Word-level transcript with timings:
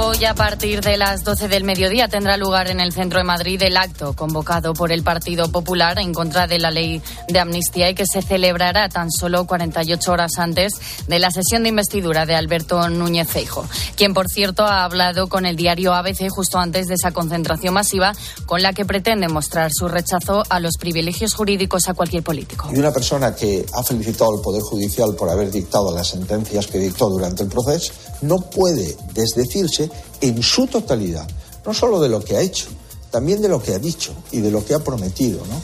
Hoy, 0.00 0.24
a 0.26 0.34
partir 0.34 0.80
de 0.80 0.96
las 0.96 1.24
12 1.24 1.48
del 1.48 1.64
mediodía, 1.64 2.06
tendrá 2.06 2.36
lugar 2.36 2.70
en 2.70 2.78
el 2.78 2.92
centro 2.92 3.18
de 3.18 3.24
Madrid 3.24 3.60
el 3.62 3.76
acto 3.76 4.14
convocado 4.14 4.72
por 4.72 4.92
el 4.92 5.02
Partido 5.02 5.50
Popular 5.50 5.98
en 5.98 6.14
contra 6.14 6.46
de 6.46 6.60
la 6.60 6.70
ley 6.70 7.02
de 7.26 7.40
amnistía 7.40 7.90
y 7.90 7.96
que 7.96 8.04
se 8.06 8.22
celebrará 8.22 8.88
tan 8.88 9.10
solo 9.10 9.44
48 9.44 10.12
horas 10.12 10.38
antes 10.38 10.74
de 11.08 11.18
la 11.18 11.32
sesión 11.32 11.64
de 11.64 11.70
investidura 11.70 12.26
de 12.26 12.36
Alberto 12.36 12.88
Núñez 12.88 13.26
Feijo, 13.26 13.66
quien, 13.96 14.14
por 14.14 14.28
cierto, 14.28 14.62
ha 14.62 14.84
hablado 14.84 15.28
con 15.28 15.46
el 15.46 15.56
diario 15.56 15.92
ABC 15.92 16.28
justo 16.30 16.58
antes 16.58 16.86
de 16.86 16.94
esa 16.94 17.10
concentración 17.10 17.74
masiva 17.74 18.12
con 18.46 18.62
la 18.62 18.72
que 18.72 18.84
pretende 18.84 19.26
mostrar 19.26 19.72
su 19.74 19.88
rechazo 19.88 20.44
a 20.48 20.60
los 20.60 20.76
privilegios 20.78 21.34
jurídicos 21.34 21.88
a 21.88 21.94
cualquier 21.94 22.22
político. 22.22 22.70
Y 22.72 22.78
una 22.78 22.92
persona 22.92 23.34
que 23.34 23.66
ha 23.74 23.82
felicitado 23.82 24.36
al 24.36 24.42
Poder 24.42 24.62
Judicial 24.62 25.16
por 25.16 25.28
haber 25.28 25.50
dictado 25.50 25.92
las 25.92 26.06
sentencias 26.06 26.68
que 26.68 26.78
dictó 26.78 27.08
durante 27.08 27.42
el 27.42 27.48
proceso 27.48 27.92
no 28.22 28.38
puede 28.38 28.96
desdecirse 29.14 29.90
en 30.20 30.42
su 30.42 30.66
totalidad, 30.66 31.28
no 31.64 31.74
solo 31.74 32.00
de 32.00 32.08
lo 32.08 32.22
que 32.22 32.36
ha 32.36 32.40
hecho, 32.40 32.68
también 33.10 33.40
de 33.40 33.48
lo 33.48 33.62
que 33.62 33.74
ha 33.74 33.78
dicho 33.78 34.12
y 34.32 34.40
de 34.40 34.50
lo 34.50 34.64
que 34.64 34.74
ha 34.74 34.80
prometido, 34.80 35.44
¿no? 35.46 35.60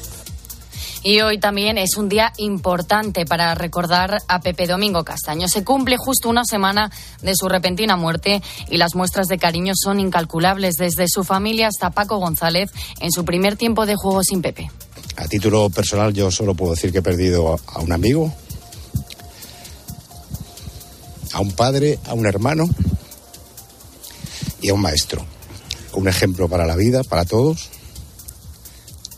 Y 1.06 1.20
hoy 1.20 1.38
también 1.38 1.76
es 1.76 1.98
un 1.98 2.08
día 2.08 2.32
importante 2.38 3.26
para 3.26 3.54
recordar 3.54 4.22
a 4.26 4.40
Pepe 4.40 4.66
Domingo 4.66 5.04
Castaño. 5.04 5.48
Se 5.48 5.62
cumple 5.62 5.98
justo 5.98 6.30
una 6.30 6.46
semana 6.46 6.90
de 7.20 7.34
su 7.36 7.46
repentina 7.46 7.94
muerte 7.94 8.42
y 8.70 8.78
las 8.78 8.94
muestras 8.94 9.26
de 9.26 9.36
cariño 9.36 9.74
son 9.76 10.00
incalculables 10.00 10.76
desde 10.76 11.04
su 11.06 11.22
familia 11.22 11.68
hasta 11.68 11.90
Paco 11.90 12.16
González 12.16 12.70
en 13.00 13.12
su 13.12 13.26
primer 13.26 13.56
tiempo 13.56 13.84
de 13.84 13.96
juego 13.96 14.24
sin 14.24 14.40
Pepe. 14.40 14.70
A 15.16 15.28
título 15.28 15.68
personal 15.68 16.14
yo 16.14 16.30
solo 16.30 16.54
puedo 16.54 16.72
decir 16.72 16.90
que 16.90 16.98
he 16.98 17.02
perdido 17.02 17.60
a 17.66 17.80
un 17.80 17.92
amigo, 17.92 18.32
a 21.34 21.40
un 21.40 21.50
padre, 21.50 21.98
a 22.06 22.14
un 22.14 22.26
hermano 22.26 22.68
y 24.62 24.70
a 24.70 24.74
un 24.74 24.80
maestro. 24.80 25.26
Un 25.92 26.08
ejemplo 26.08 26.48
para 26.48 26.64
la 26.64 26.76
vida, 26.76 27.02
para 27.02 27.24
todos. 27.24 27.70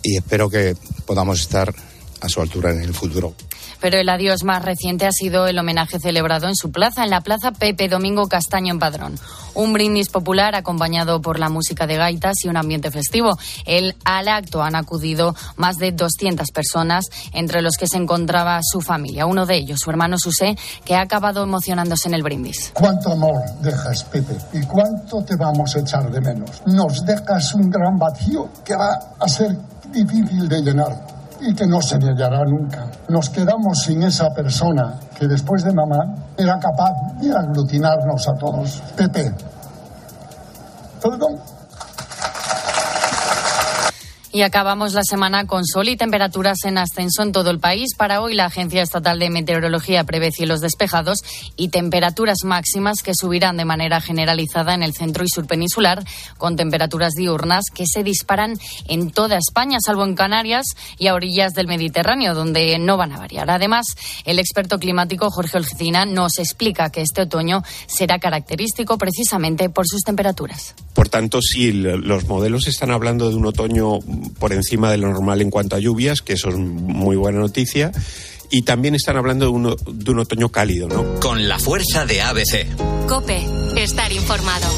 Y 0.02 0.16
espero 0.16 0.48
que 0.48 0.76
podamos 1.04 1.40
estar 1.40 1.74
a 2.20 2.28
su 2.28 2.40
altura 2.40 2.72
en 2.72 2.80
el 2.80 2.94
futuro. 2.94 3.34
Pero 3.86 4.00
el 4.00 4.08
adiós 4.08 4.42
más 4.42 4.64
reciente 4.64 5.06
ha 5.06 5.12
sido 5.12 5.46
el 5.46 5.56
homenaje 5.60 6.00
celebrado 6.00 6.48
en 6.48 6.56
su 6.56 6.72
plaza, 6.72 7.04
en 7.04 7.10
la 7.10 7.20
plaza 7.20 7.52
Pepe 7.52 7.88
Domingo 7.88 8.26
Castaño 8.26 8.72
en 8.72 8.80
Padrón. 8.80 9.14
Un 9.54 9.72
brindis 9.72 10.08
popular 10.08 10.56
acompañado 10.56 11.22
por 11.22 11.38
la 11.38 11.50
música 11.50 11.86
de 11.86 11.96
gaitas 11.96 12.34
y 12.42 12.48
un 12.48 12.56
ambiente 12.56 12.90
festivo. 12.90 13.38
El, 13.64 13.94
al 14.04 14.26
acto 14.26 14.64
han 14.64 14.74
acudido 14.74 15.36
más 15.54 15.76
de 15.76 15.92
200 15.92 16.50
personas, 16.50 17.04
entre 17.32 17.62
los 17.62 17.76
que 17.76 17.86
se 17.86 17.96
encontraba 17.96 18.58
su 18.64 18.80
familia. 18.80 19.24
Uno 19.24 19.46
de 19.46 19.54
ellos, 19.54 19.78
su 19.78 19.88
hermano 19.88 20.16
Susé, 20.18 20.56
que 20.84 20.96
ha 20.96 21.02
acabado 21.02 21.44
emocionándose 21.44 22.08
en 22.08 22.14
el 22.14 22.24
brindis. 22.24 22.72
¿Cuánto 22.74 23.12
amor 23.12 23.40
dejas, 23.62 24.02
Pepe? 24.02 24.36
¿Y 24.52 24.62
cuánto 24.62 25.22
te 25.22 25.36
vamos 25.36 25.76
a 25.76 25.78
echar 25.78 26.10
de 26.10 26.20
menos? 26.20 26.60
Nos 26.66 27.06
dejas 27.06 27.54
un 27.54 27.70
gran 27.70 27.96
vacío 27.96 28.48
que 28.64 28.74
va 28.74 28.98
a 29.20 29.28
ser 29.28 29.56
difícil 29.92 30.48
de 30.48 30.60
llenar 30.60 31.15
y 31.40 31.54
que 31.54 31.66
no 31.66 31.80
se 31.80 31.96
hallará 31.96 32.44
nunca. 32.44 32.86
Nos 33.08 33.30
quedamos 33.30 33.82
sin 33.82 34.02
esa 34.02 34.30
persona 34.30 34.94
que 35.18 35.26
después 35.26 35.64
de 35.64 35.72
mamá 35.72 36.14
era 36.36 36.58
capaz 36.58 36.92
de 37.20 37.30
aglutinarnos 37.30 38.28
a 38.28 38.32
todos. 38.34 38.82
Pepe, 38.96 39.32
perdón. 41.00 41.55
Y 44.36 44.42
acabamos 44.42 44.92
la 44.92 45.02
semana 45.02 45.46
con 45.46 45.64
sol 45.64 45.88
y 45.88 45.96
temperaturas 45.96 46.58
en 46.64 46.76
ascenso 46.76 47.22
en 47.22 47.32
todo 47.32 47.48
el 47.48 47.58
país. 47.58 47.94
Para 47.96 48.20
hoy, 48.20 48.34
la 48.34 48.44
Agencia 48.44 48.82
Estatal 48.82 49.18
de 49.18 49.30
Meteorología 49.30 50.04
prevé 50.04 50.30
cielos 50.30 50.60
despejados 50.60 51.20
y 51.56 51.68
temperaturas 51.68 52.40
máximas 52.44 53.02
que 53.02 53.14
subirán 53.18 53.56
de 53.56 53.64
manera 53.64 53.98
generalizada 54.02 54.74
en 54.74 54.82
el 54.82 54.92
centro 54.92 55.24
y 55.24 55.28
sur 55.30 55.46
peninsular, 55.46 56.04
con 56.36 56.54
temperaturas 56.54 57.14
diurnas 57.14 57.64
que 57.74 57.86
se 57.86 58.04
disparan 58.04 58.58
en 58.88 59.10
toda 59.10 59.38
España, 59.38 59.78
salvo 59.80 60.04
en 60.04 60.14
Canarias 60.14 60.66
y 60.98 61.06
a 61.06 61.14
orillas 61.14 61.54
del 61.54 61.66
Mediterráneo, 61.66 62.34
donde 62.34 62.78
no 62.78 62.98
van 62.98 63.12
a 63.12 63.18
variar. 63.18 63.50
Además, 63.50 63.86
el 64.26 64.38
experto 64.38 64.78
climático 64.78 65.30
Jorge 65.30 65.56
Olgicina 65.56 66.04
nos 66.04 66.38
explica 66.38 66.90
que 66.90 67.00
este 67.00 67.22
otoño 67.22 67.62
será 67.86 68.18
característico 68.18 68.98
precisamente 68.98 69.70
por 69.70 69.86
sus 69.88 70.02
temperaturas. 70.02 70.74
Por 70.92 71.08
tanto, 71.08 71.40
si 71.40 71.72
los 71.72 72.26
modelos 72.26 72.68
están 72.68 72.90
hablando 72.90 73.30
de 73.30 73.36
un 73.36 73.46
otoño 73.46 73.98
por 74.38 74.52
encima 74.52 74.90
de 74.90 74.98
lo 74.98 75.10
normal 75.10 75.40
en 75.40 75.50
cuanto 75.50 75.76
a 75.76 75.78
lluvias, 75.78 76.22
que 76.22 76.34
eso 76.34 76.48
es 76.48 76.56
muy 76.56 77.16
buena 77.16 77.38
noticia. 77.38 77.92
Y 78.50 78.62
también 78.62 78.94
están 78.94 79.16
hablando 79.16 79.46
de 79.46 79.50
un, 79.50 79.76
de 79.86 80.10
un 80.10 80.18
otoño 80.20 80.50
cálido, 80.50 80.88
¿no? 80.88 81.18
Con 81.20 81.48
la 81.48 81.58
fuerza 81.58 82.06
de 82.06 82.22
ABC. 82.22 82.66
Cope, 83.08 83.44
estar 83.76 84.12
informado. 84.12 84.68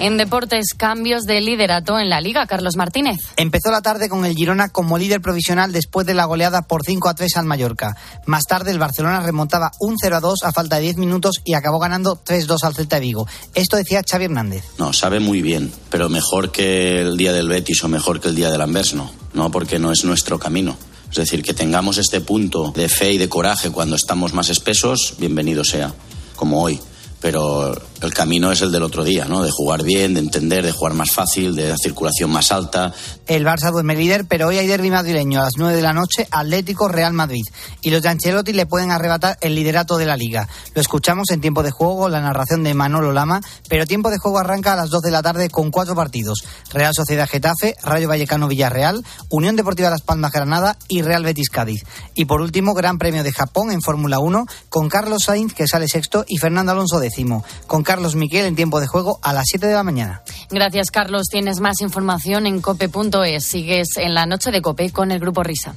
En 0.00 0.16
deportes, 0.16 0.74
cambios 0.76 1.24
de 1.24 1.40
liderato 1.40 1.98
en 1.98 2.08
la 2.08 2.20
liga, 2.20 2.46
Carlos 2.46 2.76
Martínez. 2.76 3.18
Empezó 3.36 3.72
la 3.72 3.82
tarde 3.82 4.08
con 4.08 4.24
el 4.24 4.36
Girona 4.36 4.68
como 4.68 4.96
líder 4.96 5.20
provisional 5.20 5.72
después 5.72 6.06
de 6.06 6.14
la 6.14 6.24
goleada 6.24 6.62
por 6.62 6.84
5 6.84 7.08
a 7.08 7.14
3 7.14 7.36
al 7.36 7.46
Mallorca. 7.46 7.96
Más 8.24 8.44
tarde 8.44 8.70
el 8.70 8.78
Barcelona 8.78 9.18
remontaba 9.18 9.72
un 9.80 9.96
0 10.00 10.16
a 10.16 10.20
2 10.20 10.44
a 10.44 10.52
falta 10.52 10.76
de 10.76 10.82
10 10.82 10.98
minutos 10.98 11.40
y 11.44 11.54
acabó 11.54 11.80
ganando 11.80 12.16
3-2 12.24 12.62
al 12.62 12.76
Celta 12.76 12.96
de 12.96 13.02
Vigo. 13.02 13.26
Esto 13.54 13.76
decía 13.76 14.04
Xavi 14.08 14.26
Hernández. 14.26 14.62
No, 14.78 14.92
sabe 14.92 15.18
muy 15.18 15.42
bien, 15.42 15.72
pero 15.90 16.08
mejor 16.08 16.52
que 16.52 17.00
el 17.00 17.16
día 17.16 17.32
del 17.32 17.48
Betis 17.48 17.82
o 17.82 17.88
mejor 17.88 18.20
que 18.20 18.28
el 18.28 18.36
día 18.36 18.52
del 18.52 18.60
Anvers, 18.60 18.94
no, 18.94 19.10
no 19.34 19.50
porque 19.50 19.80
no 19.80 19.90
es 19.90 20.04
nuestro 20.04 20.38
camino. 20.38 20.76
Es 21.10 21.16
decir, 21.16 21.42
que 21.42 21.54
tengamos 21.54 21.98
este 21.98 22.20
punto 22.20 22.70
de 22.70 22.88
fe 22.88 23.14
y 23.14 23.18
de 23.18 23.28
coraje 23.28 23.72
cuando 23.72 23.96
estamos 23.96 24.32
más 24.32 24.48
espesos, 24.48 25.14
bienvenido 25.18 25.64
sea, 25.64 25.92
como 26.36 26.62
hoy 26.62 26.78
pero 27.20 27.74
el 28.00 28.14
camino 28.14 28.52
es 28.52 28.62
el 28.62 28.70
del 28.70 28.82
otro 28.82 29.02
día, 29.02 29.24
¿no? 29.24 29.42
De 29.42 29.50
jugar 29.50 29.82
bien, 29.82 30.14
de 30.14 30.20
entender, 30.20 30.64
de 30.64 30.72
jugar 30.72 30.94
más 30.94 31.10
fácil, 31.10 31.54
de 31.56 31.70
la 31.70 31.76
circulación 31.76 32.30
más 32.30 32.52
alta. 32.52 32.92
El 33.26 33.44
Barça 33.44 33.72
duerme 33.72 33.96
líder, 33.96 34.26
pero 34.26 34.48
hoy 34.48 34.58
hay 34.58 34.66
derbi 34.66 34.90
madrileño 34.90 35.40
a 35.40 35.44
las 35.44 35.54
9 35.56 35.74
de 35.74 35.82
la 35.82 35.92
noche, 35.92 36.28
Atlético 36.30 36.88
Real 36.88 37.12
Madrid. 37.12 37.42
Y 37.82 37.90
los 37.90 38.02
de 38.02 38.08
Ancelotti 38.08 38.52
le 38.52 38.66
pueden 38.66 38.90
arrebatar 38.90 39.36
el 39.40 39.54
liderato 39.54 39.96
de 39.96 40.06
la 40.06 40.16
liga. 40.16 40.48
Lo 40.74 40.80
escuchamos 40.80 41.30
en 41.30 41.40
tiempo 41.40 41.62
de 41.62 41.70
juego, 41.70 42.08
la 42.08 42.20
narración 42.20 42.62
de 42.62 42.74
Manolo 42.74 43.12
Lama, 43.12 43.40
pero 43.68 43.86
tiempo 43.86 44.10
de 44.10 44.18
juego 44.18 44.38
arranca 44.38 44.74
a 44.74 44.76
las 44.76 44.90
2 44.90 45.02
de 45.02 45.10
la 45.10 45.22
tarde 45.22 45.50
con 45.50 45.70
cuatro 45.70 45.94
partidos. 45.94 46.44
Real 46.72 46.94
Sociedad 46.94 47.28
Getafe, 47.28 47.74
Rayo 47.82 48.08
Vallecano 48.08 48.48
Villarreal, 48.48 49.04
Unión 49.28 49.56
Deportiva 49.56 49.90
Las 49.90 50.02
Palmas 50.02 50.32
Granada 50.32 50.78
y 50.88 51.02
Real 51.02 51.24
Betis 51.24 51.50
Cádiz. 51.50 51.84
Y 52.14 52.26
por 52.26 52.40
último, 52.40 52.74
Gran 52.74 52.98
Premio 52.98 53.24
de 53.24 53.32
Japón 53.32 53.72
en 53.72 53.82
Fórmula 53.82 54.20
1 54.20 54.46
con 54.68 54.88
Carlos 54.88 55.24
Sainz, 55.24 55.54
que 55.54 55.66
sale 55.66 55.88
sexto, 55.88 56.24
y 56.28 56.38
Fernando 56.38 56.72
Alonso 56.72 57.00
décimo. 57.08 57.44
Con 57.66 57.82
Carlos 57.82 58.14
Miquel 58.14 58.46
en 58.46 58.56
tiempo 58.56 58.80
de 58.80 58.86
juego 58.86 59.18
a 59.22 59.32
las 59.32 59.44
7 59.48 59.66
de 59.66 59.74
la 59.74 59.82
mañana. 59.82 60.22
Gracias, 60.50 60.90
Carlos. 60.90 61.26
Tienes 61.30 61.60
más 61.60 61.80
información 61.80 62.46
en 62.46 62.60
cope.es. 62.60 63.44
Sigues 63.44 63.96
en 63.96 64.14
la 64.14 64.26
noche 64.26 64.50
de 64.50 64.62
Cope 64.62 64.90
con 64.90 65.10
el 65.10 65.20
Grupo 65.20 65.42
Risa. 65.42 65.74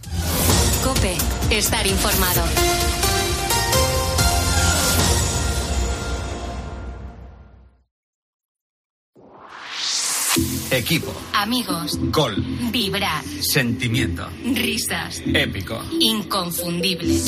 Cope, 0.84 1.16
estar 1.50 1.86
informado. 1.88 2.81
Equipo. 10.71 11.13
Amigos. 11.33 11.97
Gol. 12.11 12.35
Vibrar. 12.71 13.23
Sentimiento. 13.41 14.25
Risas. 14.43 15.21
Épico. 15.25 15.81
Inconfundible. 15.99 17.19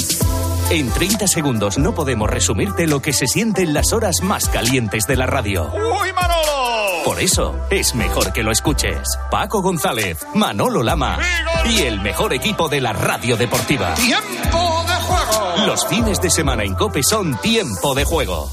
En 0.70 0.90
30 0.90 1.28
segundos 1.28 1.78
no 1.78 1.94
podemos 1.94 2.30
resumirte 2.30 2.88
lo 2.88 3.02
que 3.02 3.12
se 3.12 3.28
siente 3.28 3.62
en 3.62 3.74
las 3.74 3.92
horas 3.92 4.22
más 4.24 4.48
calientes 4.48 5.06
de 5.08 5.18
la 5.18 5.26
radio. 5.26 5.70
¡Uy, 5.74 6.14
Manolo! 6.14 7.04
Por 7.04 7.20
eso 7.20 7.56
es 7.70 7.96
mejor 7.96 8.32
que 8.32 8.44
lo 8.44 8.52
escuches. 8.52 9.18
Paco 9.30 9.62
González, 9.62 10.26
Manolo 10.36 10.82
Lama 10.82 11.20
y 11.70 11.82
el 11.82 12.00
mejor 12.00 12.34
equipo 12.34 12.70
de 12.70 12.80
la 12.80 12.94
radio 12.94 13.36
deportiva. 13.36 13.94
¡Tiempo 13.96 14.86
de 14.88 14.96
juego! 14.96 15.68
Los 15.68 15.86
fines 15.88 16.22
de 16.22 16.30
semana 16.30 16.64
en 16.64 16.76
Cope 16.76 17.04
son 17.04 17.38
tiempo 17.42 17.94
de 17.94 18.06
juego. 18.06 18.50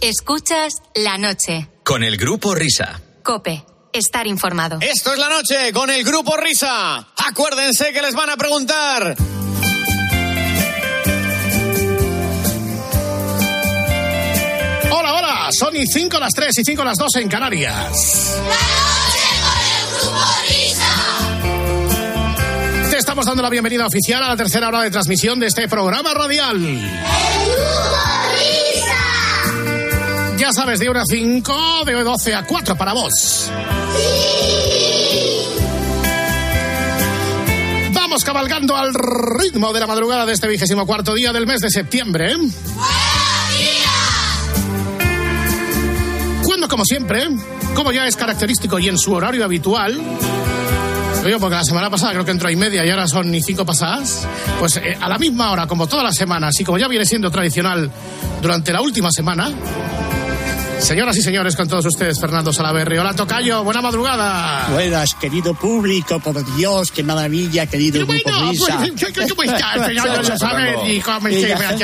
Escuchas 0.00 0.80
la 0.94 1.18
noche. 1.18 1.68
Con 1.84 2.02
el 2.02 2.16
Grupo 2.16 2.54
Risa. 2.54 3.02
Cope. 3.22 3.64
Estar 3.92 4.26
informado. 4.26 4.78
Esto 4.80 5.12
es 5.12 5.18
la 5.18 5.28
noche 5.28 5.72
con 5.72 5.90
el 5.90 6.04
Grupo 6.04 6.36
Risa. 6.36 7.06
Acuérdense 7.16 7.92
que 7.92 8.00
les 8.00 8.14
van 8.14 8.30
a 8.30 8.36
preguntar. 8.36 9.16
Hola, 14.92 15.14
hola. 15.14 15.48
Son 15.52 15.74
y 15.76 15.86
5 15.86 16.18
las 16.20 16.32
3 16.34 16.58
y 16.58 16.64
5 16.64 16.84
las 16.84 16.98
2 16.98 17.16
en 17.16 17.28
Canarias. 17.28 18.36
La 18.36 18.54
noche 18.54 19.26
con 19.42 19.58
el 19.74 19.86
Grupo 19.98 20.24
Risa. 20.48 20.94
Te 22.90 22.98
estamos 22.98 23.26
dando 23.26 23.42
la 23.42 23.50
bienvenida 23.50 23.86
oficial 23.86 24.22
a 24.22 24.28
la 24.28 24.36
tercera 24.36 24.68
hora 24.68 24.82
de 24.82 24.90
transmisión 24.90 25.40
de 25.40 25.48
este 25.48 25.66
programa 25.68 26.14
radial. 26.14 26.56
El 26.64 26.78
Grupo 26.78 27.96
Risa. 28.22 28.29
Ya 30.40 30.54
sabes, 30.54 30.80
de 30.80 30.88
1 30.88 30.98
a 30.98 31.04
5, 31.04 31.84
de 31.84 32.02
12 32.02 32.34
a 32.34 32.46
4 32.46 32.74
para 32.74 32.94
vos. 32.94 33.50
Vamos 37.92 38.24
cabalgando 38.24 38.74
al 38.74 38.94
ritmo 38.94 39.70
de 39.74 39.80
la 39.80 39.86
madrugada 39.86 40.24
de 40.24 40.32
este 40.32 40.48
vigésimo 40.48 40.86
cuarto 40.86 41.12
día 41.12 41.34
del 41.34 41.46
mes 41.46 41.60
de 41.60 41.68
septiembre. 41.68 42.32
Cuando, 46.42 46.68
como 46.68 46.86
siempre, 46.86 47.28
como 47.74 47.92
ya 47.92 48.06
es 48.06 48.16
característico 48.16 48.78
y 48.78 48.88
en 48.88 48.96
su 48.96 49.12
horario 49.12 49.44
habitual, 49.44 50.00
Digo, 51.22 51.38
porque 51.38 51.56
la 51.56 51.64
semana 51.64 51.90
pasada 51.90 52.12
creo 52.12 52.24
que 52.24 52.30
entró 52.30 52.48
y 52.48 52.56
media 52.56 52.82
y 52.82 52.88
ahora 52.88 53.06
son 53.06 53.30
ni 53.30 53.42
cinco 53.42 53.66
pasadas. 53.66 54.26
Pues 54.58 54.78
eh, 54.78 54.96
a 54.98 55.06
la 55.06 55.18
misma 55.18 55.52
hora, 55.52 55.66
como 55.66 55.86
todas 55.86 56.02
las 56.02 56.14
semanas 56.16 56.58
y 56.58 56.64
como 56.64 56.78
ya 56.78 56.88
viene 56.88 57.04
siendo 57.04 57.30
tradicional 57.30 57.90
durante 58.40 58.72
la 58.72 58.80
última 58.80 59.10
semana, 59.12 59.52
Señoras 60.80 61.16
y 61.18 61.22
señores, 61.22 61.54
con 61.56 61.68
todos 61.68 61.86
ustedes, 61.86 62.18
Fernando 62.20 62.52
Salaverri. 62.52 62.98
Hola, 62.98 63.14
Tocayo, 63.14 63.62
buena 63.62 63.80
madrugada. 63.80 64.68
Buenas, 64.72 65.14
querido 65.14 65.54
público, 65.54 66.18
por 66.18 66.42
Dios, 66.56 66.90
qué 66.90 67.02
maravilla, 67.04 67.66
querido 67.66 68.04
Bueno, 68.06 68.22
grupo 68.24 68.54
pues, 68.58 69.28
¿cómo 69.30 69.42
estás, 69.44 69.74
Fernando 69.86 70.36
Salaverri? 70.38 71.00
¿Cómo 71.00 71.28
estás? 71.28 71.74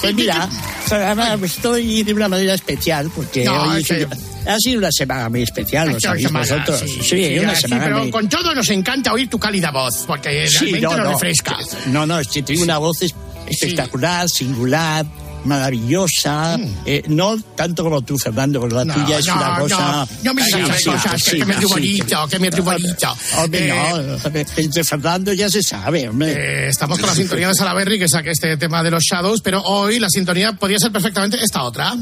Pues 0.00 0.14
mira, 0.14 0.48
ahora 0.90 1.38
estoy 1.42 2.02
de 2.02 2.12
una 2.12 2.28
manera 2.28 2.54
especial 2.54 3.10
porque 3.14 3.44
No, 3.44 3.62
hoy 3.62 3.82
que- 3.84 4.06
ha 4.46 4.58
sido 4.58 4.78
una 4.80 4.90
semana 4.92 5.28
muy 5.30 5.42
especial, 5.42 5.88
lo 5.92 6.00
sabéis 6.00 6.26
semana, 6.26 6.44
vosotros. 6.46 6.80
sí, 6.80 6.88
Sí, 7.02 7.24
sí, 7.24 7.38
una 7.38 7.54
sí, 7.54 7.62
semana 7.62 7.84
pero 7.84 7.98
muy- 8.00 8.10
con 8.10 8.28
todo 8.28 8.54
nos 8.54 8.68
encanta 8.68 9.12
oír 9.14 9.30
tu 9.30 9.38
cálida 9.38 9.70
voz, 9.70 10.04
porque 10.06 10.46
realmente 10.52 10.80
no, 10.82 10.90
nos 10.96 10.98
no. 11.06 11.12
refresca. 11.12 11.56
No, 11.86 12.04
no, 12.04 12.18
es 12.18 12.28
que 12.28 12.42
tengo 12.42 12.62
una 12.62 12.76
voz 12.78 13.00
es- 13.00 13.14
espectacular, 13.46 14.28
singular, 14.28 15.06
maravillosa. 15.44 16.58
eh, 16.86 17.02
no 17.08 17.36
tanto 17.56 17.84
como 17.84 18.02
tú, 18.02 18.18
Fernando, 18.18 18.60
porque 18.60 18.74
la 18.74 18.84
Mm. 18.84 18.88
No, 18.88 18.94
tuya 18.94 19.18
es 19.18 19.26
no, 19.26 19.34
una 19.34 19.58
cosa. 19.58 19.78
no, 19.78 20.08
no 20.24 20.34
me 20.34 20.44
digas 20.44 20.84
cosas, 20.84 21.22
que, 21.22 21.38
que 21.38 21.44
me 21.44 21.58
sí. 21.58 21.64
bonito, 21.66 22.26
que 22.28 22.38
me 22.38 22.50
dio 22.50 22.62
bonito. 22.64 23.16
Hombre, 23.38 23.68
Eh, 23.68 24.18
no, 24.24 24.30
entre 24.56 24.84
Fernando 24.84 25.32
ya 25.32 25.48
se 25.48 25.62
sabe, 25.62 26.08
hombre. 26.08 26.32
Eh, 26.32 26.68
estamos 26.68 26.98
con 26.98 27.08
la 27.08 27.14
sintonía 27.14 27.48
de 27.48 27.54
Salaberry 27.54 27.98
que 27.98 28.08
saque 28.08 28.30
este 28.30 28.56
tema 28.56 28.82
de 28.82 28.90
los 28.90 29.02
Shadows, 29.04 29.40
pero 29.42 29.62
hoy 29.62 29.98
la 29.98 30.08
sintonía 30.10 30.52
podría 30.52 30.78
ser 30.78 30.92
perfectamente 30.92 31.38
esta 31.42 31.62
otra. 31.62 31.94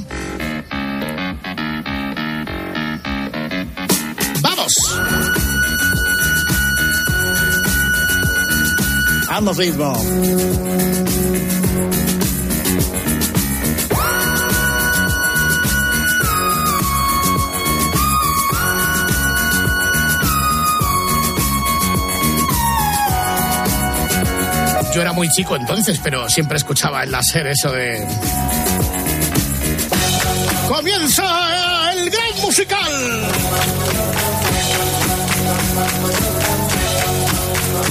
¡Vamos! 4.41 4.75
Vamos, 9.29 9.57
ritmo. 9.57 9.93
Yo 24.95 25.01
era 25.01 25.13
muy 25.13 25.29
chico 25.31 25.57
entonces, 25.57 25.99
pero 26.03 26.29
siempre 26.29 26.59
escuchaba 26.59 27.03
en 27.03 27.13
la 27.13 27.23
SER 27.23 27.47
eso 27.47 27.71
de... 27.71 28.07
¡Comienza 30.69 31.93
el 31.93 32.11
gran 32.11 32.41
musical! 32.43 33.23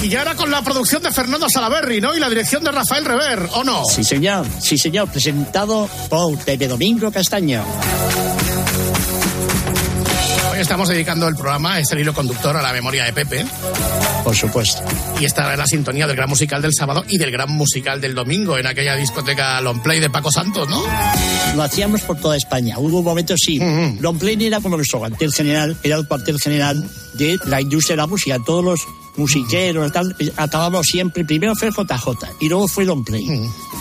Y 0.04 0.16
ahora 0.16 0.36
con 0.36 0.52
la 0.52 0.62
producción 0.62 1.02
de 1.02 1.12
Fernando 1.12 1.48
Salaberry, 1.50 2.02
¿no? 2.02 2.16
Y 2.16 2.20
la 2.20 2.30
dirección 2.30 2.64
de 2.64 2.72
Rafael 2.72 3.06
Rever, 3.06 3.48
¿o 3.54 3.64
no? 3.64 3.84
Sí, 3.86 4.04
señor, 4.04 4.46
sí, 4.60 4.78
señor, 4.78 5.10
presentado 5.10 5.90
por 6.10 6.38
Pepe 6.40 6.68
Domingo 6.68 7.12
Castaño. 7.12 7.64
Hoy 10.52 10.60
estamos 10.60 10.90
dedicando 10.90 11.28
el 11.28 11.36
programa, 11.36 11.80
es 11.80 11.92
el 11.92 12.00
hilo 12.00 12.14
conductor 12.14 12.58
a 12.58 12.62
la 12.62 12.74
memoria 12.74 13.06
de 13.06 13.14
Pepe. 13.14 13.46
Por 14.24 14.36
supuesto. 14.36 14.82
Y 15.20 15.26
esta 15.26 15.52
es 15.52 15.58
la 15.58 15.66
sintonía 15.66 16.08
del 16.08 16.16
gran 16.16 16.30
musical 16.30 16.62
del 16.62 16.74
sábado 16.74 17.04
y 17.08 17.18
del 17.18 17.32
gran 17.32 17.50
musical 17.52 18.00
del 18.00 18.14
domingo 18.14 18.58
en 18.58 18.68
aquella 18.68 18.96
discoteca 18.96 19.60
Long 19.62 19.82
Play 19.82 20.00
de 20.00 20.10
Paco 20.10 20.32
Santos, 20.32 20.70
¿no? 20.70 20.84
Lo 21.56 21.64
hacíamos 21.64 22.02
por 22.02 22.18
toda 22.20 22.38
España. 22.38 22.78
Hubo 22.78 23.02
momentos, 23.02 23.40
sí. 23.44 23.60
Long 24.00 24.18
Play 24.18 24.38
era 24.46 24.62
como 24.62 24.78
nuestro 24.78 25.00
cuartel 25.00 25.34
general, 25.34 25.76
era 25.84 25.96
el 25.98 26.08
cuartel 26.08 26.40
general 26.40 26.88
de 27.14 27.40
la 27.46 27.62
industria 27.62 27.96
de 27.96 28.02
la 28.02 28.08
música. 28.08 28.38
Todos 28.46 28.64
los 28.64 28.82
musiqueros, 29.18 29.92
tal, 29.92 30.16
acabamos 30.38 30.86
siempre. 30.86 31.26
Primero 31.26 31.56
fue 31.56 31.70
JJ 31.70 32.28
y 32.40 32.50
luego 32.50 32.68
fue 32.68 32.86
Long 32.86 33.04
Play. 33.04 33.26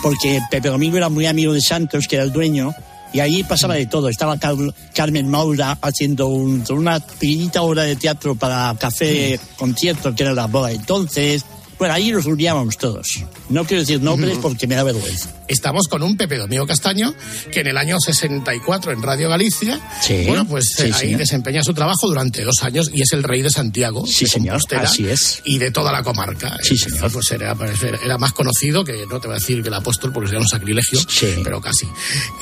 Porque 0.01 0.39
Pepe 0.49 0.69
Domingo 0.69 0.97
era 0.97 1.09
muy 1.09 1.25
amigo 1.25 1.53
de 1.53 1.61
Santos, 1.61 2.07
que 2.07 2.15
era 2.15 2.25
el 2.25 2.31
dueño. 2.31 2.73
Y 3.13 3.19
ahí 3.19 3.43
pasaba 3.43 3.75
de 3.75 3.85
todo. 3.87 4.07
Estaba 4.09 4.37
Car- 4.37 4.55
Carmen 4.93 5.27
Maura 5.27 5.77
haciendo 5.81 6.27
un- 6.27 6.63
una 6.69 6.99
pequeñita 6.99 7.61
obra 7.61 7.83
de 7.83 7.95
teatro 7.95 8.35
para 8.35 8.73
café 8.79 9.39
concierto, 9.57 10.15
que 10.15 10.23
era 10.23 10.33
la 10.33 10.47
boda. 10.47 10.71
Entonces, 10.71 11.43
bueno, 11.81 11.95
ahí 11.95 12.11
nos 12.11 12.25
reuníamos 12.25 12.77
todos. 12.77 13.07
No 13.49 13.65
quiero 13.65 13.81
decir 13.81 13.99
nombres 13.99 14.37
porque 14.39 14.67
me 14.67 14.75
da 14.75 14.83
vergüenza. 14.83 15.33
Estamos 15.47 15.87
con 15.87 16.03
un 16.03 16.15
Pepe 16.15 16.37
Domingo 16.37 16.67
Castaño 16.67 17.11
que 17.51 17.61
en 17.61 17.67
el 17.67 17.77
año 17.77 17.97
64 17.99 18.91
en 18.91 19.01
Radio 19.01 19.27
Galicia, 19.29 19.79
Sí, 19.99 20.25
bueno, 20.27 20.45
pues 20.47 20.65
sí, 20.77 20.83
eh, 20.83 20.85
ahí 20.85 20.93
señor. 20.93 21.19
desempeña 21.21 21.63
su 21.63 21.73
trabajo 21.73 22.07
durante 22.07 22.43
dos 22.43 22.61
años 22.61 22.91
y 22.93 23.01
es 23.01 23.11
el 23.13 23.23
rey 23.23 23.41
de 23.41 23.49
Santiago, 23.49 24.05
Sí, 24.05 24.25
de 24.25 24.29
señor, 24.31 24.61
así 24.79 25.07
es. 25.09 25.41
y 25.43 25.57
de 25.57 25.71
toda 25.71 25.91
la 25.91 26.03
comarca. 26.03 26.55
Sí, 26.61 26.77
señor. 26.77 27.11
Pues 27.11 27.31
era, 27.31 27.55
pues 27.55 27.81
era- 27.81 27.97
era 28.05 28.17
más 28.19 28.31
conocido 28.33 28.85
que, 28.85 29.07
no 29.09 29.19
te 29.19 29.27
voy 29.27 29.37
a 29.37 29.39
decir 29.39 29.63
que 29.63 29.69
el 29.69 29.73
apóstol 29.73 30.13
porque 30.13 30.27
sería 30.27 30.41
un 30.41 30.47
sacrilegio, 30.47 30.99
pero 31.43 31.59
casi. 31.61 31.87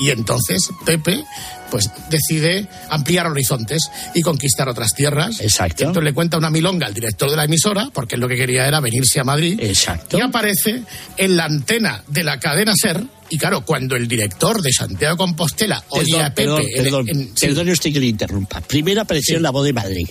Y 0.01 0.09
entonces 0.09 0.69
Pepe, 0.85 1.23
pues 1.71 1.89
decide 2.09 2.67
ampliar 2.89 3.27
horizontes 3.27 3.89
y 4.13 4.21
conquistar 4.21 4.67
otras 4.69 4.93
tierras. 4.93 5.39
Exacto. 5.41 5.83
Entonces 5.85 6.03
le 6.03 6.13
cuenta 6.13 6.37
una 6.37 6.49
milonga 6.49 6.87
al 6.87 6.93
director 6.93 7.29
de 7.29 7.35
la 7.37 7.45
emisora, 7.45 7.89
porque 7.93 8.17
lo 8.17 8.27
que 8.27 8.35
quería 8.35 8.67
era 8.67 8.79
venirse 8.79 9.19
a 9.19 9.23
Madrid. 9.23 9.59
Exacto. 9.61 10.17
Y 10.17 10.21
aparece 10.21 10.83
en 11.17 11.37
la 11.37 11.45
antena 11.45 12.03
de 12.07 12.23
la 12.23 12.39
cadena 12.39 12.73
SER. 12.75 13.03
Y 13.31 13.37
claro, 13.37 13.63
cuando 13.63 13.95
el 13.95 14.07
director 14.07 14.61
de 14.61 14.71
Santiago 14.73 15.15
Compostela 15.17 15.83
oye 15.89 16.05
Perdón, 16.13 16.25
a 16.25 16.29
Pepe. 16.33 16.43
perdón, 16.43 16.61
en- 16.67 16.83
perdón, 16.83 17.09
en- 17.09 17.31
sí. 17.35 17.71
usted 17.71 17.93
que 17.93 17.99
le 17.99 18.07
interrumpa. 18.07 18.61
Primero 18.61 19.01
apareció 19.01 19.37
Sí. 19.37 19.43
la 19.43 19.51
voz 19.51 19.65
de 19.65 19.73
Madrid. 19.73 20.07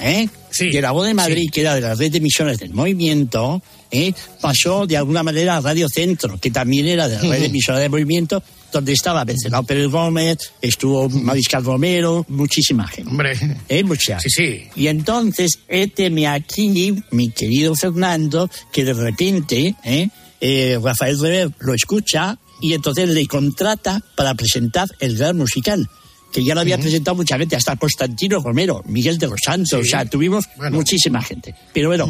¿eh? 0.00 0.28
De 0.58 0.80
la 0.80 0.92
voz 0.92 1.06
de 1.06 1.14
Madrid, 1.14 1.50
que 1.52 1.60
era 1.62 1.74
de 1.74 1.80
la 1.80 1.94
red 1.94 2.10
de 2.12 2.18
emisoras 2.18 2.58
del 2.58 2.72
movimiento, 2.72 3.60
¿eh? 3.90 4.12
pasó 4.40 4.86
de 4.86 4.96
alguna 4.96 5.22
manera 5.22 5.56
a 5.56 5.60
Radio 5.60 5.88
Centro, 5.88 6.38
que 6.38 6.50
también 6.50 6.86
era 6.86 7.08
de 7.08 7.16
la 7.16 7.22
red 7.22 7.40
de 7.40 7.46
emisoras 7.46 7.80
del 7.80 7.90
movimiento, 7.90 8.42
donde 8.72 8.92
estaba 8.92 9.24
Vencelao 9.24 9.62
Pérez 9.62 9.88
Gómez, 9.88 10.38
estuvo 10.60 11.08
Mariscal 11.08 11.64
Romero, 11.64 12.24
muchísima 12.28 12.86
gente. 12.86 13.10
Hombre. 13.10 13.32
¿Eh? 13.68 13.82
Mucha. 13.84 14.20
Sí, 14.20 14.28
sí. 14.30 14.62
Y 14.76 14.88
entonces, 14.88 15.58
éteme 15.68 16.26
aquí, 16.26 16.94
mi 17.10 17.30
querido 17.30 17.74
Fernando, 17.74 18.50
que 18.72 18.84
de 18.84 18.94
repente, 18.94 19.74
¿eh? 19.84 20.08
Eh, 20.40 20.78
Rafael 20.82 21.18
Rever 21.18 21.50
lo 21.58 21.74
escucha 21.74 22.38
y 22.60 22.72
entonces 22.74 23.08
le 23.08 23.26
contrata 23.26 24.00
para 24.16 24.34
presentar 24.34 24.88
el 25.00 25.16
gran 25.16 25.36
musical. 25.36 25.88
Que 26.32 26.44
ya 26.44 26.54
lo 26.54 26.60
había 26.60 26.76
presentado 26.78 27.14
mucha 27.16 27.38
gente, 27.38 27.56
hasta 27.56 27.74
Constantino 27.76 28.40
Romero, 28.40 28.82
Miguel 28.86 29.16
de 29.18 29.28
los 29.28 29.40
Santos, 29.42 29.70
Sí. 29.70 29.76
o 29.88 29.90
sea, 29.90 30.04
tuvimos 30.04 30.44
muchísima 30.70 31.22
gente. 31.22 31.54
Pero 31.72 31.88
bueno, 31.88 32.06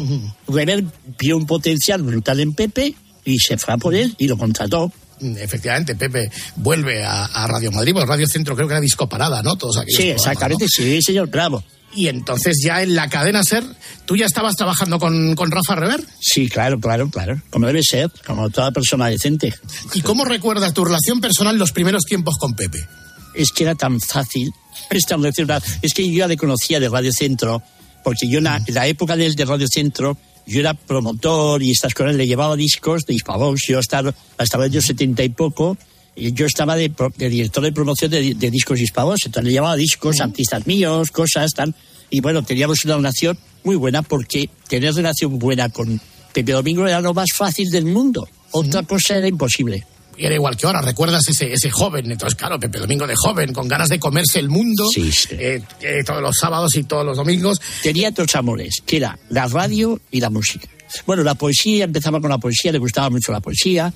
Rever 0.47 0.83
vio 1.17 1.37
un 1.37 1.45
potencial 1.47 2.03
brutal 2.03 2.41
en 2.41 2.53
Pepe 2.53 2.93
y 3.23 3.39
se 3.39 3.57
fue 3.57 3.73
a 3.75 3.77
por 3.77 3.95
él 3.95 4.13
y 4.17 4.27
lo 4.27 4.37
contrató. 4.37 4.91
Efectivamente, 5.21 5.95
Pepe 5.95 6.31
vuelve 6.55 7.03
a, 7.03 7.25
a 7.25 7.47
Radio 7.47 7.71
Madrid, 7.71 7.93
porque 7.93 8.07
Radio 8.07 8.27
Centro 8.27 8.55
creo 8.55 8.67
que 8.67 8.73
era 8.73 8.81
disco 8.81 9.07
parada, 9.07 9.41
¿no? 9.43 9.55
Todos 9.55 9.77
aquellos 9.77 10.01
Sí, 10.01 10.09
exactamente, 10.09 10.65
¿no? 10.65 10.69
sí, 10.69 11.01
señor, 11.01 11.29
bravo. 11.29 11.63
Y 11.95 12.07
entonces 12.07 12.57
ya 12.63 12.83
en 12.83 12.95
la 12.95 13.09
cadena 13.09 13.43
SER, 13.43 13.63
¿tú 14.05 14.15
ya 14.15 14.27
estabas 14.27 14.55
trabajando 14.55 14.99
con, 14.99 15.35
con 15.35 15.49
Rafa 15.49 15.75
Rever? 15.75 16.03
Sí, 16.21 16.47
claro, 16.47 16.79
claro, 16.79 17.09
claro. 17.09 17.41
Como 17.49 17.65
debe 17.65 17.81
ser, 17.81 18.11
como 18.27 18.49
toda 18.51 18.71
persona 18.71 19.07
decente. 19.07 19.53
¿Y 19.95 20.01
cómo 20.01 20.23
recuerdas 20.23 20.73
tu 20.73 20.85
relación 20.85 21.19
personal 21.19 21.57
los 21.57 21.71
primeros 21.71 22.03
tiempos 22.03 22.37
con 22.37 22.53
Pepe? 22.53 22.87
es 23.33 23.51
que 23.51 23.63
era 23.63 23.75
tan 23.75 23.99
fácil 23.99 24.51
establecer 24.89 25.45
una... 25.45 25.61
Es 25.81 25.93
que 25.93 26.05
yo 26.07 26.19
ya 26.19 26.27
le 26.27 26.37
conocía 26.37 26.79
de 26.79 26.89
Radio 26.89 27.11
Centro, 27.11 27.61
porque 28.03 28.29
yo 28.29 28.39
en 28.39 28.45
la, 28.45 28.61
en 28.65 28.73
la 28.73 28.87
época 28.87 29.15
del 29.15 29.35
de 29.35 29.45
Radio 29.45 29.67
Centro, 29.71 30.17
yo 30.45 30.59
era 30.59 30.73
promotor 30.73 31.61
y 31.61 31.71
estas 31.71 31.93
cosas, 31.93 32.15
le 32.15 32.27
llevaba 32.27 32.55
discos 32.55 33.05
de 33.05 33.13
Hispavox, 33.13 33.61
yo 33.67 33.79
hasta, 33.79 34.13
hasta 34.37 34.57
el 34.57 34.63
año 34.63 34.81
setenta 34.81 35.23
y 35.23 35.29
poco, 35.29 35.77
y 36.15 36.33
yo 36.33 36.45
estaba 36.45 36.75
de, 36.75 36.91
de 37.17 37.29
director 37.29 37.63
de 37.63 37.71
promoción 37.71 38.11
de, 38.11 38.33
de 38.33 38.51
discos 38.51 38.79
Hispavox, 38.79 39.25
entonces 39.25 39.45
le 39.45 39.51
llevaba 39.51 39.75
discos, 39.75 40.19
artistas 40.19 40.65
míos, 40.67 41.11
cosas, 41.11 41.51
tal, 41.55 41.73
y 42.09 42.21
bueno, 42.21 42.43
teníamos 42.43 42.83
una 42.85 42.97
relación 42.97 43.37
muy 43.63 43.75
buena, 43.75 44.01
porque 44.01 44.49
tener 44.67 44.93
relación 44.93 45.37
buena 45.37 45.69
con 45.69 45.99
Pepe 46.33 46.51
Domingo 46.51 46.87
era 46.87 47.01
lo 47.01 47.13
más 47.13 47.29
fácil 47.35 47.69
del 47.69 47.85
mundo, 47.85 48.27
otra 48.51 48.83
cosa 48.83 49.17
era 49.17 49.27
imposible. 49.27 49.85
Y 50.19 50.25
era 50.25 50.35
igual 50.35 50.57
que 50.57 50.67
ahora, 50.67 50.81
¿recuerdas 50.81 51.25
ese, 51.29 51.53
ese 51.53 51.69
joven? 51.71 52.11
Entonces, 52.11 52.37
claro, 52.37 52.59
Pepe 52.59 52.77
Domingo 52.77 53.07
de 53.07 53.15
joven, 53.15 53.53
con 53.53 53.69
ganas 53.69 53.87
de 53.87 53.99
comerse 53.99 54.39
el 54.39 54.49
mundo, 54.49 54.85
eh, 54.95 55.61
eh, 55.81 56.03
todos 56.05 56.21
los 56.21 56.35
sábados 56.35 56.75
y 56.75 56.83
todos 56.83 57.05
los 57.05 57.15
domingos. 57.15 57.61
Tenía 57.81 58.11
dos 58.11 58.35
amores, 58.35 58.81
que 58.85 58.97
era 58.97 59.17
la 59.29 59.47
radio 59.47 60.01
y 60.11 60.19
la 60.19 60.29
música. 60.29 60.67
Bueno, 61.05 61.23
la 61.23 61.35
poesía, 61.35 61.85
empezaba 61.85 62.19
con 62.19 62.29
la 62.29 62.37
poesía, 62.37 62.73
le 62.73 62.79
gustaba 62.79 63.09
mucho 63.09 63.31
la 63.31 63.39
poesía, 63.39 63.93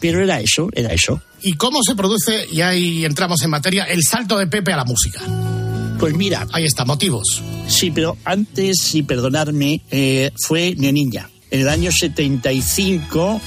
pero 0.00 0.22
era 0.22 0.40
eso, 0.40 0.70
era 0.72 0.90
eso. 0.94 1.20
¿Y 1.42 1.52
cómo 1.52 1.82
se 1.82 1.94
produce, 1.94 2.46
y 2.50 2.62
ahí 2.62 3.04
entramos 3.04 3.42
en 3.42 3.50
materia, 3.50 3.84
el 3.84 4.02
salto 4.02 4.38
de 4.38 4.46
Pepe 4.46 4.72
a 4.72 4.76
la 4.78 4.84
música? 4.84 5.20
Pues 5.98 6.14
mira. 6.14 6.46
Ahí 6.52 6.64
está, 6.64 6.86
motivos. 6.86 7.42
Sí, 7.66 7.90
pero 7.90 8.16
antes, 8.24 8.94
y 8.94 9.02
perdonarme, 9.02 9.82
eh, 9.90 10.30
fue 10.46 10.74
Niña. 10.76 11.28
en 11.50 11.60
el 11.60 11.68
año 11.68 11.90
75, 11.92 13.40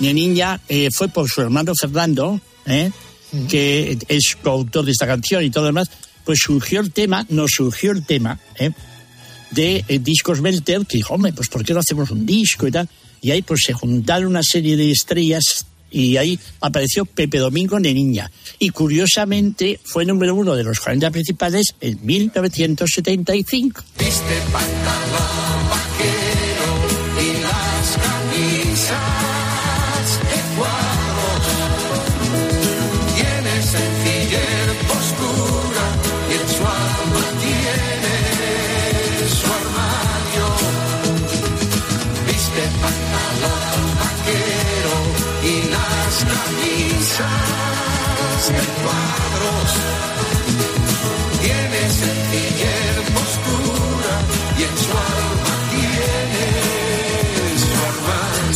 de 0.00 0.14
niña, 0.14 0.60
eh, 0.68 0.88
fue 0.92 1.08
por 1.08 1.28
su 1.28 1.40
hermano 1.42 1.72
Fernando, 1.78 2.40
¿eh? 2.66 2.90
que 3.48 3.98
es 4.08 4.36
coautor 4.42 4.84
de 4.84 4.92
esta 4.92 5.06
canción 5.06 5.44
y 5.44 5.50
todo 5.50 5.64
lo 5.64 5.68
demás, 5.68 5.90
pues 6.24 6.40
surgió 6.42 6.80
el 6.80 6.92
tema, 6.92 7.26
nos 7.28 7.52
surgió 7.52 7.92
el 7.92 8.04
tema 8.04 8.38
¿eh? 8.58 8.70
de 9.50 9.84
eh, 9.86 9.98
Discos 9.98 10.40
Belter, 10.40 10.86
que 10.86 10.98
dijo, 10.98 11.14
hombre, 11.14 11.32
pues 11.32 11.48
¿por 11.48 11.64
qué 11.64 11.74
no 11.74 11.80
hacemos 11.80 12.10
un 12.10 12.26
disco 12.26 12.66
y 12.66 12.70
tal? 12.70 12.88
Y 13.20 13.30
ahí 13.30 13.42
pues 13.42 13.60
se 13.66 13.72
juntaron 13.72 14.28
una 14.28 14.42
serie 14.42 14.76
de 14.76 14.90
estrellas 14.90 15.66
y 15.90 16.16
ahí 16.16 16.38
apareció 16.60 17.04
Pepe 17.04 17.38
Domingo 17.38 17.78
de 17.80 17.92
niña. 17.92 18.30
Y 18.58 18.70
curiosamente 18.70 19.80
fue 19.84 20.04
número 20.04 20.34
uno 20.34 20.54
de 20.54 20.64
los 20.64 20.80
40 20.80 21.10
principales 21.10 21.74
en 21.80 21.98
1975. 22.04 23.82
Viste 23.98 24.42
pantalón 24.52 25.70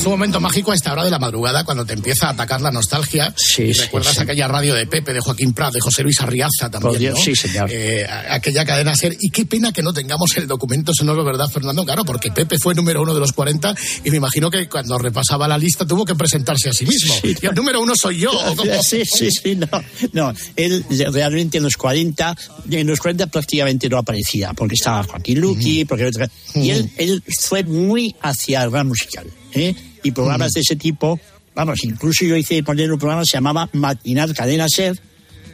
un 0.06 0.12
momento 0.12 0.40
mágico 0.40 0.72
a 0.72 0.74
esta 0.74 0.92
hora 0.92 1.04
de 1.04 1.10
la 1.10 1.18
madrugada 1.18 1.64
cuando 1.64 1.84
te 1.84 1.94
empieza 1.94 2.26
a 2.26 2.30
atacar 2.30 2.60
la 2.60 2.70
nostalgia. 2.70 3.34
y 3.58 3.72
recuerdas 3.72 4.14
sí. 4.14 4.22
aquella 4.22 4.48
radio 4.48 4.74
de 4.74 4.86
Pepe, 4.86 5.12
de 5.12 5.20
Joaquín 5.20 5.52
Prat, 5.52 5.72
de 5.72 5.80
José 5.80 6.02
Luis 6.02 6.20
Arriaza 6.20 6.70
también. 6.70 6.92
Por 6.92 6.98
Dios, 6.98 7.14
¿no? 7.14 7.24
sí, 7.24 7.34
señor. 7.34 7.70
Eh, 7.70 8.06
aquella 8.30 8.64
cadena 8.64 8.94
ser. 8.94 9.16
Y 9.18 9.30
qué 9.30 9.46
pena 9.46 9.72
que 9.72 9.82
no 9.82 9.92
tengamos 9.92 10.36
el 10.36 10.46
documento 10.46 10.92
sonoro, 10.94 11.24
¿verdad, 11.24 11.48
Fernando? 11.48 11.84
Claro, 11.84 12.04
porque 12.04 12.30
Pepe 12.30 12.58
fue 12.58 12.74
número 12.74 13.02
uno 13.02 13.14
de 13.14 13.20
los 13.20 13.32
40 13.32 13.74
y 14.04 14.10
me 14.10 14.18
imagino 14.18 14.50
que 14.50 14.68
cuando 14.68 14.98
repasaba 14.98 15.48
la 15.48 15.58
lista 15.58 15.86
tuvo 15.86 16.04
que 16.04 16.14
presentarse 16.14 16.68
a 16.68 16.72
sí 16.72 16.84
mismo. 16.86 17.14
Y 17.22 17.46
el 17.46 17.54
número 17.54 17.80
uno 17.80 17.94
soy 17.96 18.18
yo. 18.18 18.32
Sí, 18.84 19.04
sí, 19.04 19.30
sí, 19.30 19.56
no, 19.56 19.66
no, 20.12 20.34
él 20.56 20.84
realmente 21.12 21.58
en 21.58 21.64
los 21.64 21.76
40, 21.76 22.36
en 22.70 22.86
los 22.86 22.98
40 22.98 23.28
prácticamente 23.28 23.88
no 23.88 23.98
aparecía, 23.98 24.52
porque 24.52 24.74
estaba 24.74 25.02
Joaquín 25.04 25.40
Luqui, 25.40 25.84
porque 25.84 26.10
y 26.54 26.70
él, 26.70 26.90
él 26.96 27.22
fue 27.40 27.62
muy 27.64 28.14
hacia 28.20 28.62
el 28.64 28.72
rap 28.72 28.86
musical, 28.86 29.26
¿eh? 29.52 29.74
Y 30.04 30.12
programas 30.12 30.52
de 30.52 30.60
ese 30.60 30.76
tipo, 30.76 31.18
vamos, 31.54 31.82
incluso 31.82 32.24
yo 32.24 32.36
hice 32.36 32.62
poner 32.62 32.92
un 32.92 32.98
programa 32.98 33.22
que 33.22 33.28
se 33.30 33.36
llamaba 33.38 33.68
Matinal 33.72 34.32
Cadena 34.34 34.68
Ser, 34.68 34.96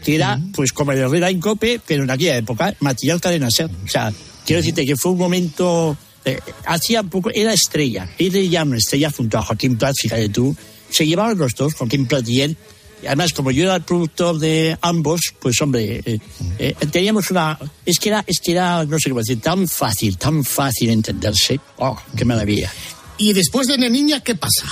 que 0.04 0.16
era 0.16 0.38
pues 0.54 0.72
como 0.72 0.92
el 0.92 0.98
Herrera 0.98 1.30
en 1.30 1.40
Cope, 1.40 1.80
pero 1.86 2.02
en 2.02 2.10
aquella 2.10 2.36
época, 2.36 2.74
Matinal 2.80 3.20
Cadena 3.20 3.50
Ser. 3.50 3.70
O 3.84 3.88
sea, 3.88 4.12
quiero 4.44 4.60
decirte 4.60 4.84
que 4.84 4.96
fue 4.96 5.12
un 5.12 5.18
momento, 5.18 5.96
eh, 6.24 6.40
hacía 6.66 7.02
poco, 7.04 7.30
era 7.32 7.54
estrella, 7.54 8.10
él 8.18 8.50
ya 8.50 8.64
una 8.64 8.76
estrella 8.76 9.10
junto 9.10 9.38
a 9.38 9.42
Joaquín 9.42 9.78
Prat, 9.78 9.94
fíjate 9.96 10.28
tú, 10.28 10.54
se 10.90 11.06
llevaban 11.06 11.38
los 11.38 11.54
dos, 11.54 11.74
Joaquín 11.74 12.06
Prat 12.06 12.28
y 12.28 12.42
él, 12.42 12.56
y 13.02 13.06
además, 13.06 13.32
como 13.32 13.50
yo 13.50 13.64
era 13.64 13.76
el 13.76 13.82
productor 13.82 14.38
de 14.38 14.76
ambos, 14.82 15.20
pues 15.40 15.60
hombre, 15.62 16.02
eh, 16.04 16.18
eh, 16.58 16.74
teníamos 16.90 17.30
una. 17.30 17.58
Es 17.86 17.98
que 17.98 18.10
era, 18.10 18.22
es 18.26 18.40
que 18.40 18.52
era, 18.52 18.84
no 18.84 18.98
sé 18.98 19.08
cómo 19.08 19.20
decir, 19.20 19.40
tan 19.40 19.66
fácil, 19.66 20.18
tan 20.18 20.44
fácil 20.44 20.90
entenderse. 20.90 21.58
¡Oh, 21.78 21.98
qué 22.14 22.26
maravilla! 22.26 22.70
Y 23.20 23.34
después 23.34 23.66
de 23.66 23.76
Niña, 23.76 24.20
¿qué 24.20 24.34
pasa? 24.34 24.64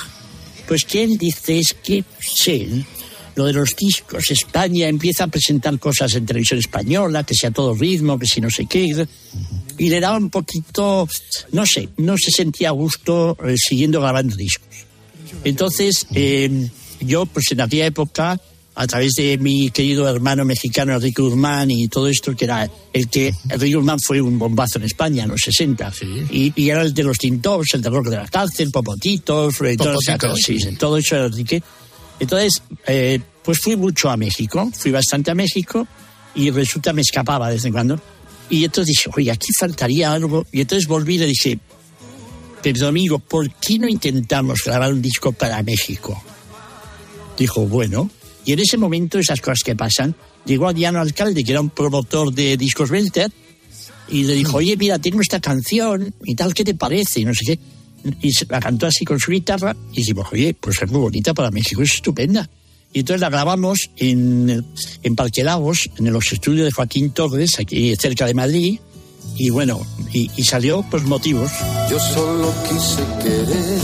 Pues 0.67 0.87
que 0.87 1.05
él 1.05 1.19
dice 1.19 1.59
es 1.59 1.75
que, 1.75 2.03
sí, 2.19 2.83
lo 3.37 3.45
de 3.45 3.53
los 3.53 3.77
discos, 3.77 4.31
España 4.31 4.89
empieza 4.89 5.25
a 5.25 5.27
presentar 5.27 5.79
cosas 5.79 6.15
en 6.15 6.25
televisión 6.25 6.59
española, 6.59 7.25
que 7.25 7.35
sea 7.35 7.51
todo 7.51 7.75
ritmo, 7.75 8.19
que 8.19 8.25
si 8.25 8.41
no 8.41 8.49
sé 8.49 8.65
qué, 8.65 9.07
y 9.77 9.91
le 9.91 10.01
daba 10.01 10.17
un 10.17 10.31
poquito, 10.31 11.07
no 11.53 11.67
sé, 11.67 11.91
no 11.99 12.17
se 12.17 12.31
sentía 12.31 12.71
a 12.71 12.73
gusto 12.73 13.37
eh, 13.45 13.55
siguiendo 13.59 14.01
grabando 14.01 14.35
discos. 14.35 14.87
Entonces, 15.45 16.07
eh, 16.15 16.71
yo, 17.01 17.27
pues 17.27 17.53
en 17.53 17.61
aquella 17.61 17.85
época, 17.85 18.41
a 18.79 18.87
través 18.87 19.15
de 19.15 19.37
mi 19.39 19.73
querido 19.73 20.09
hermano 20.09 20.45
mexicano 20.45 20.95
Enrique 20.95 21.21
Guzmán 21.21 21.69
y 21.69 21.89
todo 21.89 22.07
esto, 22.07 22.37
que 22.37 22.45
era 22.45 22.71
el 22.93 23.09
que 23.09 23.35
Enrique 23.49 23.75
Guzmán 23.75 23.99
fue 23.99 24.21
un 24.21 24.39
bombazo 24.39 24.79
en 24.79 24.85
España 24.85 25.25
en 25.25 25.31
los 25.31 25.41
60, 25.41 25.93
y, 26.31 26.53
y 26.55 26.71
era 26.71 26.83
el 26.83 26.95
de 26.95 27.03
los 27.03 27.19
Tintops, 27.19 27.75
el 27.75 27.83
de 27.83 27.91
de 27.91 28.17
la 28.17 28.29
cárcel, 28.29 28.71
Popotitos, 28.71 29.61
eh, 29.63 29.77
todo, 29.77 29.95
Popotito. 29.95 30.37
sí, 30.37 30.61
sí, 30.61 30.77
todo 30.77 30.97
eso 30.97 31.17
era 31.17 31.27
Enrique. 31.27 31.61
Entonces, 32.21 32.63
eh, 32.87 33.19
pues 33.43 33.59
fui 33.59 33.75
mucho 33.75 34.11
a 34.11 34.17
México, 34.17 34.71
fui 34.73 34.93
bastante 34.93 35.33
a 35.33 35.35
México 35.35 35.85
y 36.37 36.53
resulta 36.53 36.93
me 36.93 37.03
escapaba 37.03 37.49
de 37.49 37.55
vez 37.55 37.65
en 37.65 37.73
cuando. 37.73 38.01
Y 38.49 38.65
entonces 38.65 38.95
dije, 38.95 39.11
oye, 39.13 39.33
aquí 39.33 39.49
faltaría 39.59 40.13
algo. 40.13 40.47
Y 40.53 40.61
entonces 40.61 40.87
volví 40.87 41.17
y 41.17 41.19
le 41.19 41.27
dije, 41.27 41.59
pero 42.63 42.79
Domingo, 42.79 43.19
¿por 43.19 43.51
qué 43.55 43.81
no 43.81 43.89
intentamos 43.89 44.61
grabar 44.65 44.93
un 44.93 45.03
disco 45.03 45.33
para 45.33 45.61
México? 45.65 46.23
Dijo, 47.37 47.67
bueno. 47.67 48.09
Y 48.49 48.55
en 48.55 48.61
ese 48.61 48.79
momento, 48.79 49.19
esas 49.19 49.43
cosas 49.43 49.59
que 49.63 49.77
pasan, 49.77 50.15
llegó 50.47 50.69
Adriano 50.69 51.01
Alcalde, 51.01 51.45
que 51.45 51.53
era 51.53 51.61
un 51.61 51.69
promotor 51.69 52.33
de 52.33 52.57
discos 52.57 52.89
Belter, 52.89 53.31
y 54.09 54.25
le 54.25 54.33
dijo, 54.33 54.57
oye, 54.57 54.75
mira, 54.75 54.99
tengo 54.99 55.21
esta 55.21 55.39
canción 55.39 56.15
y 56.25 56.35
tal, 56.35 56.55
¿qué 56.55 56.65
te 56.65 56.73
parece? 56.73 57.21
Y 57.21 57.27
no 57.27 57.35
sé 57.35 57.45
qué. 57.45 57.59
Y 58.23 58.33
la 58.49 58.59
cantó 58.59 58.87
así 58.87 59.05
con 59.05 59.21
su 59.21 59.33
guitarra 59.33 59.77
y 59.93 59.97
dijimos, 59.97 60.29
oye, 60.33 60.55
pues 60.59 60.81
es 60.81 60.91
muy 60.91 60.99
bonita 60.99 61.35
para 61.35 61.51
México, 61.51 61.83
es 61.83 61.97
estupenda. 61.97 62.49
Y 62.91 63.01
entonces 63.01 63.21
la 63.21 63.29
grabamos 63.29 63.91
en, 63.99 64.65
en 65.03 65.15
Parque 65.15 65.45
Lagos, 65.45 65.91
en 65.99 66.11
los 66.11 66.33
estudios 66.33 66.65
de 66.65 66.73
Joaquín 66.73 67.11
Torres, 67.11 67.59
aquí 67.59 67.95
cerca 67.97 68.25
de 68.25 68.33
Madrid, 68.33 68.81
y 69.37 69.51
bueno, 69.51 69.79
y, 70.11 70.31
salió 70.45 70.83
pues 70.91 71.05
motivos. 71.05 71.53
Yo 71.91 72.01
solo 72.01 72.55
quise 72.67 73.03
querer, 73.23 73.81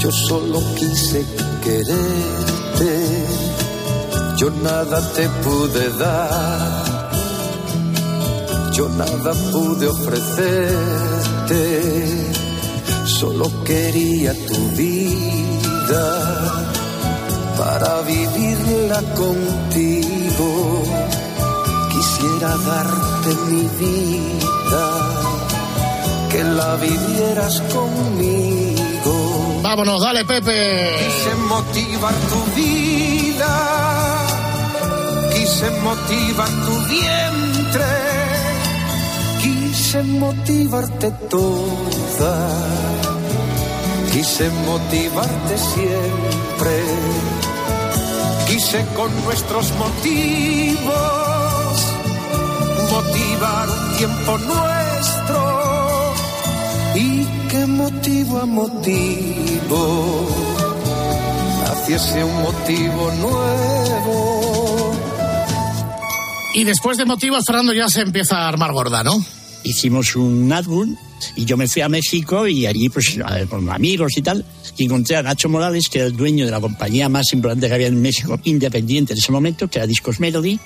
yo 0.00 0.10
solo 0.10 0.62
quise 0.74 1.22
quererte, 1.64 2.92
yo 4.36 4.50
nada 4.50 5.00
te 5.14 5.28
pude 5.42 5.88
dar, 5.98 7.10
yo 8.72 8.88
nada 8.90 9.32
pude 9.50 9.86
ofrecerte, 9.88 11.62
solo 13.18 13.50
quería 13.64 14.32
tu 14.46 14.58
vida 14.76 16.04
para 17.58 18.02
vivirla 18.02 19.00
contigo. 19.22 20.82
Quisiera 21.92 22.50
darte 22.70 23.30
mi 23.48 23.64
vida, 23.80 24.86
que 26.30 26.44
la 26.44 26.76
vivieras 26.76 27.62
conmigo. 27.72 28.63
Vámonos, 29.64 29.98
dale, 29.98 30.26
Pepe. 30.26 30.94
Quise 30.98 31.34
motivar 31.48 32.14
tu 32.28 32.40
vida, 32.54 33.54
quise 35.32 35.70
motivar 35.80 36.48
tu 36.66 36.74
vientre, 36.92 37.92
quise 39.40 40.02
motivarte 40.02 41.10
toda, 41.30 42.36
quise 44.12 44.50
motivarte 44.66 45.56
siempre, 45.56 46.74
quise 48.46 48.84
con 48.94 49.10
nuestros 49.24 49.72
motivos 49.78 50.84
motivar 52.92 53.66
un 53.70 53.96
tiempo 53.96 54.38
nuestro. 54.38 56.12
Y 56.96 57.23
que 57.54 57.66
motivo 57.66 58.38
a 58.38 58.46
motivo 58.46 60.28
naciese 61.62 62.24
un 62.24 62.42
motivo 62.42 63.12
nuevo. 63.20 64.92
Y 66.54 66.64
después 66.64 66.98
de 66.98 67.04
motivos, 67.04 67.44
Fernando, 67.46 67.72
ya 67.72 67.88
se 67.88 68.00
empieza 68.00 68.38
a 68.38 68.48
armar 68.48 68.72
gorda, 68.72 69.04
¿no? 69.04 69.24
Hicimos 69.62 70.16
un 70.16 70.52
álbum 70.52 70.96
y 71.36 71.44
yo 71.44 71.56
me 71.56 71.68
fui 71.68 71.82
a 71.82 71.88
México 71.88 72.48
y 72.48 72.66
allí, 72.66 72.88
pues, 72.88 73.18
a 73.24 73.34
ver, 73.34 73.46
con 73.46 73.70
amigos 73.70 74.12
y 74.16 74.22
tal, 74.22 74.44
y 74.76 74.84
encontré 74.86 75.16
a 75.16 75.22
Nacho 75.22 75.48
Morales, 75.48 75.88
que 75.88 75.98
era 75.98 76.08
el 76.08 76.16
dueño 76.16 76.44
de 76.44 76.50
la 76.50 76.60
compañía 76.60 77.08
más 77.08 77.32
importante 77.32 77.68
que 77.68 77.74
había 77.74 77.86
en 77.86 78.02
México, 78.02 78.38
independiente 78.44 79.12
en 79.12 79.20
ese 79.20 79.30
momento, 79.30 79.68
que 79.68 79.78
era 79.78 79.86
Discos 79.86 80.18
Melody. 80.18 80.58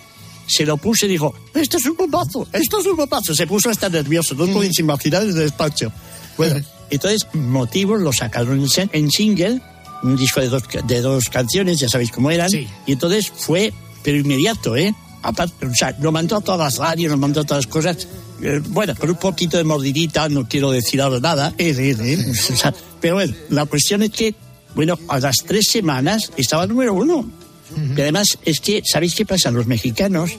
Se 0.47 0.65
lo 0.65 0.79
puse 0.79 1.05
y 1.05 1.11
dijo, 1.11 1.35
esto 1.55 1.77
es 1.77 1.85
un 1.85 1.97
bombazo, 1.97 2.49
esto 2.51 2.81
es 2.81 2.87
un 2.87 2.97
bombazo. 2.97 3.35
Se 3.35 3.47
puso 3.47 3.69
hasta 3.69 3.91
nervioso, 3.91 4.35
no 4.35 4.47
podéis 4.47 4.79
imaginar 4.79 5.23
el 5.23 5.35
despacho. 5.35 5.93
Bueno, 6.39 6.65
entonces, 6.91 7.27
Motivos 7.35 8.01
lo 8.01 8.13
sacaron 8.13 8.65
en 8.93 9.11
single, 9.11 9.61
un 10.03 10.17
disco 10.17 10.41
de 10.41 10.49
dos, 10.49 10.63
de 10.87 11.01
dos 11.01 11.29
canciones, 11.29 11.81
ya 11.81 11.89
sabéis 11.89 12.11
cómo 12.13 12.31
eran. 12.31 12.49
Y 12.87 12.93
entonces 12.93 13.31
fue, 13.31 13.73
pero 14.03 14.19
inmediato, 14.19 14.77
¿eh? 14.77 14.95
aparte, 15.23 15.67
o 15.67 15.75
sea, 15.75 15.97
lo 16.01 16.13
mandó 16.13 16.37
a 16.37 16.41
todas 16.41 16.61
las 16.61 16.79
radios, 16.79 17.11
lo 17.11 17.19
mandó 17.19 17.41
a 17.41 17.45
todas 17.45 17.65
las 17.65 17.73
cosas. 17.73 18.09
Eh, 18.43 18.61
bueno, 18.69 18.95
con 18.95 19.11
un 19.11 19.17
poquito 19.17 19.57
de 19.57 19.65
mordidita, 19.65 20.29
no 20.29 20.49
quiero 20.49 20.71
decir 20.71 21.01
ahora 21.01 21.21
nada, 21.21 21.55
eh, 21.59 21.75
eh, 21.77 22.17
o 22.53 22.57
sea, 22.57 22.75
pero 23.01 23.15
bueno, 23.15 23.35
la 23.51 23.67
cuestión 23.67 24.03
es 24.03 24.11
que, 24.11 24.35
bueno, 24.75 24.99
a 25.09 25.19
las 25.19 25.37
tres 25.47 25.67
semanas 25.71 26.31
estaba 26.37 26.67
número 26.67 26.95
uno. 26.95 27.31
Y 27.77 28.01
además 28.01 28.39
es 28.47 28.61
que, 28.61 28.83
¿sabéis 28.83 29.15
qué 29.15 29.27
pasa? 29.27 29.51
Los 29.51 29.67
mexicanos, 29.67 30.31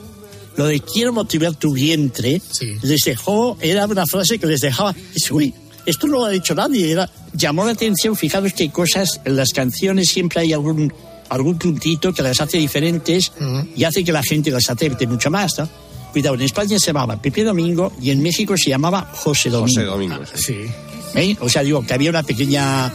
lo 0.56 0.66
de 0.66 0.80
quiero 0.80 1.12
motivar 1.12 1.54
tu 1.54 1.72
vientre, 1.72 2.42
les 2.82 3.02
dejó, 3.04 3.56
era 3.60 3.86
una 3.86 4.04
frase 4.04 4.40
que 4.40 4.48
les 4.48 4.60
dejaba, 4.60 4.96
uy, 5.30 5.54
esto 5.86 6.06
no 6.06 6.18
lo 6.18 6.24
ha 6.26 6.30
dicho 6.30 6.54
nadie, 6.54 6.92
era, 6.92 7.08
llamó 7.32 7.64
la 7.64 7.72
atención, 7.72 8.16
fijaros 8.16 8.52
que 8.52 8.64
hay 8.64 8.68
cosas, 8.68 9.20
en 9.24 9.36
las 9.36 9.52
canciones 9.52 10.08
siempre 10.08 10.40
hay 10.40 10.52
algún, 10.52 10.92
algún 11.28 11.58
puntito 11.58 12.12
que 12.12 12.22
las 12.22 12.40
hace 12.40 12.58
diferentes 12.58 13.32
y 13.76 13.84
hace 13.84 14.04
que 14.04 14.12
la 14.12 14.22
gente 14.22 14.50
las 14.50 14.68
acepte 14.68 15.06
mucho 15.06 15.30
más, 15.30 15.58
¿no? 15.58 15.68
Cuidado, 16.12 16.34
en 16.34 16.42
España 16.42 16.78
se 16.78 16.86
llamaba 16.86 17.22
Pepe 17.22 17.44
Domingo 17.44 17.92
y 18.00 18.10
en 18.10 18.20
México 18.20 18.56
se 18.56 18.70
llamaba 18.70 19.08
José 19.14 19.48
Domingo. 19.48 19.80
José 19.80 19.86
Domingo, 19.86 20.20
sí. 20.34 20.64
¿Eh? 21.14 21.36
O 21.40 21.48
sea, 21.48 21.62
digo 21.62 21.84
que 21.86 21.94
había 21.94 22.10
una 22.10 22.22
pequeña, 22.22 22.92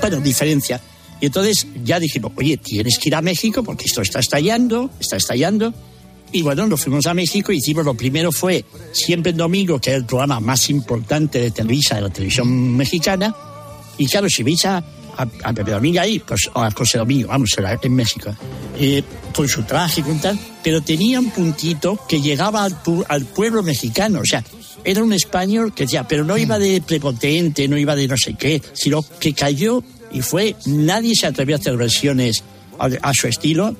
bueno, 0.00 0.20
diferencia. 0.20 0.80
Y 1.20 1.26
entonces 1.26 1.66
ya 1.84 2.00
dijimos, 2.00 2.32
oye, 2.36 2.56
tienes 2.56 2.98
que 2.98 3.08
ir 3.08 3.14
a 3.14 3.22
México 3.22 3.62
porque 3.62 3.84
esto 3.86 4.02
está 4.02 4.18
estallando, 4.18 4.90
está 5.00 5.16
estallando. 5.16 5.72
Y 6.32 6.42
bueno, 6.42 6.66
nos 6.66 6.82
fuimos 6.82 7.06
a 7.06 7.14
México 7.14 7.52
y 7.52 7.58
hicimos, 7.58 7.84
lo 7.84 7.94
primero 7.94 8.30
fue 8.32 8.64
Siempre 8.92 9.30
en 9.30 9.38
Domingo, 9.38 9.78
que 9.80 9.90
era 9.90 9.98
el 9.98 10.04
programa 10.04 10.40
más 10.40 10.68
importante 10.70 11.38
de 11.40 11.50
Televisa, 11.50 11.94
de 11.96 12.02
la 12.02 12.10
televisión 12.10 12.76
mexicana. 12.76 13.34
Y 13.96 14.06
claro, 14.06 14.28
si 14.28 14.42
veis 14.42 14.64
a, 14.66 14.78
a, 14.78 15.26
a 15.44 15.52
Pepe 15.52 15.70
Domingo 15.70 16.00
ahí, 16.00 16.18
pues 16.18 16.50
o 16.52 16.60
a 16.60 16.70
José 16.70 16.98
Domingo, 16.98 17.28
vamos, 17.28 17.50
en 17.82 17.94
México, 17.94 18.34
eh, 18.78 19.02
con 19.34 19.48
su 19.48 19.62
traje 19.62 20.00
y 20.00 20.04
con 20.04 20.18
tal, 20.20 20.38
pero 20.62 20.82
tenía 20.82 21.20
un 21.20 21.30
puntito 21.30 21.98
que 22.08 22.20
llegaba 22.20 22.64
al, 22.64 22.82
pu- 22.82 23.04
al 23.08 23.24
pueblo 23.24 23.62
mexicano, 23.62 24.20
o 24.20 24.24
sea, 24.26 24.44
era 24.84 25.02
un 25.02 25.12
español 25.12 25.72
que 25.74 25.84
decía, 25.84 26.06
pero 26.06 26.24
no 26.24 26.36
iba 26.36 26.58
de 26.58 26.80
prepotente, 26.82 27.66
no 27.68 27.78
iba 27.78 27.96
de 27.96 28.06
no 28.08 28.16
sé 28.16 28.34
qué, 28.34 28.60
sino 28.74 29.02
que 29.18 29.32
cayó 29.32 29.82
y 30.12 30.20
fue, 30.20 30.54
nadie 30.66 31.14
se 31.18 31.26
atrevió 31.26 31.56
a 31.56 31.58
hacer 31.58 31.76
versiones 31.76 32.44
a, 32.78 32.88
a 33.02 33.12
su 33.14 33.26
estilo, 33.26 33.74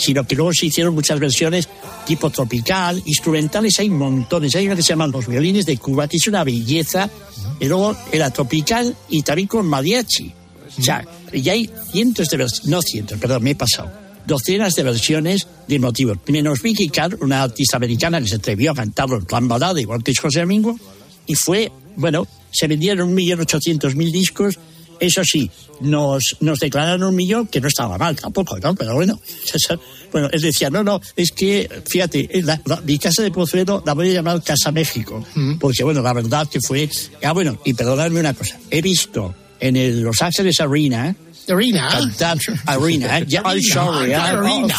sino 0.00 0.26
que 0.26 0.34
luego 0.34 0.52
se 0.52 0.66
hicieron 0.66 0.94
muchas 0.94 1.20
versiones 1.20 1.68
tipo 2.06 2.30
tropical, 2.30 3.00
instrumentales 3.04 3.78
hay 3.78 3.90
montones, 3.90 4.54
hay 4.56 4.66
una 4.66 4.76
que 4.76 4.82
se 4.82 4.88
llaman 4.88 5.12
Los 5.12 5.26
Violines 5.26 5.66
de 5.66 5.76
Cuba, 5.76 6.08
que 6.08 6.16
es 6.16 6.26
una 6.26 6.42
belleza, 6.42 7.08
y 7.60 7.66
luego 7.66 7.96
era 8.10 8.30
tropical 8.30 8.96
y 9.10 9.22
también 9.22 9.46
con 9.46 9.66
mariachi. 9.66 10.32
O 10.78 10.82
sea, 10.82 11.06
y 11.32 11.48
hay 11.48 11.70
cientos 11.92 12.28
de 12.28 12.36
versiones, 12.38 12.68
no 12.68 12.82
cientos, 12.82 13.18
perdón, 13.18 13.42
me 13.42 13.50
he 13.50 13.54
pasado, 13.54 13.92
docenas 14.26 14.74
de 14.74 14.82
versiones 14.82 15.46
de 15.68 15.78
motivos. 15.78 16.18
Menos 16.26 16.62
Vicky 16.62 16.88
Carr, 16.88 17.18
una 17.20 17.42
artista 17.42 17.76
americana 17.76 18.20
que 18.20 18.28
se 18.28 18.36
atrevió 18.36 18.72
a 18.72 18.74
cantarlo 18.74 19.16
en 19.16 19.26
plan 19.26 19.46
balada, 19.46 19.80
igual 19.80 20.02
que 20.02 20.14
José 20.14 20.40
Domingo, 20.40 20.76
y 21.26 21.34
fue, 21.34 21.70
bueno, 21.96 22.26
se 22.50 22.66
vendieron 22.66 23.08
un 23.08 23.14
millón 23.14 23.40
ochocientos 23.40 23.94
mil 23.94 24.10
discos. 24.10 24.58
Eso 25.00 25.22
sí, 25.24 25.50
nos, 25.80 26.36
nos 26.40 26.58
declararon 26.60 27.02
un 27.04 27.16
millón, 27.16 27.46
que 27.46 27.60
no 27.60 27.68
estaba 27.68 27.96
mal 27.98 28.14
tampoco, 28.16 28.58
¿no? 28.58 28.74
Pero 28.74 28.94
bueno, 28.94 29.18
bueno, 30.12 30.28
él 30.32 30.40
decía, 30.42 30.68
no, 30.70 30.84
no, 30.84 31.00
es 31.16 31.32
que, 31.32 31.68
fíjate, 31.88 32.28
la- 32.42 32.60
la- 32.66 32.80
mi 32.82 32.98
casa 32.98 33.22
de 33.22 33.30
Pozuelo 33.30 33.82
la 33.86 33.94
voy 33.94 34.10
a 34.10 34.14
llamar 34.14 34.42
Casa 34.42 34.70
México, 34.72 35.24
porque 35.58 35.82
bueno, 35.84 36.02
la 36.02 36.12
verdad 36.12 36.46
que 36.48 36.60
fue, 36.60 36.88
ah, 37.24 37.32
bueno, 37.32 37.58
y 37.64 37.72
perdonadme 37.74 38.20
una 38.20 38.34
cosa, 38.34 38.58
he 38.70 38.82
visto 38.82 39.34
en 39.58 39.76
el 39.76 40.00
Los 40.00 40.20
Ángeles 40.22 40.60
Arena, 40.60 41.14
Arena. 41.48 41.88
cantar 41.90 42.38
Arena, 42.66 43.18
¿eh? 43.18 43.24
ya, 43.26 43.42
I'm 43.44 43.62
sorry, 43.62 44.12
Arena. 44.12 44.76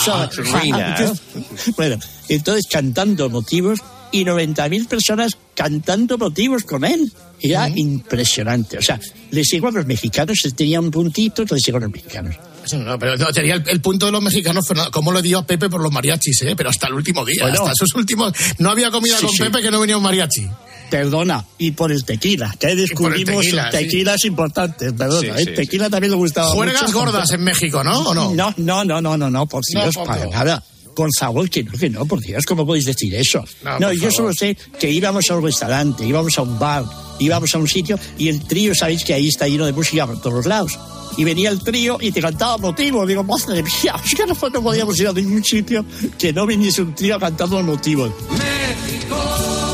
Arena. 0.54 1.14
bueno, 1.78 1.98
entonces 2.30 2.66
cantando 2.70 3.30
motivos 3.30 3.80
y 4.12 4.24
90.000 4.26 4.88
personas 4.88 5.38
cantando 5.64 6.18
motivos 6.18 6.64
con 6.64 6.84
él. 6.86 7.12
Era 7.40 7.70
impresionante. 7.70 8.78
O 8.78 8.82
sea, 8.82 9.00
les 9.32 9.48
llegó 9.52 9.68
a 9.68 9.72
los 9.72 9.86
mexicanos, 9.86 10.40
tenía 10.56 10.80
un 10.80 10.92
puntito 10.92 11.44
les 11.44 11.62
llegó 11.66 11.78
a 11.78 11.82
los 11.82 11.92
mexicanos. 11.92 12.36
Sí, 12.66 12.78
no, 12.78 12.98
pero 13.00 13.18
no, 13.18 13.26
tenía 13.34 13.56
el, 13.56 13.64
el 13.68 13.82
punto 13.82 14.06
de 14.06 14.12
los 14.12 14.22
mexicanos, 14.22 14.68
Fernando, 14.68 14.92
como 14.92 15.12
le 15.12 15.22
dio 15.24 15.40
a 15.40 15.46
Pepe 15.48 15.68
por 15.70 15.82
los 15.82 15.92
mariachis, 15.92 16.44
¿eh? 16.44 16.54
pero 16.56 16.70
hasta 16.70 16.88
el 16.88 16.94
último 16.94 17.26
día, 17.26 17.42
Bueno. 17.44 17.62
hasta 17.62 17.72
esos 17.72 17.94
últimos. 17.96 18.34
No 18.60 18.70
había 18.70 18.92
comida 18.92 19.18
Sí, 19.18 19.26
con 19.26 19.36
sí. 19.36 19.44
Pepe 19.44 19.62
que 19.64 19.72
no 19.72 19.80
venía 19.80 19.98
un 19.98 20.04
mariachi. 20.04 20.48
Perdona, 20.92 21.46
y 21.58 21.72
por 21.72 21.92
el 21.92 22.04
tequila, 22.04 22.54
que 22.60 22.76
descubrimos 22.76 23.44
tequila, 23.46 23.72
sí. 23.72 23.78
tequilas 23.78 24.26
importantes, 24.26 24.92
perdona. 24.94 25.22
Sí, 25.22 25.42
¿eh? 25.42 25.46
sí, 25.46 25.54
tequila 25.56 25.90
también 25.90 26.12
le 26.12 26.18
gustaba 26.18 26.50
Juergas 26.50 26.82
mucho. 26.84 26.94
gordas 27.00 27.32
en 27.32 27.44
México, 27.44 27.82
¿no? 27.84 27.98
¿O 28.10 28.14
no? 28.14 28.36
No, 28.36 28.54
no, 28.58 28.84
no, 28.84 29.02
no, 29.02 29.18
no, 29.18 29.30
no, 29.30 29.46
por 29.48 29.64
No, 29.74 29.82
Dios, 29.84 29.96
poco. 29.96 30.08
para 30.08 30.26
nada. 30.28 30.64
Con 30.96 31.12
sabor, 31.12 31.50
que 31.50 31.64
no, 31.64 31.72
que 31.74 31.90
no, 31.90 32.06
por 32.06 32.20
Dios, 32.22 32.46
¿cómo 32.46 32.66
podéis 32.66 32.86
decir 32.86 33.14
eso? 33.16 33.44
No, 33.64 33.80
No, 33.80 33.92
yo 33.94 34.00
favor. 34.02 34.14
solo 34.14 34.34
sé 34.34 34.58
que 34.80 34.90
íbamos 34.90 35.30
a 35.30 35.36
un 35.38 35.44
restaurante, 35.44 36.06
íbamos 36.06 36.38
a 36.38 36.42
un 36.42 36.60
bar, 36.60 36.84
íbamos 37.20 37.54
a 37.56 37.58
un 37.58 37.68
sitio 37.68 37.98
y 38.18 38.28
el 38.28 38.46
trío, 38.46 38.76
sabéis 38.76 39.04
que 39.04 39.14
ahí 39.14 39.28
está 39.30 39.48
lleno 39.48 39.66
de 39.66 39.74
música 39.74 40.06
por 40.06 40.22
todos 40.22 40.46
lados. 40.46 40.78
Y 41.18 41.26
venía 41.26 41.50
el 41.50 41.62
trío 41.62 41.98
y 42.00 42.12
te 42.14 42.22
cantaba 42.22 42.58
motivos. 42.58 43.06
Digo, 43.08 43.22
madre 43.24 43.62
mía, 43.64 43.96
es 44.06 44.16
que 44.16 44.26
nosotros 44.26 44.54
no 44.54 44.64
podíamos 44.64 44.98
ir 44.98 45.08
a 45.10 45.14
ningún 45.14 45.44
sitio 45.44 45.84
que 46.18 46.32
no 46.32 46.46
viniese 46.48 46.82
un 46.84 46.96
trío 46.96 47.20
cantando 47.20 47.62
motivos. 47.64 48.12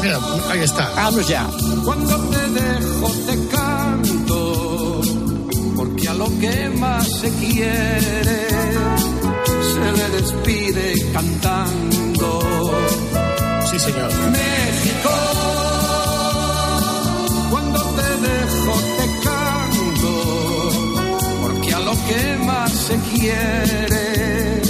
Mira, 0.01 0.19
ahí 0.49 0.59
está. 0.61 0.89
Vamos 0.95 1.27
ya. 1.27 1.47
Cuando 1.85 2.17
te 2.29 2.49
dejo 2.59 3.11
te 3.27 3.55
canto, 3.55 5.01
porque 5.75 6.07
a 6.07 6.13
lo 6.15 6.25
que 6.39 6.69
más 6.69 7.07
se 7.19 7.29
quiere 7.33 8.96
se 9.77 9.91
le 9.91 10.09
despide 10.09 10.93
cantando. 11.13 12.29
Sí, 13.69 13.79
señor. 13.79 14.11
México, 14.31 15.13
cuando 17.51 17.79
te 17.99 18.09
dejo 18.27 18.73
te 18.97 19.05
canto, 19.27 20.13
porque 21.41 21.73
a 21.73 21.79
lo 21.79 21.93
que 22.07 22.21
más 22.45 22.71
se 22.71 22.95
quiere 23.11 24.61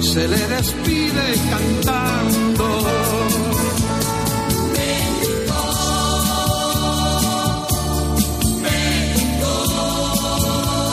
se 0.00 0.28
le 0.28 0.48
despide 0.56 1.26
cantando. 1.50 2.49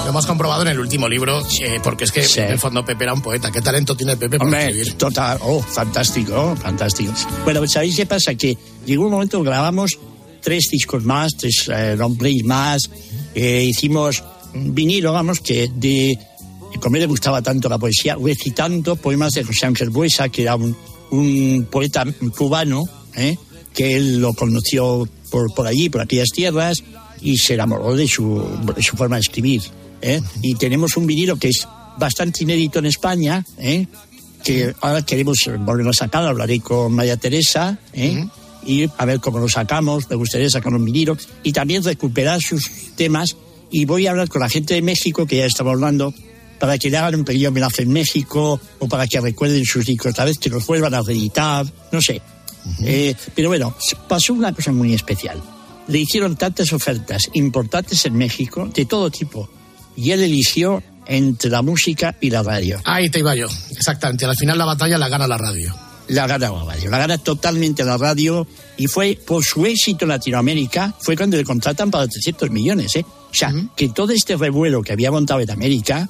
Lo 0.07 0.11
hemos 0.11 0.25
comprobado 0.25 0.61
en 0.61 0.69
el 0.69 0.79
último 0.79 1.09
libro, 1.09 1.45
eh, 1.59 1.81
porque 1.83 2.05
es 2.05 2.13
que 2.13 2.23
Sí. 2.23 2.39
en 2.39 2.51
el 2.51 2.59
fondo 2.59 2.85
Pepe 2.85 3.03
era 3.03 3.13
un 3.13 3.21
poeta. 3.21 3.51
¿Qué 3.51 3.61
talento 3.61 3.93
tiene 3.93 4.15
Pepe 4.15 4.37
para 4.37 4.45
Hombre, 4.45 4.67
escribir? 4.67 4.93
total, 4.93 5.37
oh, 5.41 5.61
fantástico, 5.61 6.55
fantástico. 6.55 7.11
Bueno, 7.43 7.59
pues 7.59 7.73
¿sabéis 7.73 7.97
qué 7.97 8.05
pasa? 8.05 8.33
Que 8.35 8.57
llegó 8.85 9.03
un 9.03 9.11
momento 9.11 9.43
que 9.43 9.49
grabamos 9.49 9.99
tres 10.41 10.69
discos 10.71 11.03
más, 11.03 11.33
tres 11.35 11.69
eh, 11.75 11.97
long 11.97 12.15
plays 12.17 12.41
más, 12.45 12.89
eh, 13.35 13.65
hicimos 13.65 14.23
un 14.53 14.73
vinilo, 14.73 15.11
vamos, 15.11 15.41
que 15.41 15.69
de, 15.75 16.17
como 16.79 16.95
le 16.95 17.05
gustaba 17.05 17.41
tanto 17.41 17.67
la 17.67 17.77
poesía, 17.77 18.15
recitando 18.15 18.95
poemas 18.95 19.33
de 19.33 19.43
José 19.43 19.65
Ángel 19.65 19.89
Buesa, 19.89 20.29
que 20.29 20.43
era 20.43 20.55
un, 20.55 20.73
un 21.11 21.67
poeta 21.69 22.05
cubano, 22.33 22.85
¿eh? 23.13 23.37
que 23.73 23.97
él 23.97 24.21
lo 24.21 24.33
conoció 24.33 25.05
por, 25.29 25.53
por 25.53 25.67
allí, 25.67 25.89
por 25.89 25.99
aquellas 25.99 26.29
tierras, 26.33 26.81
y 27.21 27.37
se 27.39 27.55
enamoró 27.55 27.93
de 27.93 28.07
su, 28.07 28.41
de 28.73 28.81
su 28.81 28.95
forma 28.95 29.17
de 29.17 29.23
escribir. 29.23 29.63
¿Eh? 30.01 30.21
Y 30.41 30.55
tenemos 30.55 30.97
un 30.97 31.07
vinilo 31.07 31.37
que 31.37 31.49
es 31.49 31.67
bastante 31.97 32.43
inédito 32.43 32.79
en 32.79 32.85
España, 32.85 33.45
¿eh? 33.57 33.87
que 34.43 34.73
ahora 34.81 35.01
queremos 35.01 35.39
volverlo 35.59 35.91
a 35.91 35.93
sacar, 35.93 36.23
hablaré 36.25 36.59
con 36.59 36.93
María 36.93 37.17
Teresa, 37.17 37.77
¿eh? 37.93 38.25
y 38.65 38.89
a 38.97 39.05
ver 39.05 39.19
cómo 39.19 39.39
lo 39.39 39.49
sacamos, 39.49 40.09
me 40.09 40.15
gustaría 40.15 40.49
sacar 40.49 40.73
un 40.73 40.85
vinilo, 40.85 41.17
y 41.43 41.51
también 41.51 41.83
recuperar 41.83 42.41
sus 42.41 42.69
temas, 42.95 43.35
y 43.71 43.85
voy 43.85 44.07
a 44.07 44.11
hablar 44.11 44.29
con 44.29 44.41
la 44.41 44.49
gente 44.49 44.73
de 44.73 44.81
México, 44.81 45.25
que 45.25 45.37
ya 45.37 45.45
estamos 45.45 45.73
hablando, 45.73 46.13
para 46.59 46.77
que 46.77 46.89
le 46.89 46.97
hagan 46.97 47.15
un 47.15 47.25
pequeño 47.25 47.49
homenaje 47.49 47.83
en 47.83 47.91
México, 47.91 48.59
o 48.79 48.87
para 48.87 49.07
que 49.07 49.19
recuerden 49.19 49.65
sus 49.65 49.85
discos, 49.85 50.13
tal 50.13 50.27
vez 50.27 50.37
que 50.37 50.49
los 50.49 50.65
vuelvan 50.65 50.93
a 50.93 51.01
reeditar, 51.01 51.65
no 51.91 52.01
sé. 52.01 52.21
Eh, 52.83 53.15
pero 53.33 53.49
bueno, 53.49 53.75
pasó 54.07 54.33
una 54.33 54.53
cosa 54.53 54.71
muy 54.71 54.93
especial. 54.93 55.41
Le 55.87 55.99
hicieron 55.99 56.35
tantas 56.35 56.73
ofertas 56.73 57.29
importantes 57.33 58.05
en 58.05 58.15
México, 58.15 58.69
de 58.73 58.85
todo 58.85 59.09
tipo, 59.09 59.49
y 59.97 60.11
él 60.11 60.23
eligió 60.23 60.81
entre 61.07 61.49
la 61.49 61.61
música 61.61 62.15
y 62.21 62.29
la 62.29 62.43
radio. 62.43 62.79
Ahí 62.85 63.09
te 63.09 63.19
iba 63.19 63.35
yo, 63.35 63.47
exactamente. 63.71 64.25
Al 64.25 64.37
final 64.37 64.57
la 64.57 64.65
batalla 64.65 64.97
la 64.97 65.09
gana 65.09 65.27
la 65.27 65.37
radio. 65.37 65.75
La 66.09 66.25
gana 66.25 66.49
la 66.49 66.63
radio, 66.63 66.89
la 66.89 66.99
gana 66.99 67.17
totalmente 67.17 67.83
la 67.83 67.97
radio 67.97 68.47
y 68.77 68.87
fue 68.87 69.19
por 69.25 69.43
su 69.43 69.65
éxito 69.65 70.05
en 70.05 70.09
Latinoamérica, 70.09 70.95
fue 71.01 71.17
cuando 71.17 71.35
le 71.35 71.43
contratan 71.43 71.91
para 71.91 72.07
300 72.07 72.49
millones, 72.49 72.95
¿eh? 72.95 73.05
O 73.29 73.33
sea, 73.33 73.53
que 73.75 73.89
todo 73.89 74.13
este 74.13 74.37
revuelo 74.37 74.81
que 74.81 74.93
había 74.93 75.11
montado 75.11 75.41
en 75.41 75.51
América 75.51 76.07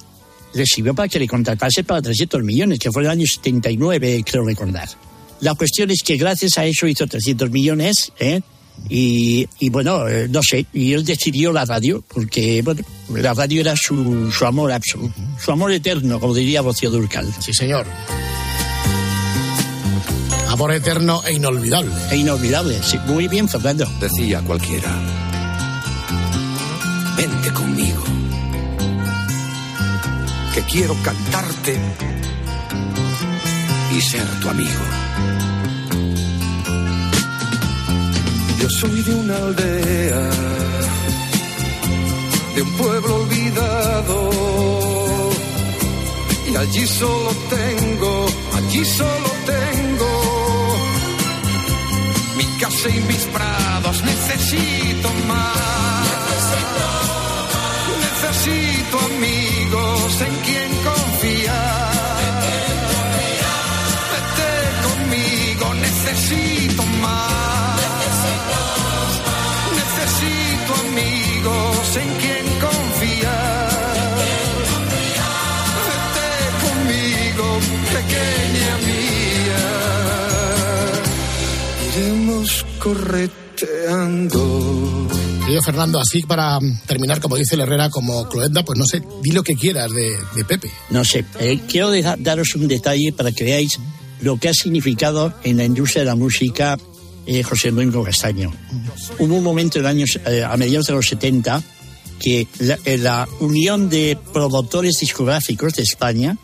le 0.54 0.64
sirvió 0.66 0.94
para 0.94 1.08
que 1.08 1.18
le 1.18 1.26
contratase 1.26 1.82
para 1.82 2.00
300 2.00 2.44
millones, 2.44 2.78
que 2.78 2.92
fue 2.92 3.02
el 3.02 3.10
año 3.10 3.26
79, 3.26 4.22
creo 4.24 4.44
recordar. 4.44 4.88
La 5.40 5.54
cuestión 5.54 5.90
es 5.90 6.02
que 6.04 6.16
gracias 6.16 6.58
a 6.58 6.64
eso 6.64 6.86
hizo 6.86 7.06
300 7.06 7.50
millones, 7.50 8.12
¿eh? 8.20 8.40
Y, 8.88 9.46
y 9.58 9.70
bueno, 9.70 10.08
eh, 10.08 10.28
no 10.28 10.40
sé, 10.42 10.66
y 10.72 10.92
él 10.92 11.04
decidió 11.04 11.52
la 11.52 11.64
radio, 11.64 12.02
porque 12.08 12.62
bueno, 12.62 12.82
la 13.14 13.34
radio 13.34 13.60
era 13.60 13.74
su, 13.76 14.30
su 14.30 14.46
amor 14.46 14.72
absoluto, 14.72 15.14
su 15.42 15.52
amor 15.52 15.72
eterno, 15.72 16.18
como 16.18 16.34
diría 16.34 16.62
Rocío 16.62 16.90
Durcal. 16.90 17.26
Sí, 17.40 17.52
señor. 17.52 17.86
Amor 20.48 20.72
eterno 20.72 21.22
e 21.26 21.34
inolvidable. 21.34 21.92
E 22.10 22.16
inolvidable, 22.16 22.80
sí. 22.82 22.98
Muy 23.06 23.28
bien, 23.28 23.48
Fernando. 23.48 23.86
Decía 24.00 24.40
cualquiera. 24.40 24.90
Vente 27.16 27.52
conmigo. 27.52 28.02
Que 30.54 30.62
quiero 30.62 30.96
cantarte 31.02 31.78
y 33.94 34.00
ser 34.00 34.26
tu 34.40 34.48
amigo. 34.48 34.80
Yo 38.60 38.68
soy 38.68 39.02
de 39.02 39.14
una 39.14 39.36
aldea, 39.36 40.30
de 42.56 42.62
un 42.62 42.72
pueblo 42.72 43.16
olvidado. 43.22 44.30
Y 46.50 46.56
allí 46.56 46.86
solo 46.86 47.30
tengo, 47.50 48.26
allí 48.56 48.84
solo 48.84 49.30
tengo 49.46 50.10
mi 52.36 52.44
casa 52.60 52.88
y 52.88 53.00
mis 53.10 53.24
prados. 53.36 54.02
Necesito 54.02 55.08
más. 55.28 56.42
Necesito 58.06 58.98
amigos 59.12 60.20
en 60.20 60.34
quien 60.46 60.70
confiar. 60.88 61.92
Vete 64.12 64.52
conmigo, 64.88 65.74
necesito 65.74 66.67
correteando. 82.88 85.08
Querido 85.44 85.62
Fernando, 85.62 85.98
así 86.00 86.22
para 86.22 86.58
terminar, 86.86 87.20
como 87.20 87.36
dice 87.36 87.54
el 87.54 87.62
Herrera, 87.62 87.88
como 87.90 88.28
Cloenda, 88.28 88.64
pues 88.64 88.78
no 88.78 88.84
sé, 88.84 89.02
di 89.22 89.30
lo 89.32 89.42
que 89.42 89.54
quieras 89.56 89.90
de, 89.92 90.16
de 90.34 90.44
Pepe. 90.44 90.70
No 90.90 91.04
sé, 91.04 91.24
eh, 91.40 91.60
quiero 91.68 91.90
deja- 91.90 92.16
daros 92.18 92.54
un 92.54 92.68
detalle 92.68 93.12
para 93.16 93.32
que 93.32 93.44
veáis 93.44 93.78
lo 94.20 94.38
que 94.38 94.48
ha 94.50 94.54
significado 94.54 95.32
en 95.44 95.56
la 95.56 95.64
industria 95.64 96.02
de 96.02 96.06
la 96.06 96.16
música 96.16 96.78
eh, 97.26 97.42
José 97.42 97.70
Domingo 97.70 98.04
Castaño. 98.04 98.52
Hubo 99.18 99.34
un 99.36 99.44
momento 99.44 99.78
en 99.78 99.86
años, 99.86 100.18
eh, 100.26 100.44
a 100.44 100.56
mediados 100.56 100.86
de 100.86 100.92
los 100.94 101.06
70 101.08 101.62
que 102.20 102.46
la, 102.58 102.78
eh, 102.84 102.98
la 102.98 103.28
Unión 103.40 103.88
de 103.88 104.18
Productores 104.32 104.96
Discográficos 105.00 105.74
de 105.74 105.82
España 105.84 106.36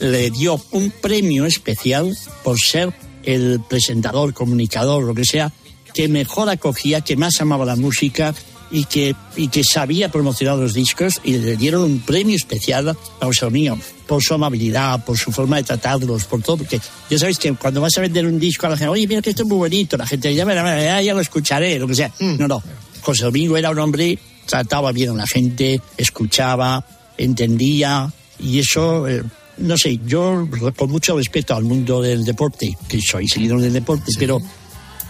le 0.00 0.30
dio 0.30 0.60
un 0.72 0.90
premio 0.90 1.46
especial 1.46 2.16
por 2.42 2.58
ser 2.58 2.92
el 3.22 3.60
presentador, 3.68 4.34
comunicador, 4.34 5.04
lo 5.04 5.14
que 5.14 5.24
sea, 5.24 5.52
que 5.94 6.08
mejor 6.08 6.48
acogía, 6.48 7.00
que 7.00 7.16
más 7.16 7.40
amaba 7.40 7.64
la 7.64 7.76
música 7.76 8.34
y 8.70 8.84
que, 8.84 9.14
y 9.36 9.48
que 9.48 9.64
sabía 9.64 10.10
promocionar 10.10 10.56
los 10.56 10.74
discos 10.74 11.20
y 11.24 11.36
le 11.38 11.56
dieron 11.56 11.82
un 11.82 12.00
premio 12.00 12.36
especial 12.36 12.88
a 12.88 12.96
José 13.20 13.46
Domingo 13.46 13.78
por 14.06 14.22
su 14.22 14.34
amabilidad, 14.34 15.04
por 15.04 15.16
su 15.16 15.32
forma 15.32 15.56
de 15.56 15.64
tratarlos, 15.64 16.24
por 16.24 16.42
todo, 16.42 16.58
porque 16.58 16.80
ya 17.08 17.18
sabéis 17.18 17.38
que 17.38 17.52
cuando 17.54 17.80
vas 17.80 17.96
a 17.96 18.00
vender 18.00 18.26
un 18.26 18.38
disco 18.38 18.66
a 18.66 18.70
la 18.70 18.76
gente, 18.76 18.88
oye, 18.88 19.06
mira 19.06 19.22
que 19.22 19.30
esto 19.30 19.42
es 19.42 19.48
muy 19.48 19.58
bonito, 19.58 19.96
la 19.96 20.06
gente 20.06 20.34
ya, 20.34 20.44
ya, 20.44 21.00
ya, 21.00 21.14
lo 21.14 21.20
escucharé, 21.20 21.78
lo 21.78 21.86
que 21.86 21.94
sea. 21.94 22.12
No, 22.18 22.48
no. 22.48 22.62
José 23.02 23.24
Domingo 23.24 23.56
era 23.56 23.70
un 23.70 23.78
hombre, 23.78 24.18
trataba 24.46 24.92
bien 24.92 25.10
a 25.10 25.14
la 25.14 25.26
gente, 25.26 25.80
escuchaba, 25.96 26.84
entendía, 27.16 28.12
y 28.40 28.58
eso, 28.58 29.06
eh, 29.06 29.22
no 29.58 29.76
sé, 29.76 30.00
yo 30.04 30.48
con 30.76 30.90
mucho 30.90 31.16
respeto 31.16 31.54
al 31.54 31.64
mundo 31.64 32.02
del 32.02 32.24
deporte, 32.24 32.76
que 32.88 33.00
soy 33.00 33.28
seguidor 33.28 33.60
del 33.60 33.72
deporte, 33.72 34.10
pero 34.18 34.40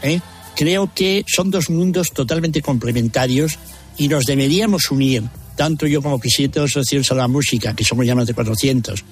¿eh? 0.02 0.20
Creo 0.56 0.90
que 0.94 1.24
son 1.26 1.50
dos 1.50 1.70
mundos 1.70 2.10
totalmente 2.12 2.62
complementarios 2.62 3.58
y 3.96 4.08
nos 4.08 4.24
deberíamos 4.24 4.90
unir, 4.90 5.24
tanto 5.56 5.86
yo 5.86 6.02
como 6.02 6.18
presidente 6.18 6.60
de 6.60 6.64
la 6.64 6.68
Asociación 6.68 7.18
a 7.18 7.22
la 7.22 7.28
Música, 7.28 7.74
que 7.74 7.84
somos 7.84 8.06
ya 8.06 8.14
más 8.14 8.26
de 8.26 8.34
400, 8.34 9.04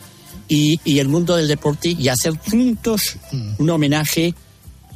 y, 0.49 0.81
y 0.85 0.99
el 0.99 1.09
mundo 1.09 1.37
del 1.37 1.49
deporte 1.49 1.91
y 1.91 2.09
hacer 2.09 2.35
juntos 2.37 3.17
un 3.59 3.69
homenaje 3.69 4.35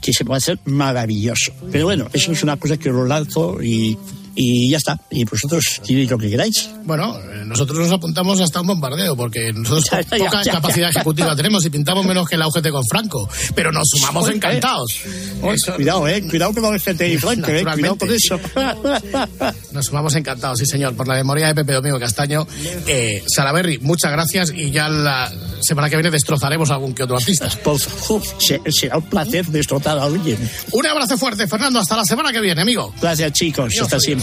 que 0.01 0.13
se 0.13 0.25
puede 0.25 0.39
hacer 0.39 0.59
maravilloso. 0.65 1.53
Pero 1.71 1.85
bueno, 1.85 2.09
eso 2.13 2.33
es 2.33 2.43
una 2.43 2.57
cosa 2.57 2.77
que 2.77 2.91
os 2.91 3.09
lanzo 3.09 3.63
y, 3.63 3.97
y 4.35 4.71
ya 4.71 4.79
está. 4.79 4.99
Y 5.11 5.25
vosotros 5.25 5.81
diréis 5.87 6.11
lo 6.11 6.19
que 6.19 6.31
queráis. 6.31 6.69
Bueno, 6.85 7.19
eh, 7.19 7.43
nosotros 7.47 7.79
nos 7.79 7.91
apuntamos 7.93 8.41
hasta 8.41 8.61
un 8.61 8.67
bombardeo, 8.69 9.17
porque 9.17 9.53
nosotros 9.53 9.85
Ya, 9.93 10.01
ya, 10.03 10.25
poca 10.25 10.43
ya, 10.43 10.53
capacidad 10.53 10.91
ejecutiva 10.91 11.35
tenemos 11.37 11.65
y 11.67 11.71
pintamos 11.71 12.05
menos 12.07 12.29
que 12.29 12.37
la 12.37 12.47
UGT 12.49 12.69
con 12.71 12.83
Franco, 12.91 13.29
pero 13.55 13.73
nos 13.73 13.89
sumamos 13.89 14.29
encantados. 14.29 15.01
Oye, 15.43 15.57
cuidado, 15.77 16.09
eh, 16.09 16.23
cuidado 16.29 16.53
con 16.55 16.75
el 16.75 16.81
gente 16.81 17.09
y 17.09 17.19
Franco, 17.19 17.51
eh, 17.51 17.63
cuidado 17.65 17.97
con 17.97 18.11
eso. 18.11 18.39
Nos 19.73 19.87
sumamos 19.87 20.15
encantados, 20.15 20.59
sí 20.59 20.67
señor, 20.67 20.95
por 20.95 21.09
la 21.09 21.15
memoria 21.15 21.47
de 21.49 21.55
Pepe 21.55 21.73
Domingo 21.73 21.99
Castaño. 21.99 22.47
Eh, 22.87 23.23
Salaberry, 23.27 23.79
muchas 23.79 24.13
gracias 24.13 24.53
y 24.55 24.71
ya 24.71 24.89
la 24.89 25.33
semana 25.61 25.89
que 25.89 25.97
viene 25.97 26.11
destrozaremos 26.11 26.71
a 26.71 26.75
algún 26.75 26.95
que 26.95 27.05
otro 27.05 27.17
artista. 27.17 27.49
Por 27.65 27.79
favor, 27.79 28.23
se- 28.39 28.61
será 28.71 28.99
un 28.99 29.05
placer 29.09 29.47
destrozar 29.47 29.99
a 29.99 30.05
alguien. 30.05 30.39
Un 30.73 30.87
abrazo 30.87 31.17
fuerte, 31.17 31.47
Fernando, 31.47 31.79
hasta 31.79 31.97
la 31.97 32.05
semana 32.05 32.33
que 32.33 32.41
viene, 32.41 32.61
amigo. 32.61 32.93
Gracias, 33.01 33.33
chicos. 33.33 33.73
Hasta 33.81 33.99
siempre. 33.99 34.22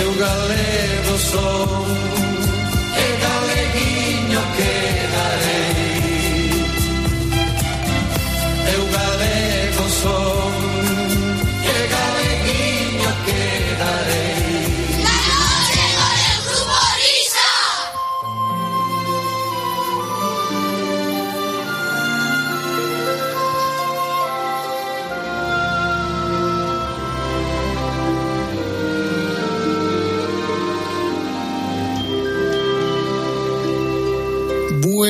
Eu 0.00 0.14
galego 0.14 1.18
son, 1.18 2.17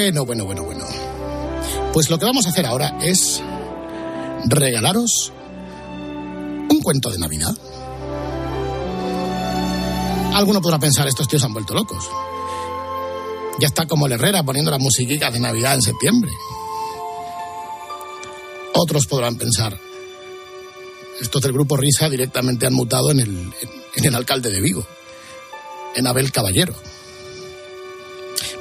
Bueno, 0.09 0.25
bueno, 0.25 0.47
bueno, 0.47 0.64
bueno. 0.64 0.87
Pues 1.92 2.09
lo 2.09 2.18
que 2.18 2.25
vamos 2.25 2.47
a 2.47 2.49
hacer 2.49 2.64
ahora 2.64 2.97
es 3.03 3.42
regalaros 4.47 5.35
un 6.71 6.81
cuento 6.83 7.11
de 7.11 7.18
Navidad. 7.18 7.55
Alguno 10.33 10.62
podrá 10.62 10.79
pensar, 10.79 11.07
estos 11.07 11.29
tíos 11.29 11.44
han 11.44 11.53
vuelto 11.53 11.75
locos. 11.75 12.09
Ya 13.61 13.66
está 13.66 13.85
como 13.85 14.07
el 14.07 14.12
Herrera 14.12 14.42
poniendo 14.42 14.71
la 14.71 14.79
musiquita 14.79 15.31
de 15.31 15.40
Navidad 15.40 15.75
en 15.75 15.83
septiembre. 15.83 16.33
Otros 18.73 19.07
podrán 19.07 19.37
pensar, 19.37 19.79
estos 21.21 21.42
del 21.42 21.53
grupo 21.53 21.77
Risa 21.77 22.09
directamente 22.09 22.66
han 22.66 22.73
mutado 22.73 23.11
en 23.11 23.21
el, 23.21 23.53
en 23.94 24.05
el 24.07 24.14
alcalde 24.14 24.49
de 24.49 24.62
Vigo, 24.62 24.87
en 25.94 26.07
Abel 26.07 26.33
Caballero. 26.33 26.75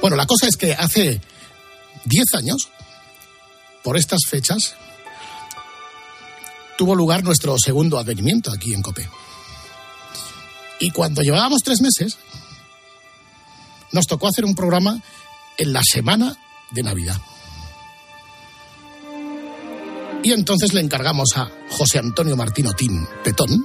Bueno, 0.02 0.14
la 0.14 0.26
cosa 0.26 0.46
es 0.46 0.58
que 0.58 0.74
hace 0.74 1.22
10 2.04 2.24
años, 2.34 2.68
por 3.82 3.96
estas 3.96 4.20
fechas, 4.28 4.74
tuvo 6.76 6.94
lugar 6.94 7.24
nuestro 7.24 7.56
segundo 7.58 7.98
advenimiento 7.98 8.50
aquí 8.50 8.74
en 8.74 8.82
COPE. 8.82 9.08
Y 10.80 10.90
cuando 10.90 11.22
llevábamos 11.22 11.62
tres 11.64 11.80
meses, 11.80 12.18
nos 13.92 14.06
tocó 14.06 14.28
hacer 14.28 14.44
un 14.44 14.54
programa 14.54 15.00
en 15.56 15.72
la 15.72 15.82
semana 15.82 16.36
de 16.70 16.82
Navidad. 16.82 17.20
Y 20.22 20.32
entonces 20.32 20.72
le 20.72 20.80
encargamos 20.80 21.36
a 21.36 21.50
José 21.70 21.98
Antonio 21.98 22.36
Martín 22.36 22.66
Otín 22.66 23.06
Petón 23.24 23.64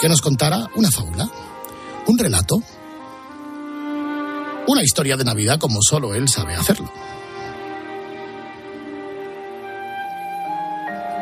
que 0.00 0.08
nos 0.08 0.20
contara 0.20 0.68
una 0.74 0.90
fábula, 0.90 1.28
un 2.06 2.18
relato, 2.18 2.56
una 4.68 4.82
historia 4.82 5.16
de 5.16 5.24
Navidad 5.24 5.58
como 5.58 5.80
solo 5.82 6.14
él 6.14 6.28
sabe 6.28 6.54
hacerlo. 6.54 6.90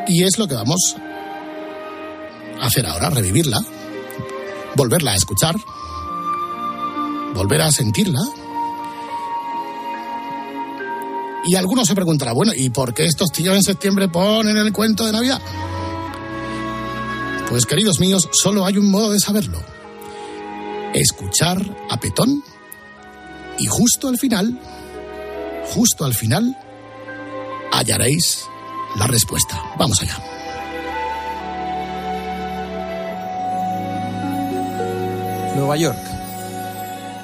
Y 0.07 0.23
es 0.23 0.39
lo 0.39 0.47
que 0.47 0.55
vamos 0.55 0.97
a 2.61 2.67
hacer 2.67 2.87
ahora, 2.87 3.11
revivirla, 3.11 3.59
volverla 4.77 5.13
a 5.13 5.17
escuchar, 5.17 5.57
volver 7.35 7.63
a 7.63 7.73
sentirla. 7.73 8.21
Y 11.47 11.57
algunos 11.57 11.87
se 11.87 11.95
preguntará, 11.95 12.33
bueno, 12.33 12.53
¿y 12.55 12.71
por 12.71 12.95
qué 12.95 13.05
estos 13.05 13.31
tíos 13.31 13.55
en 13.55 13.63
septiembre 13.63 14.09
ponen 14.09 14.57
el 14.57 14.73
cuento 14.73 15.05
de 15.05 15.13
Navidad? 15.13 15.41
Pues 17.49 17.67
queridos 17.67 18.01
míos, 18.01 18.29
solo 18.33 18.65
hay 18.65 18.79
un 18.79 18.91
modo 18.91 19.11
de 19.11 19.21
saberlo. 19.21 19.61
Escuchar 20.95 21.61
a 21.91 21.99
Petón 21.99 22.43
y 23.59 23.67
justo 23.67 24.09
al 24.09 24.19
final, 24.19 24.59
justo 25.73 26.05
al 26.05 26.15
final, 26.15 26.57
hallaréis 27.73 28.47
la 28.97 29.07
respuesta. 29.07 29.61
Vamos 29.79 30.01
allá. 30.03 30.19
Nueva 35.57 35.77
York, 35.77 35.99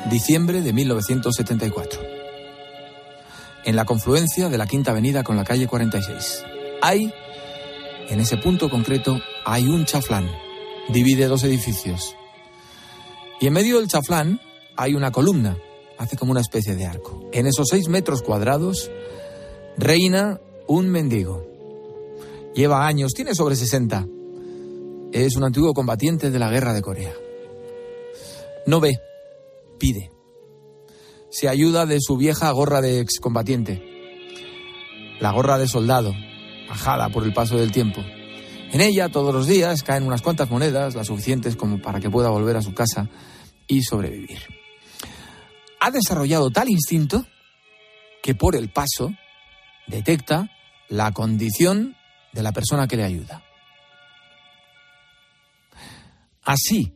diciembre 0.08 0.62
de 0.62 0.72
1974. 0.72 2.00
En 3.64 3.76
la 3.76 3.84
confluencia 3.84 4.48
de 4.48 4.56
la 4.56 4.66
Quinta 4.66 4.92
Avenida 4.92 5.22
con 5.22 5.36
la 5.36 5.44
calle 5.44 5.66
46. 5.66 6.44
Hay, 6.80 7.12
en 8.08 8.20
ese 8.20 8.36
punto 8.36 8.70
concreto, 8.70 9.20
hay 9.44 9.66
un 9.66 9.84
chaflán. 9.84 10.30
Divide 10.88 11.26
dos 11.26 11.44
edificios. 11.44 12.14
Y 13.40 13.46
en 13.46 13.52
medio 13.52 13.78
del 13.78 13.88
chaflán 13.88 14.40
hay 14.76 14.94
una 14.94 15.10
columna. 15.10 15.56
Hace 16.00 16.16
como 16.16 16.32
una 16.32 16.40
especie 16.40 16.76
de 16.76 16.86
arco. 16.86 17.28
En 17.30 17.46
esos 17.46 17.68
seis 17.68 17.88
metros 17.88 18.22
cuadrados 18.22 18.90
reina 19.76 20.40
un 20.66 20.88
mendigo. 20.88 21.46
Lleva 22.54 22.86
años, 22.86 23.12
tiene 23.12 23.34
sobre 23.34 23.54
60. 23.54 24.06
Es 25.12 25.36
un 25.36 25.44
antiguo 25.44 25.74
combatiente 25.74 26.30
de 26.30 26.38
la 26.38 26.50
guerra 26.50 26.72
de 26.72 26.80
Corea. 26.80 27.12
No 28.66 28.80
ve, 28.80 28.98
pide. 29.78 30.10
Se 31.28 31.50
ayuda 31.50 31.84
de 31.84 31.98
su 32.00 32.16
vieja 32.16 32.50
gorra 32.50 32.80
de 32.80 33.00
excombatiente. 33.00 33.84
La 35.20 35.32
gorra 35.32 35.58
de 35.58 35.68
soldado, 35.68 36.14
ajada 36.70 37.10
por 37.10 37.24
el 37.24 37.34
paso 37.34 37.58
del 37.58 37.72
tiempo. 37.72 38.00
En 38.72 38.80
ella 38.80 39.10
todos 39.10 39.34
los 39.34 39.46
días 39.46 39.82
caen 39.82 40.06
unas 40.06 40.22
cuantas 40.22 40.48
monedas, 40.48 40.94
las 40.94 41.08
suficientes 41.08 41.56
como 41.56 41.82
para 41.82 42.00
que 42.00 42.08
pueda 42.08 42.30
volver 42.30 42.56
a 42.56 42.62
su 42.62 42.72
casa 42.72 43.10
y 43.68 43.82
sobrevivir. 43.82 44.59
Ha 45.80 45.90
desarrollado 45.90 46.50
tal 46.50 46.68
instinto 46.68 47.26
que 48.22 48.34
por 48.34 48.54
el 48.54 48.70
paso 48.70 49.12
detecta 49.86 50.50
la 50.88 51.12
condición 51.12 51.96
de 52.32 52.42
la 52.42 52.52
persona 52.52 52.86
que 52.86 52.96
le 52.96 53.04
ayuda. 53.04 53.42
Así, 56.44 56.92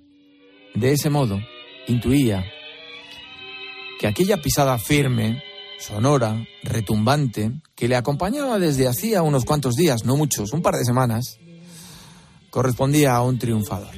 de 0.74 0.92
ese 0.92 1.10
modo, 1.10 1.40
intuía 1.86 2.44
que 3.98 4.06
aquella 4.06 4.42
pisada 4.42 4.78
firme, 4.78 5.42
sonora, 5.78 6.44
retumbante, 6.62 7.52
que 7.74 7.88
le 7.88 7.96
acompañaba 7.96 8.58
desde 8.58 8.88
hacía 8.88 9.22
unos 9.22 9.44
cuantos 9.44 9.74
días, 9.74 10.04
no 10.04 10.16
muchos, 10.16 10.52
un 10.52 10.62
par 10.62 10.74
de 10.74 10.84
semanas, 10.84 11.38
correspondía 12.50 13.14
a 13.14 13.22
un 13.22 13.38
triunfador. 13.38 13.94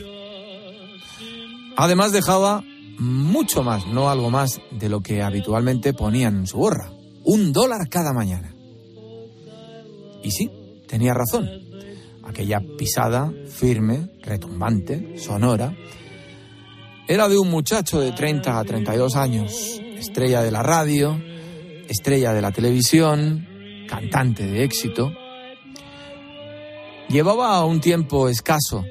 Además 1.76 2.12
dejaba 2.12 2.64
mucho 2.98 3.62
más, 3.62 3.86
no 3.86 4.08
algo 4.08 4.30
más, 4.30 4.60
de 4.70 4.88
lo 4.88 5.00
que 5.00 5.22
habitualmente 5.22 5.92
ponían 5.92 6.36
en 6.36 6.46
su 6.46 6.58
gorra. 6.58 6.90
Un 7.24 7.52
dólar 7.52 7.88
cada 7.88 8.12
mañana. 8.12 8.54
Y 10.22 10.30
sí, 10.30 10.50
tenía 10.86 11.14
razón. 11.14 11.48
Aquella 12.24 12.60
pisada 12.78 13.32
firme, 13.48 14.10
retumbante, 14.22 15.18
sonora, 15.18 15.74
era 17.08 17.28
de 17.28 17.38
un 17.38 17.50
muchacho 17.50 18.00
de 18.00 18.12
30 18.12 18.58
a 18.58 18.64
32 18.64 19.14
años, 19.14 19.80
estrella 19.96 20.42
de 20.42 20.50
la 20.50 20.62
radio, 20.62 21.20
estrella 21.88 22.32
de 22.32 22.42
la 22.42 22.50
televisión, 22.50 23.46
cantante 23.88 24.44
de 24.44 24.64
éxito. 24.64 25.12
Llevaba 27.08 27.64
un 27.64 27.80
tiempo 27.80 28.28
escaso, 28.28 28.84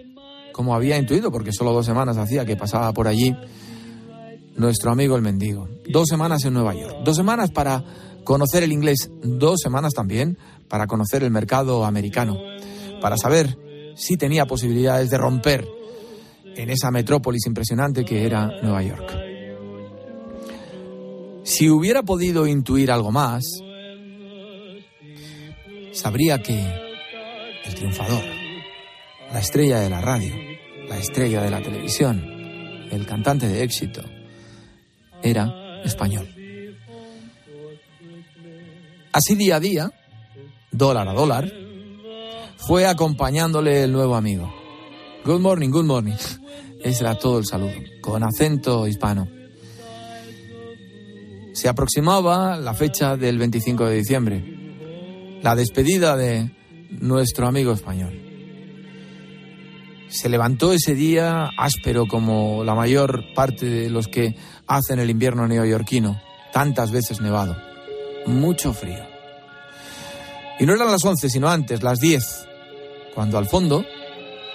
como 0.53 0.73
había 0.73 0.97
intuido, 0.97 1.29
porque 1.29 1.51
solo 1.51 1.73
dos 1.73 1.85
semanas 1.85 2.17
hacía 2.17 2.45
que 2.45 2.55
pasaba 2.55 2.93
por 2.93 3.09
allí 3.09 3.35
nuestro 4.55 4.91
amigo 4.91 5.15
el 5.15 5.21
mendigo. 5.21 5.67
Dos 5.87 6.07
semanas 6.07 6.43
en 6.45 6.53
Nueva 6.53 6.73
York. 6.73 6.97
Dos 7.03 7.15
semanas 7.15 7.51
para 7.51 7.83
conocer 8.23 8.63
el 8.63 8.71
inglés. 8.71 9.09
Dos 9.23 9.59
semanas 9.61 9.93
también 9.93 10.37
para 10.67 10.87
conocer 10.87 11.23
el 11.23 11.31
mercado 11.31 11.85
americano. 11.85 12.37
Para 13.01 13.17
saber 13.17 13.57
si 13.95 14.17
tenía 14.17 14.45
posibilidades 14.45 15.09
de 15.09 15.17
romper 15.17 15.67
en 16.55 16.69
esa 16.69 16.91
metrópolis 16.91 17.45
impresionante 17.47 18.05
que 18.05 18.25
era 18.25 18.49
Nueva 18.61 18.81
York. 18.81 19.13
Si 21.43 21.69
hubiera 21.69 22.03
podido 22.03 22.47
intuir 22.47 22.91
algo 22.91 23.11
más, 23.11 23.43
sabría 25.91 26.41
que 26.41 26.59
el 27.65 27.75
triunfador, 27.75 28.23
la 29.31 29.39
estrella 29.39 29.79
de 29.79 29.89
la 29.89 30.01
radio, 30.01 30.33
la 30.89 30.97
estrella 30.97 31.41
de 31.41 31.51
la 31.51 31.61
televisión, 31.61 32.23
el 32.91 33.05
cantante 33.05 33.47
de 33.47 33.63
éxito, 33.63 34.01
era 35.21 35.81
español. 35.83 36.27
Así 39.11 39.35
día 39.35 39.55
a 39.55 39.59
día, 39.59 39.91
dólar 40.71 41.07
a 41.07 41.13
dólar, 41.13 41.51
fue 42.57 42.85
acompañándole 42.85 43.83
el 43.83 43.91
nuevo 43.91 44.15
amigo. 44.15 44.53
Good 45.23 45.39
morning, 45.39 45.69
good 45.69 45.85
morning. 45.85 46.15
Ese 46.83 47.03
era 47.03 47.15
todo 47.15 47.39
el 47.39 47.45
saludo, 47.45 47.73
con 48.01 48.23
acento 48.23 48.87
hispano. 48.87 49.27
Se 51.53 51.69
aproximaba 51.69 52.57
la 52.57 52.73
fecha 52.73 53.15
del 53.15 53.37
25 53.37 53.85
de 53.85 53.95
diciembre, 53.95 55.39
la 55.41 55.55
despedida 55.55 56.17
de 56.17 56.51
nuestro 56.89 57.47
amigo 57.47 57.71
español. 57.71 58.21
Se 60.09 60.29
levantó 60.29 60.73
ese 60.73 60.93
día 60.93 61.49
áspero 61.57 62.05
como 62.05 62.63
la 62.63 62.75
mayor 62.75 63.33
parte 63.33 63.65
de 63.65 63.89
los 63.89 64.07
que 64.07 64.35
hacen 64.67 64.99
el 64.99 65.09
invierno 65.09 65.47
neoyorquino, 65.47 66.21
tantas 66.51 66.91
veces 66.91 67.21
nevado. 67.21 67.55
Mucho 68.25 68.73
frío. 68.73 69.03
Y 70.59 70.65
no 70.65 70.73
eran 70.73 70.91
las 70.91 71.03
11, 71.03 71.29
sino 71.29 71.49
antes, 71.49 71.83
las 71.83 71.99
10, 71.99 72.47
cuando 73.13 73.37
al 73.37 73.47
fondo 73.47 73.83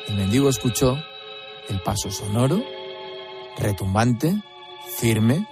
el 0.08 0.16
mendigo 0.16 0.48
escuchó 0.48 0.96
el 1.68 1.80
paso 1.82 2.10
sonoro, 2.10 2.62
retumbante, 3.58 4.42
firme, 4.96 5.46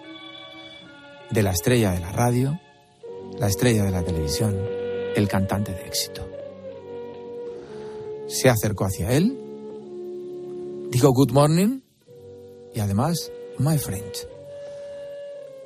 de 1.31 1.43
la 1.43 1.51
estrella 1.51 1.93
de 1.93 2.01
la 2.01 2.13
radio, 2.13 2.59
la 3.39 3.49
estrella 3.49 3.85
de 3.85 3.91
la 3.91 4.03
televisión, 4.03 4.57
el 5.15 5.29
cantante 5.29 5.73
de 5.73 5.87
éxito. 5.87 6.27
Se 8.27 8.49
acercó 8.49 8.87
hacia 8.87 9.13
él, 9.13 9.39
dijo 10.91 11.13
good 11.13 11.33
morning 11.33 11.81
y 12.75 12.81
además 12.81 13.31
my 13.59 13.79
friend. 13.79 14.38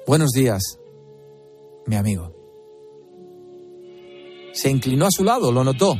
Buenos 0.04 0.32
días, 0.32 0.80
mi 1.86 1.94
amigo. 1.94 2.34
Se 4.52 4.68
inclinó 4.68 5.06
a 5.06 5.12
su 5.12 5.22
lado, 5.22 5.52
lo 5.52 5.62
notó. 5.62 5.96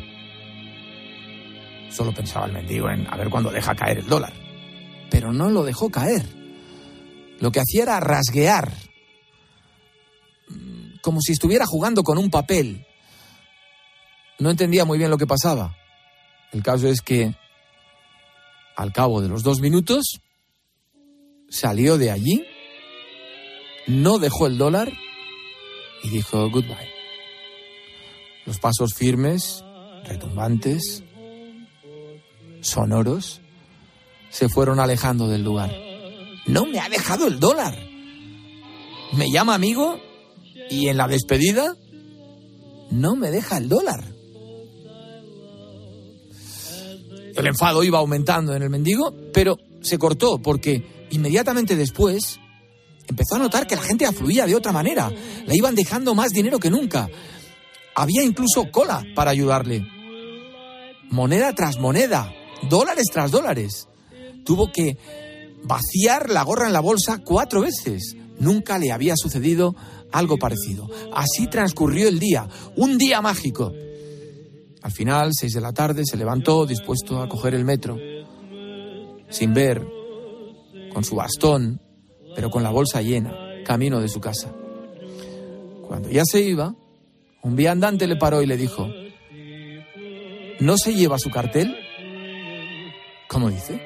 Solo 1.88 2.12
pensaba 2.12 2.46
el 2.46 2.52
mendigo 2.52 2.90
en 2.90 3.06
a 3.06 3.16
ver 3.16 3.30
cuándo 3.30 3.52
deja 3.52 3.76
caer 3.76 3.98
el 3.98 4.08
dólar. 4.08 4.32
Pero 5.08 5.32
no 5.32 5.50
lo 5.50 5.62
dejó 5.62 5.88
caer. 5.88 6.24
Lo 7.38 7.52
que 7.52 7.60
hacía 7.60 7.84
era 7.84 8.00
rasguear, 8.00 8.72
como 11.00 11.20
si 11.20 11.32
estuviera 11.32 11.64
jugando 11.64 12.02
con 12.02 12.18
un 12.18 12.28
papel. 12.28 12.84
No 14.40 14.50
entendía 14.50 14.84
muy 14.84 14.98
bien 14.98 15.10
lo 15.10 15.18
que 15.18 15.28
pasaba. 15.28 15.76
El 16.50 16.64
caso 16.64 16.88
es 16.88 17.02
que, 17.02 17.36
al 18.74 18.92
cabo 18.92 19.20
de 19.20 19.28
los 19.28 19.44
dos 19.44 19.60
minutos, 19.60 20.20
salió 21.48 21.98
de 21.98 22.10
allí, 22.10 22.44
no 23.86 24.18
dejó 24.18 24.46
el 24.46 24.58
dólar 24.58 24.92
y 26.02 26.08
dijo 26.10 26.50
goodbye. 26.50 26.90
Los 28.46 28.58
pasos 28.58 28.94
firmes, 28.94 29.64
retumbantes, 30.04 31.04
sonoros, 32.60 33.40
se 34.30 34.48
fueron 34.48 34.80
alejando 34.80 35.28
del 35.28 35.44
lugar. 35.44 35.72
No 36.46 36.66
me 36.66 36.80
ha 36.80 36.88
dejado 36.88 37.28
el 37.28 37.38
dólar. 37.38 37.78
Me 39.12 39.30
llama 39.30 39.54
amigo 39.54 40.00
y 40.70 40.88
en 40.88 40.96
la 40.96 41.06
despedida 41.06 41.76
no 42.90 43.14
me 43.14 43.30
deja 43.30 43.58
el 43.58 43.68
dólar. 43.68 44.04
El 47.34 47.46
enfado 47.46 47.82
iba 47.82 47.98
aumentando 47.98 48.54
en 48.54 48.62
el 48.62 48.70
mendigo, 48.70 49.14
pero 49.32 49.56
se 49.80 49.98
cortó 49.98 50.38
porque 50.38 51.06
inmediatamente 51.10 51.76
después 51.76 52.38
empezó 53.08 53.36
a 53.36 53.38
notar 53.38 53.66
que 53.66 53.76
la 53.76 53.82
gente 53.82 54.06
afluía 54.06 54.46
de 54.46 54.54
otra 54.54 54.72
manera. 54.72 55.10
Le 55.10 55.56
iban 55.56 55.74
dejando 55.74 56.14
más 56.14 56.30
dinero 56.30 56.58
que 56.58 56.70
nunca. 56.70 57.08
Había 57.94 58.22
incluso 58.22 58.70
cola 58.70 59.04
para 59.14 59.30
ayudarle. 59.30 59.86
Moneda 61.10 61.52
tras 61.54 61.78
moneda, 61.78 62.32
dólares 62.68 63.06
tras 63.12 63.30
dólares. 63.30 63.88
Tuvo 64.44 64.72
que 64.72 64.96
vaciar 65.64 66.30
la 66.30 66.42
gorra 66.42 66.66
en 66.66 66.72
la 66.72 66.80
bolsa 66.80 67.18
cuatro 67.24 67.60
veces. 67.60 68.16
Nunca 68.38 68.78
le 68.78 68.92
había 68.92 69.16
sucedido 69.16 69.74
algo 70.10 70.38
parecido. 70.38 70.88
Así 71.14 71.46
transcurrió 71.48 72.08
el 72.08 72.18
día, 72.18 72.48
un 72.76 72.98
día 72.98 73.20
mágico. 73.20 73.72
Al 74.82 74.90
final, 74.90 75.30
seis 75.32 75.52
de 75.52 75.60
la 75.60 75.72
tarde, 75.72 76.02
se 76.04 76.16
levantó 76.16 76.66
dispuesto 76.66 77.20
a 77.22 77.28
coger 77.28 77.54
el 77.54 77.64
metro, 77.64 77.96
sin 79.30 79.54
ver, 79.54 79.86
con 80.92 81.04
su 81.04 81.14
bastón, 81.14 81.80
pero 82.34 82.50
con 82.50 82.62
la 82.62 82.70
bolsa 82.70 83.02
llena, 83.02 83.34
camino 83.64 84.00
de 84.00 84.08
su 84.08 84.20
casa. 84.20 84.52
Cuando 85.86 86.10
ya 86.10 86.24
se 86.24 86.40
iba, 86.40 86.74
un 87.42 87.56
viandante 87.56 88.06
le 88.06 88.16
paró 88.16 88.42
y 88.42 88.46
le 88.46 88.56
dijo, 88.56 88.88
¿No 90.62 90.76
se 90.76 90.94
lleva 90.94 91.18
su 91.18 91.28
cartel? 91.28 91.76
¿Cómo 93.26 93.50
dice? 93.50 93.80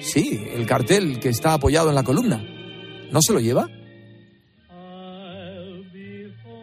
Sí, 0.00 0.46
el 0.54 0.64
cartel 0.64 1.18
que 1.18 1.28
está 1.28 1.54
apoyado 1.54 1.88
en 1.88 1.96
la 1.96 2.04
columna. 2.04 2.40
¿No 3.10 3.20
se 3.20 3.32
lo 3.32 3.40
lleva? 3.40 3.66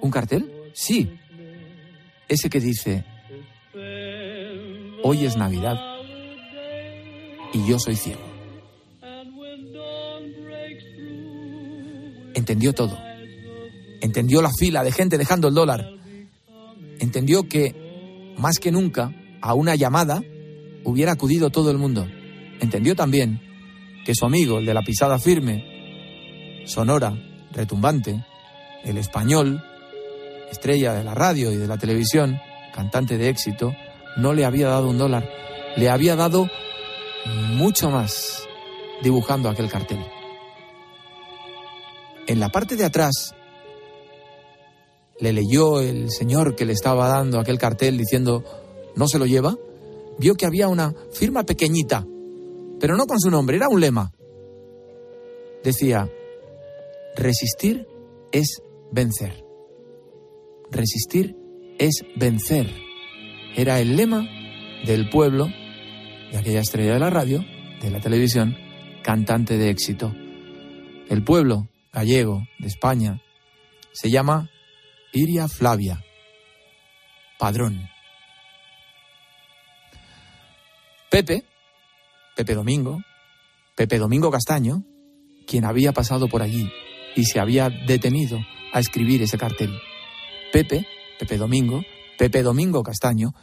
¿Un 0.01 0.11
cartel? 0.11 0.49
Sí. 0.73 1.19
Ese 2.29 2.49
que 2.49 2.61
dice, 2.61 3.03
hoy 5.03 5.25
es 5.25 5.35
Navidad 5.35 5.77
y 7.53 7.67
yo 7.67 7.79
soy 7.79 7.97
ciego. 7.97 8.26
Entendió 12.37 12.71
todo. 12.71 12.95
Entendió 13.99 14.43
la 14.43 14.51
fila 14.51 14.83
de 14.83 14.91
gente 14.91 15.17
dejando 15.17 15.47
el 15.47 15.55
dólar. 15.55 15.89
Entendió 16.99 17.49
que, 17.49 18.35
más 18.37 18.59
que 18.59 18.71
nunca, 18.71 19.11
a 19.41 19.55
una 19.55 19.73
llamada 19.73 20.21
hubiera 20.83 21.13
acudido 21.13 21.49
todo 21.49 21.71
el 21.71 21.79
mundo. 21.79 22.07
Entendió 22.59 22.95
también 22.95 23.41
que 24.05 24.13
su 24.13 24.23
amigo, 24.23 24.59
el 24.59 24.67
de 24.67 24.73
la 24.75 24.83
pisada 24.83 25.17
firme, 25.17 26.61
sonora, 26.67 27.17
retumbante, 27.53 28.23
el 28.83 28.99
español, 28.99 29.63
estrella 30.51 30.93
de 30.93 31.03
la 31.03 31.15
radio 31.15 31.51
y 31.51 31.55
de 31.55 31.67
la 31.67 31.79
televisión, 31.79 32.39
cantante 32.71 33.17
de 33.17 33.29
éxito, 33.29 33.73
no 34.15 34.33
le 34.33 34.45
había 34.45 34.67
dado 34.67 34.91
un 34.91 34.99
dólar, 34.99 35.27
le 35.75 35.89
había 35.89 36.15
dado 36.15 36.47
mucho 37.55 37.89
más 37.89 38.47
dibujando 39.01 39.49
aquel 39.49 39.71
cartel. 39.71 40.05
En 42.27 42.41
la 42.41 42.49
parte 42.49 42.75
de 42.75 42.83
atrás 42.83 43.33
le 45.19 45.31
leyó 45.31 45.79
el 45.79 46.11
señor 46.11 46.55
que 46.55 46.65
le 46.65 46.73
estaba 46.73 47.07
dando 47.07 47.39
aquel 47.39 47.57
cartel 47.57 47.97
diciendo, 47.97 48.43
¿no 48.95 49.07
se 49.07 49.17
lo 49.17 49.25
lleva? 49.25 49.55
Vio 50.19 50.35
que 50.35 50.45
había 50.45 50.67
una 50.67 50.93
firma 51.13 51.43
pequeñita, 51.43 52.05
pero 52.79 52.97
no 52.97 53.05
con 53.05 53.19
su 53.19 53.31
nombre, 53.31 53.55
era 53.55 53.69
un 53.69 53.79
lema. 53.79 54.11
Decía, 55.63 56.09
resistir 57.15 57.87
es 58.33 58.61
vencer. 58.91 59.43
Resistir 60.69 61.35
es 61.79 62.03
vencer. 62.17 62.69
Era 63.55 63.79
el 63.79 63.95
lema 63.95 64.27
del 64.85 65.09
pueblo, 65.09 65.47
de 66.31 66.37
aquella 66.37 66.59
estrella 66.59 66.93
de 66.93 66.99
la 66.99 67.09
radio, 67.09 67.43
de 67.81 67.89
la 67.89 68.01
televisión, 68.01 68.55
cantante 69.01 69.57
de 69.57 69.69
éxito. 69.69 70.13
El 71.09 71.23
pueblo 71.23 71.69
gallego 71.97 72.47
de 72.59 72.67
España 72.67 73.23
se 73.91 74.11
llama 74.11 74.51
Iria 75.13 75.47
Flavia, 75.47 76.03
padrón. 77.39 77.89
Pepe, 81.09 81.43
Pepe 82.35 82.53
Domingo, 82.53 83.01
Pepe 83.75 83.97
Domingo 83.97 84.29
Castaño, 84.29 84.83
quien 85.47 85.65
había 85.65 85.91
pasado 85.91 86.27
por 86.27 86.43
allí 86.43 86.69
y 87.15 87.23
se 87.23 87.39
había 87.39 87.71
detenido 87.71 88.37
a 88.73 88.79
escribir 88.79 89.23
ese 89.23 89.39
cartel. 89.39 89.71
Pepe, 90.53 90.85
Pepe 91.17 91.37
Domingo, 91.37 91.81
Pepe 92.19 92.43
Domingo 92.43 92.83
Castaño, 92.83 93.33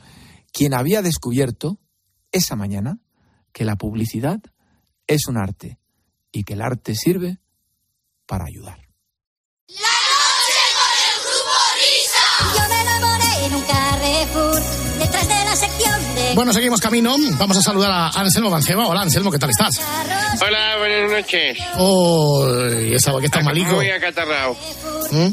quien 0.52 0.74
había 0.74 1.02
descubierto 1.02 1.80
esa 2.30 2.54
mañana 2.54 3.00
que 3.52 3.64
la 3.64 3.74
publicidad 3.74 4.40
es 5.08 5.26
un 5.26 5.38
arte 5.38 5.80
y 6.30 6.44
que 6.44 6.52
el 6.52 6.62
arte 6.62 6.94
sirve 6.94 7.40
para 8.26 8.44
ayudar. 8.46 8.78
Yo 12.54 12.68
me 12.68 12.80
enamoré 12.80 13.46
en 13.46 13.54
un 13.54 13.62
Carrefour, 13.62 14.62
detrás 14.98 15.28
de 15.28 15.44
la 15.44 15.56
sección 15.56 16.14
de... 16.14 16.34
Bueno, 16.34 16.52
seguimos 16.52 16.80
camino. 16.80 17.16
Vamos 17.38 17.56
a 17.56 17.62
saludar 17.62 17.90
a 17.90 18.08
Anselmo 18.08 18.50
Manceba. 18.50 18.86
Hola, 18.86 19.02
Anselmo, 19.02 19.30
¿qué 19.30 19.38
tal 19.38 19.50
estás? 19.50 19.80
Hola, 20.40 20.76
buenas 20.78 21.10
noches. 21.10 21.58
Oh, 21.78 22.46
esa 22.68 23.12
que 23.20 23.26
está 23.26 23.40
malico. 23.42 23.76
Muy 23.76 23.90
acatarrado. 23.90 24.56
¿Mm? 25.10 25.28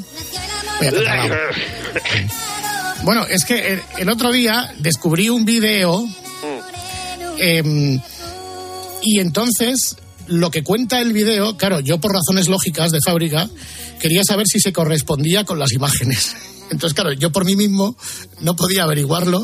Muy 0.80 0.88
acatarrado. 0.88 1.36
Bueno, 3.04 3.26
es 3.26 3.46
que 3.46 3.74
el, 3.74 3.82
el 3.98 4.10
otro 4.10 4.32
día 4.32 4.74
descubrí 4.78 5.30
un 5.30 5.44
video 5.44 6.06
em, 7.40 8.00
y 9.02 9.20
entonces 9.20 9.98
lo 10.28 10.52
que 10.52 10.64
cuenta 10.64 11.02
el 11.02 11.14
video, 11.14 11.58
claro, 11.58 11.80
yo 11.80 12.00
por 12.00 12.14
razones 12.14 12.48
lógicas 12.48 12.92
de 12.92 13.00
fábrica 13.06 13.50
quería 14.00 14.24
saber 14.24 14.48
si 14.48 14.60
se 14.60 14.74
correspondía 14.74 15.44
con 15.44 15.60
las 15.60 15.72
imágenes. 15.72 16.36
Entonces, 16.72 16.96
claro, 16.96 17.12
yo 17.12 17.32
por 17.32 17.46
mí 17.46 17.56
mismo 17.56 17.96
no 18.40 18.56
podía 18.56 18.84
averiguarlo. 18.84 19.44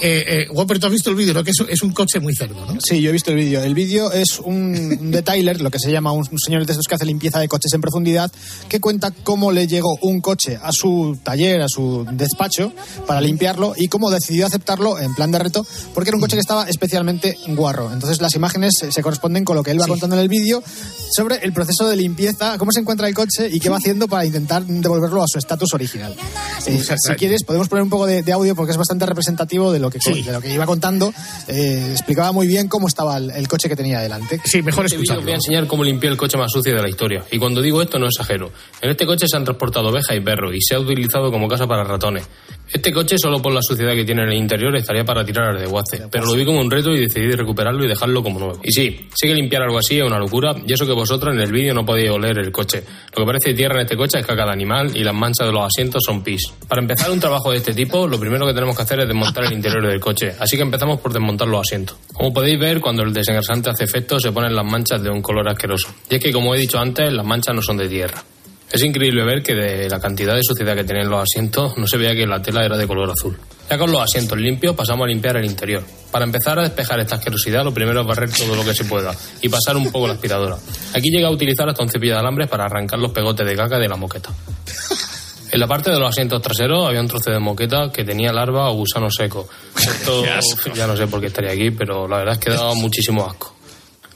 Eh, 0.00 0.24
eh, 0.28 0.46
Whopper, 0.52 0.78
tú 0.78 0.86
has 0.86 0.92
visto 0.92 1.10
el 1.10 1.16
vídeo, 1.16 1.34
¿no? 1.34 1.42
Que 1.42 1.50
es, 1.50 1.56
es 1.68 1.82
un 1.82 1.92
coche 1.92 2.20
muy 2.20 2.34
cerdo, 2.34 2.64
¿no? 2.66 2.78
Sí, 2.80 3.00
yo 3.00 3.08
he 3.08 3.12
visto 3.12 3.30
el 3.30 3.36
vídeo. 3.38 3.62
El 3.62 3.74
vídeo 3.74 4.12
es 4.12 4.38
un, 4.38 4.98
un 5.00 5.10
detailer, 5.10 5.60
lo 5.60 5.70
que 5.70 5.78
se 5.78 5.90
llama 5.90 6.12
un, 6.12 6.28
un 6.30 6.38
señor 6.38 6.66
de 6.66 6.72
estos 6.72 6.86
que 6.86 6.94
hace 6.94 7.06
limpieza 7.06 7.40
de 7.40 7.48
coches 7.48 7.72
en 7.72 7.80
profundidad, 7.80 8.30
que 8.68 8.80
cuenta 8.80 9.10
cómo 9.10 9.50
le 9.50 9.66
llegó 9.66 9.96
un 10.02 10.20
coche 10.20 10.58
a 10.62 10.70
su 10.72 11.18
taller, 11.22 11.62
a 11.62 11.68
su 11.68 12.06
despacho, 12.12 12.72
para 13.06 13.20
limpiarlo 13.20 13.72
y 13.76 13.88
cómo 13.88 14.10
decidió 14.10 14.46
aceptarlo 14.46 14.98
en 14.98 15.14
plan 15.14 15.30
de 15.30 15.38
reto, 15.38 15.66
porque 15.94 16.10
era 16.10 16.16
un 16.16 16.20
coche 16.20 16.36
que 16.36 16.40
estaba 16.40 16.64
especialmente 16.68 17.38
guarro. 17.48 17.90
Entonces 17.92 18.20
las 18.20 18.34
imágenes 18.34 18.74
se, 18.78 18.92
se 18.92 19.02
corresponden 19.02 19.44
con 19.44 19.56
lo 19.56 19.62
que 19.62 19.70
él 19.70 19.80
va 19.80 19.86
contando 19.86 20.16
en 20.16 20.22
el 20.22 20.28
vídeo 20.28 20.62
sobre 21.12 21.36
el 21.36 21.52
proceso 21.52 21.88
de 21.88 21.96
limpieza, 21.96 22.58
cómo 22.58 22.72
se 22.72 22.80
encuentra 22.80 23.08
el 23.08 23.14
coche 23.14 23.48
y 23.50 23.58
qué 23.58 23.70
va 23.70 23.78
haciendo 23.78 24.06
para 24.06 24.26
intentar 24.26 24.64
devolverlo 24.66 25.22
a 25.22 25.26
su 25.26 25.38
estatus 25.38 25.72
original. 25.72 26.14
Eh, 26.66 26.82
si 26.82 27.14
quieres, 27.14 27.44
podemos 27.44 27.68
poner 27.68 27.82
un 27.82 27.90
poco 27.90 28.06
de, 28.06 28.22
de 28.22 28.32
audio 28.32 28.54
porque 28.54 28.72
es 28.72 28.76
bastante 28.78 29.06
representativo 29.06 29.72
de 29.72 29.78
lo 29.78 29.90
que, 29.90 29.98
de 29.98 30.32
lo 30.32 30.40
que 30.40 30.52
iba 30.52 30.66
contando. 30.66 31.12
Eh, 31.46 31.88
explicaba 31.92 32.32
muy 32.32 32.46
bien 32.46 32.68
cómo 32.68 32.88
estaba 32.88 33.16
el, 33.16 33.30
el 33.30 33.48
coche 33.48 33.68
que 33.68 33.76
tenía 33.76 34.00
delante. 34.00 34.40
Sí, 34.44 34.62
mejor 34.62 34.86
este 34.86 34.98
voy 34.98 35.32
a 35.32 35.34
enseñar 35.36 35.66
cómo 35.66 35.84
limpiar 35.84 36.12
el 36.12 36.18
coche 36.18 36.36
más 36.36 36.50
sucio 36.52 36.74
de 36.74 36.82
la 36.82 36.88
historia. 36.88 37.24
Y 37.30 37.38
cuando 37.38 37.62
digo 37.62 37.80
esto 37.82 37.98
no 37.98 38.06
exagero. 38.06 38.50
En 38.80 38.90
este 38.90 39.06
coche 39.06 39.26
se 39.28 39.36
han 39.36 39.44
transportado 39.44 39.88
ovejas 39.88 40.16
y 40.16 40.20
perros 40.20 40.52
y 40.54 40.60
se 40.60 40.74
ha 40.74 40.80
utilizado 40.80 41.30
como 41.30 41.48
casa 41.48 41.66
para 41.66 41.84
ratones. 41.84 42.24
Este 42.70 42.92
coche, 42.92 43.16
solo 43.18 43.40
por 43.40 43.52
la 43.52 43.60
suciedad 43.62 43.94
que 43.94 44.04
tiene 44.04 44.24
en 44.24 44.28
el 44.28 44.36
interior, 44.36 44.76
estaría 44.76 45.02
para 45.02 45.24
tirar 45.24 45.50
al 45.50 45.58
desguace. 45.58 46.08
Pero 46.10 46.26
lo 46.26 46.34
vi 46.34 46.44
como 46.44 46.60
un 46.60 46.70
reto 46.70 46.90
y 46.90 47.00
decidí 47.00 47.32
recuperarlo 47.32 47.82
y 47.82 47.88
dejarlo 47.88 48.22
como 48.22 48.38
nuevo. 48.38 48.60
Y 48.62 48.72
sí, 48.72 49.08
sé 49.14 49.26
que 49.26 49.34
limpiar 49.34 49.62
algo 49.62 49.78
así 49.78 49.98
es 49.98 50.04
una 50.04 50.18
locura, 50.18 50.54
y 50.66 50.72
eso 50.72 50.86
que 50.86 50.92
vosotros 50.92 51.34
en 51.34 51.40
el 51.40 51.50
vídeo 51.50 51.72
no 51.72 51.86
podéis 51.86 52.10
oler 52.10 52.38
el 52.38 52.52
coche. 52.52 52.82
Lo 53.16 53.22
que 53.22 53.26
parece 53.26 53.54
tierra 53.54 53.76
en 53.76 53.82
este 53.82 53.96
coche 53.96 54.18
es 54.18 54.26
caca 54.26 54.44
de 54.44 54.52
animal 54.52 54.94
y 54.94 55.02
las 55.02 55.14
manchas 55.14 55.46
de 55.46 55.52
los 55.52 55.62
asientos 55.62 56.02
son 56.04 56.22
pis. 56.22 56.52
Para 56.68 56.82
empezar 56.82 57.10
un 57.10 57.20
trabajo 57.20 57.50
de 57.50 57.58
este 57.58 57.72
tipo, 57.72 58.06
lo 58.06 58.20
primero 58.20 58.46
que 58.46 58.52
tenemos 58.52 58.76
que 58.76 58.82
hacer 58.82 59.00
es 59.00 59.08
desmontar 59.08 59.44
el 59.44 59.52
interior 59.54 59.86
del 59.86 60.00
coche. 60.00 60.34
Así 60.38 60.56
que 60.56 60.62
empezamos 60.62 61.00
por 61.00 61.12
desmontar 61.12 61.48
los 61.48 61.60
asientos. 61.60 61.96
Como 62.12 62.32
podéis 62.32 62.58
ver, 62.60 62.80
cuando 62.80 63.02
el 63.02 63.14
desengrasante 63.14 63.70
hace 63.70 63.84
efecto, 63.84 64.20
se 64.20 64.30
ponen 64.30 64.54
las 64.54 64.64
manchas 64.64 65.02
de 65.02 65.08
un 65.08 65.22
color 65.22 65.48
asqueroso. 65.48 65.88
Y 66.10 66.16
es 66.16 66.22
que, 66.22 66.32
como 66.32 66.54
he 66.54 66.58
dicho 66.58 66.78
antes, 66.78 67.10
las 67.12 67.24
manchas 67.24 67.54
no 67.54 67.62
son 67.62 67.78
de 67.78 67.88
tierra. 67.88 68.22
Es 68.70 68.82
increíble 68.82 69.24
ver 69.24 69.42
que 69.42 69.54
de 69.54 69.88
la 69.88 69.98
cantidad 69.98 70.34
de 70.34 70.42
suciedad 70.42 70.74
que 70.74 70.84
tenían 70.84 71.08
los 71.08 71.22
asientos 71.22 71.78
no 71.78 71.86
se 71.86 71.96
veía 71.96 72.14
que 72.14 72.26
la 72.26 72.42
tela 72.42 72.64
era 72.64 72.76
de 72.76 72.86
color 72.86 73.10
azul. 73.10 73.38
Ya 73.70 73.78
con 73.78 73.90
los 73.90 74.00
asientos 74.00 74.38
limpios 74.38 74.74
pasamos 74.76 75.04
a 75.04 75.08
limpiar 75.08 75.36
el 75.38 75.46
interior. 75.46 75.82
Para 76.10 76.24
empezar 76.24 76.58
a 76.58 76.62
despejar 76.62 77.00
esta 77.00 77.16
asquerosidad 77.16 77.64
lo 77.64 77.72
primero 77.72 78.00
es 78.00 78.06
barrer 78.06 78.30
todo 78.30 78.54
lo 78.54 78.64
que 78.64 78.74
se 78.74 78.84
pueda 78.84 79.14
y 79.40 79.48
pasar 79.48 79.76
un 79.76 79.90
poco 79.90 80.06
la 80.06 80.14
aspiradora. 80.14 80.56
Aquí 80.94 81.10
llega 81.10 81.28
a 81.28 81.30
utilizar 81.30 81.68
hasta 81.68 81.82
un 81.82 81.88
cepillo 81.88 82.14
de 82.14 82.20
alambres 82.20 82.48
para 82.48 82.64
arrancar 82.64 82.98
los 82.98 83.12
pegotes 83.12 83.46
de 83.46 83.56
caca 83.56 83.78
de 83.78 83.88
la 83.88 83.96
moqueta. 83.96 84.30
En 85.50 85.60
la 85.60 85.66
parte 85.66 85.90
de 85.90 85.98
los 85.98 86.10
asientos 86.10 86.42
traseros 86.42 86.86
había 86.86 87.00
un 87.00 87.08
trozo 87.08 87.30
de 87.30 87.38
moqueta 87.38 87.90
que 87.90 88.04
tenía 88.04 88.32
larva 88.32 88.70
o 88.70 88.74
gusano 88.74 89.10
seco. 89.10 89.48
Esto 89.76 90.24
ya 90.74 90.86
no 90.86 90.94
sé 90.96 91.06
por 91.06 91.20
qué 91.20 91.28
estaría 91.28 91.52
aquí, 91.52 91.70
pero 91.70 92.06
la 92.06 92.18
verdad 92.18 92.34
es 92.34 92.38
que 92.38 92.50
daba 92.50 92.74
muchísimo 92.74 93.24
asco. 93.24 93.57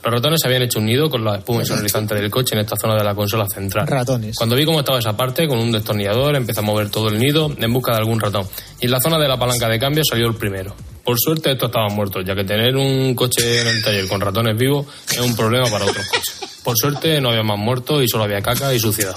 Los 0.05 0.13
ratones 0.13 0.41
se 0.41 0.49
habían 0.49 0.63
hecho 0.63 0.81
un 0.81 0.87
nido 0.87 1.09
con 1.09 1.25
la 1.25 1.37
espuma 1.37 1.61
insonorizante 1.61 2.15
del 2.17 2.29
coche 2.29 2.57
en 2.57 2.63
esta 2.63 2.77
zona 2.77 2.97
de 2.97 3.05
la 3.05 3.15
consola 3.15 3.47
central. 3.47 3.87
Ratones. 3.87 4.37
Cuando 4.37 4.57
vi 4.57 4.65
cómo 4.65 4.81
estaba 4.81 4.99
esa 4.99 5.17
parte, 5.17 5.47
con 5.47 5.59
un 5.59 5.71
destornillador 5.71 6.35
empecé 6.35 6.59
a 6.59 6.63
mover 6.63 6.91
todo 6.91 7.09
el 7.09 7.19
nido 7.19 7.53
en 7.57 7.73
busca 7.73 7.93
de 7.93 7.99
algún 7.99 8.19
ratón. 8.19 8.47
Y 8.81 8.87
en 8.87 8.91
la 8.91 9.01
zona 9.01 9.17
de 9.19 9.29
la 9.29 9.39
palanca 9.39 9.69
de 9.69 9.79
cambio 9.79 10.03
salió 10.05 10.27
el 10.27 10.35
primero. 10.35 10.75
Por 11.05 11.19
suerte 11.21 11.53
estos 11.53 11.69
estaban 11.69 11.95
muertos, 11.95 12.25
ya 12.27 12.35
que 12.35 12.45
tener 12.45 12.77
un 12.77 13.15
coche 13.15 13.61
en 13.61 13.69
el 13.69 13.83
taller 13.83 14.09
con 14.09 14.21
ratones 14.21 14.57
vivos 14.57 14.87
es 15.11 15.21
un 15.21 15.37
problema 15.37 15.69
para 15.71 15.85
otros 15.85 16.07
coches. 16.09 16.61
Por 16.65 16.77
suerte 16.77 17.21
no 17.21 17.31
había 17.31 17.43
más 17.43 17.59
muertos 17.59 18.03
y 18.03 18.09
solo 18.09 18.25
había 18.25 18.41
caca 18.41 18.75
y 18.75 18.81
suciedad. 18.81 19.15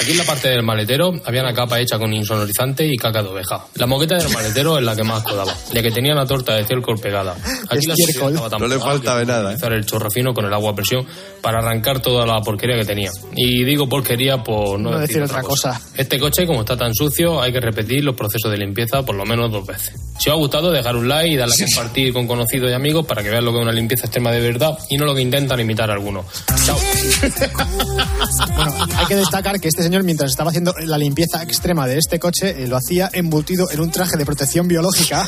Aquí 0.00 0.12
en 0.12 0.18
la 0.18 0.24
parte 0.24 0.48
del 0.48 0.62
maletero 0.62 1.12
había 1.24 1.42
una 1.42 1.52
capa 1.52 1.78
hecha 1.78 1.98
con 1.98 2.12
insonorizante 2.12 2.86
y 2.86 2.96
caca 2.96 3.22
de 3.22 3.28
oveja. 3.28 3.66
La 3.74 3.86
moqueta 3.86 4.16
del 4.16 4.30
maletero 4.30 4.78
es 4.78 4.84
la 4.84 4.96
que 4.96 5.04
más 5.04 5.22
codaba, 5.22 5.54
ya 5.72 5.82
que 5.82 5.90
tenía 5.90 6.12
una 6.12 6.26
torta 6.26 6.54
de 6.54 6.64
cielcol 6.64 6.98
pegada. 6.98 7.36
Aquí 7.68 7.86
la 7.86 7.94
estaba 7.94 8.48
tan 8.48 8.60
No 8.60 8.66
le 8.66 8.76
pegada 8.76 8.90
falta 8.92 9.12
que 9.12 9.18
de 9.18 9.24
tuve 9.24 9.26
que 9.26 9.26
nada, 9.26 9.42
¿eh? 9.42 9.54
utilizar 9.54 9.72
el 9.72 9.86
chorro 9.86 10.10
fino 10.10 10.34
con 10.34 10.44
el 10.44 10.52
agua 10.52 10.72
a 10.72 10.74
presión 10.74 11.06
para 11.42 11.58
arrancar 11.58 12.00
toda 12.00 12.26
la 12.26 12.40
porquería 12.40 12.76
que 12.76 12.84
tenía. 12.84 13.10
Y 13.36 13.64
digo 13.64 13.88
porquería 13.88 14.42
por 14.42 14.78
no, 14.80 14.90
No 14.90 14.98
decir 14.98 15.22
otra 15.22 15.42
cosa. 15.42 15.80
Este 15.96 16.18
coche, 16.18 16.46
como 16.46 16.60
está 16.60 16.76
tan 16.76 16.94
sucio, 16.94 17.40
hay 17.40 17.52
que 17.52 17.60
repetir 17.60 18.04
los 18.04 18.16
procesos 18.16 18.50
de 18.50 18.58
limpieza 18.58 19.02
por 19.02 19.14
lo 19.14 19.24
menos 19.24 19.50
dos 19.50 19.66
veces. 19.66 19.94
Si 20.18 20.28
os 20.28 20.34
ha 20.34 20.38
gustado, 20.38 20.70
dejar 20.70 20.96
un 20.96 21.08
like 21.08 21.34
y 21.34 21.36
darle 21.36 21.54
a 21.54 21.66
compartir 21.66 22.12
con 22.12 22.26
conocidos 22.26 22.70
y 22.70 22.74
amigos 22.74 23.06
para 23.06 23.22
que 23.22 23.30
vean 23.30 23.44
lo 23.44 23.52
que 23.52 23.58
es 23.58 23.62
una 23.62 23.72
limpieza 23.72 24.06
extrema 24.06 24.30
de 24.30 24.40
verdad 24.40 24.78
y 24.88 24.96
no 24.96 25.04
lo 25.04 25.14
que 25.14 25.22
intentan 25.22 25.60
imitar 25.60 25.90
algunos. 25.90 26.26
Chao. 26.64 26.76
Bueno, 28.56 28.74
hay 28.96 29.06
que 29.06 29.16
destacar 29.16 29.60
que 29.60 29.68
este 29.68 29.82
señor, 29.82 30.02
mientras 30.04 30.30
estaba 30.30 30.50
haciendo 30.50 30.74
la 30.84 30.98
limpieza 30.98 31.42
extrema 31.42 31.86
de 31.86 31.98
este 31.98 32.18
coche, 32.18 32.62
eh, 32.62 32.66
lo 32.68 32.76
hacía 32.76 33.10
embutido 33.12 33.70
en 33.70 33.80
un 33.80 33.90
traje 33.90 34.16
de 34.16 34.24
protección 34.24 34.68
biológica 34.68 35.26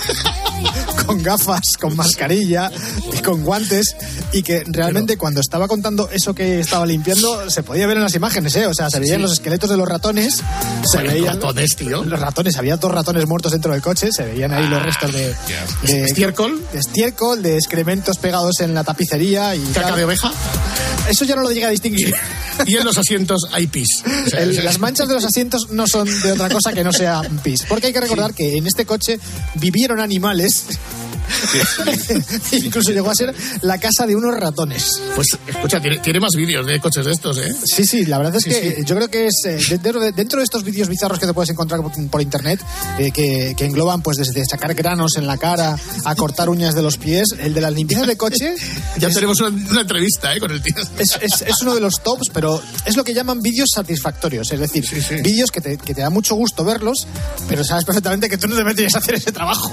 con 1.07 1.23
gafas, 1.23 1.77
con 1.81 1.97
mascarilla 1.97 2.71
y 3.13 3.19
con 3.23 3.43
guantes 3.43 3.97
y 4.33 4.43
que 4.43 4.63
realmente 4.67 5.17
cuando 5.17 5.41
estaba 5.41 5.69
contando 5.69 6.09
eso 6.11 6.35
que 6.35 6.61
estaba 6.61 6.87
limpiando 6.87 7.51
se 7.51 7.63
podía 7.63 7.87
ver 7.87 7.97
en 7.97 8.03
las 8.05 8.15
imágenes, 8.15 8.55
¿eh? 8.57 8.67
O 8.67 8.75
sea, 8.75 8.89
se 8.91 9.01
veían 9.01 9.17
Sí. 9.17 9.23
los 9.23 9.33
esqueletos 9.33 9.69
de 9.69 9.77
los 9.77 9.89
ratones, 9.89 10.43
se 10.91 10.99
veían 11.03 11.35
ratones, 11.35 11.77
tío. 11.77 12.05
los 12.05 12.21
ratones, 12.21 12.57
había 12.57 12.77
dos 12.77 12.93
ratones 12.93 13.27
muertos 13.27 13.53
dentro 13.53 13.73
del 13.73 13.83
coche, 13.83 14.11
se 14.13 14.25
veían 14.25 14.53
ahí 14.53 14.67
los 14.69 14.83
restos 14.83 15.13
de, 15.13 15.35
de 15.87 16.05
¿Estiércol? 16.05 16.63
de 16.73 16.79
estiércol, 16.79 17.43
de 17.43 17.57
excrementos 17.57 18.19
pegados 18.19 18.61
en 18.61 18.75
la 18.75 18.85
tapicería 18.85 19.55
y 19.57 19.61
¿Caca 19.73 19.97
de 19.97 20.05
oveja? 20.05 20.31
Eso 21.09 21.25
ya 21.25 21.35
no 21.35 21.43
lo 21.43 21.51
llega 21.51 21.67
a 21.69 21.71
distinguir. 21.71 22.15
Y 22.67 22.77
en 22.77 22.85
los 22.85 22.92
asientos 22.99 23.43
hay 23.53 23.67
pis. 23.67 23.87
O 24.27 24.31
sea, 24.31 24.41
El- 24.43 24.51
o 24.51 24.55
sea, 24.55 24.65
las 24.65 24.79
manchas 24.79 25.09
de 25.09 25.15
los 25.15 25.25
asientos 25.25 25.69
no 25.71 25.87
son 25.87 26.07
de 26.23 26.33
otra 26.33 26.49
cosa 26.51 26.73
que 26.73 26.85
no 26.85 26.93
sea 26.93 27.23
pis. 27.43 27.65
Porque 27.69 27.89
hay 27.89 27.93
que 27.93 28.01
recordar 28.01 28.35
que 28.35 28.57
en 28.57 28.67
este 28.67 28.85
coche 28.87 29.19
vivieron 29.55 30.01
animales. 30.01 30.65
Incluso 32.53 32.91
llegó 32.93 33.11
a 33.11 33.15
ser 33.15 33.35
la 33.63 33.79
casa 33.79 34.07
de 34.07 34.15
unos 34.17 34.35
ratones. 34.39 35.01
Pues 35.15 35.29
escucha, 35.47 35.81
tiene, 35.81 35.99
tiene 35.99 36.21
más 36.21 36.33
vídeos 36.37 36.67
de 36.67 36.81
coches 36.81 37.05
de 37.05 37.13
estos, 37.13 37.39
¿eh? 37.39 37.55
Sí, 37.65 37.85
sí, 37.85 38.05
la 38.07 38.19
verdad 38.19 38.37
es 38.37 38.43
Sí, 38.45 38.51
que 38.51 38.77
sí. 38.77 38.85
yo 38.85 38.97
creo 38.97 39.09
que 39.09 39.27
es 39.27 39.35
eh, 39.47 39.59
dentro, 39.71 40.01
de, 40.01 40.13
dentro 40.13 40.39
de 40.39 40.45
estos 40.45 40.65
vídeos 40.65 40.89
bizarros 40.89 41.19
que 41.19 41.27
te 41.27 41.35
puedes 41.35 41.51
encontrar 41.51 41.81
por, 42.11 42.23
internet, 42.23 42.61
eh, 42.99 43.11
que, 43.11 43.55
que 43.57 43.65
engloban 43.65 44.03
pues 44.03 44.17
desde 44.19 44.45
sacar 44.45 44.75
granos 44.75 45.13
en 45.17 45.27
la 45.27 45.37
cara 45.39 45.77
a 46.05 46.15
cortar 46.15 46.49
uñas 46.49 46.75
de 46.75 46.83
los 46.83 46.97
pies, 46.99 47.29
el 47.39 47.55
de 47.55 47.61
las 47.61 47.73
limpiezas 47.73 48.07
de 48.07 48.17
coche 48.17 48.55
Ya 48.99 49.09
es, 49.09 49.15
tenemos 49.15 49.41
una, 49.41 49.49
una 49.71 49.81
entrevista, 49.83 50.35
¿eh? 50.35 50.41
Con 50.41 50.51
el 50.51 50.63
tío. 50.63 50.75
es, 50.99 51.19
es- 51.21 51.43
es 51.43 51.57
uno 51.63 51.75
de 51.75 51.81
los 51.81 52.03
tops, 52.03 52.29
pero 52.33 52.63
es 52.85 52.97
lo 52.97 53.05
que 53.05 53.15
llaman 53.15 53.41
vídeos 53.41 53.69
satisfactorios, 53.75 54.51
es 54.53 54.61
decir, 54.61 54.85
vídeos 55.23 55.51
que 55.51 55.61
te, 55.61 55.77
que 55.79 55.95
te 55.95 56.01
da 56.01 56.11
mucho 56.11 56.35
gusto 56.35 56.65
verlos, 56.65 57.07
pero 57.49 57.65
sabes 57.65 57.85
perfectamente 57.85 58.29
que 58.29 58.39
tú 58.39 58.49
no 58.49 58.57
a 58.95 58.99
hacer 58.99 59.15
ese 59.15 59.33
trabajo. 59.33 59.73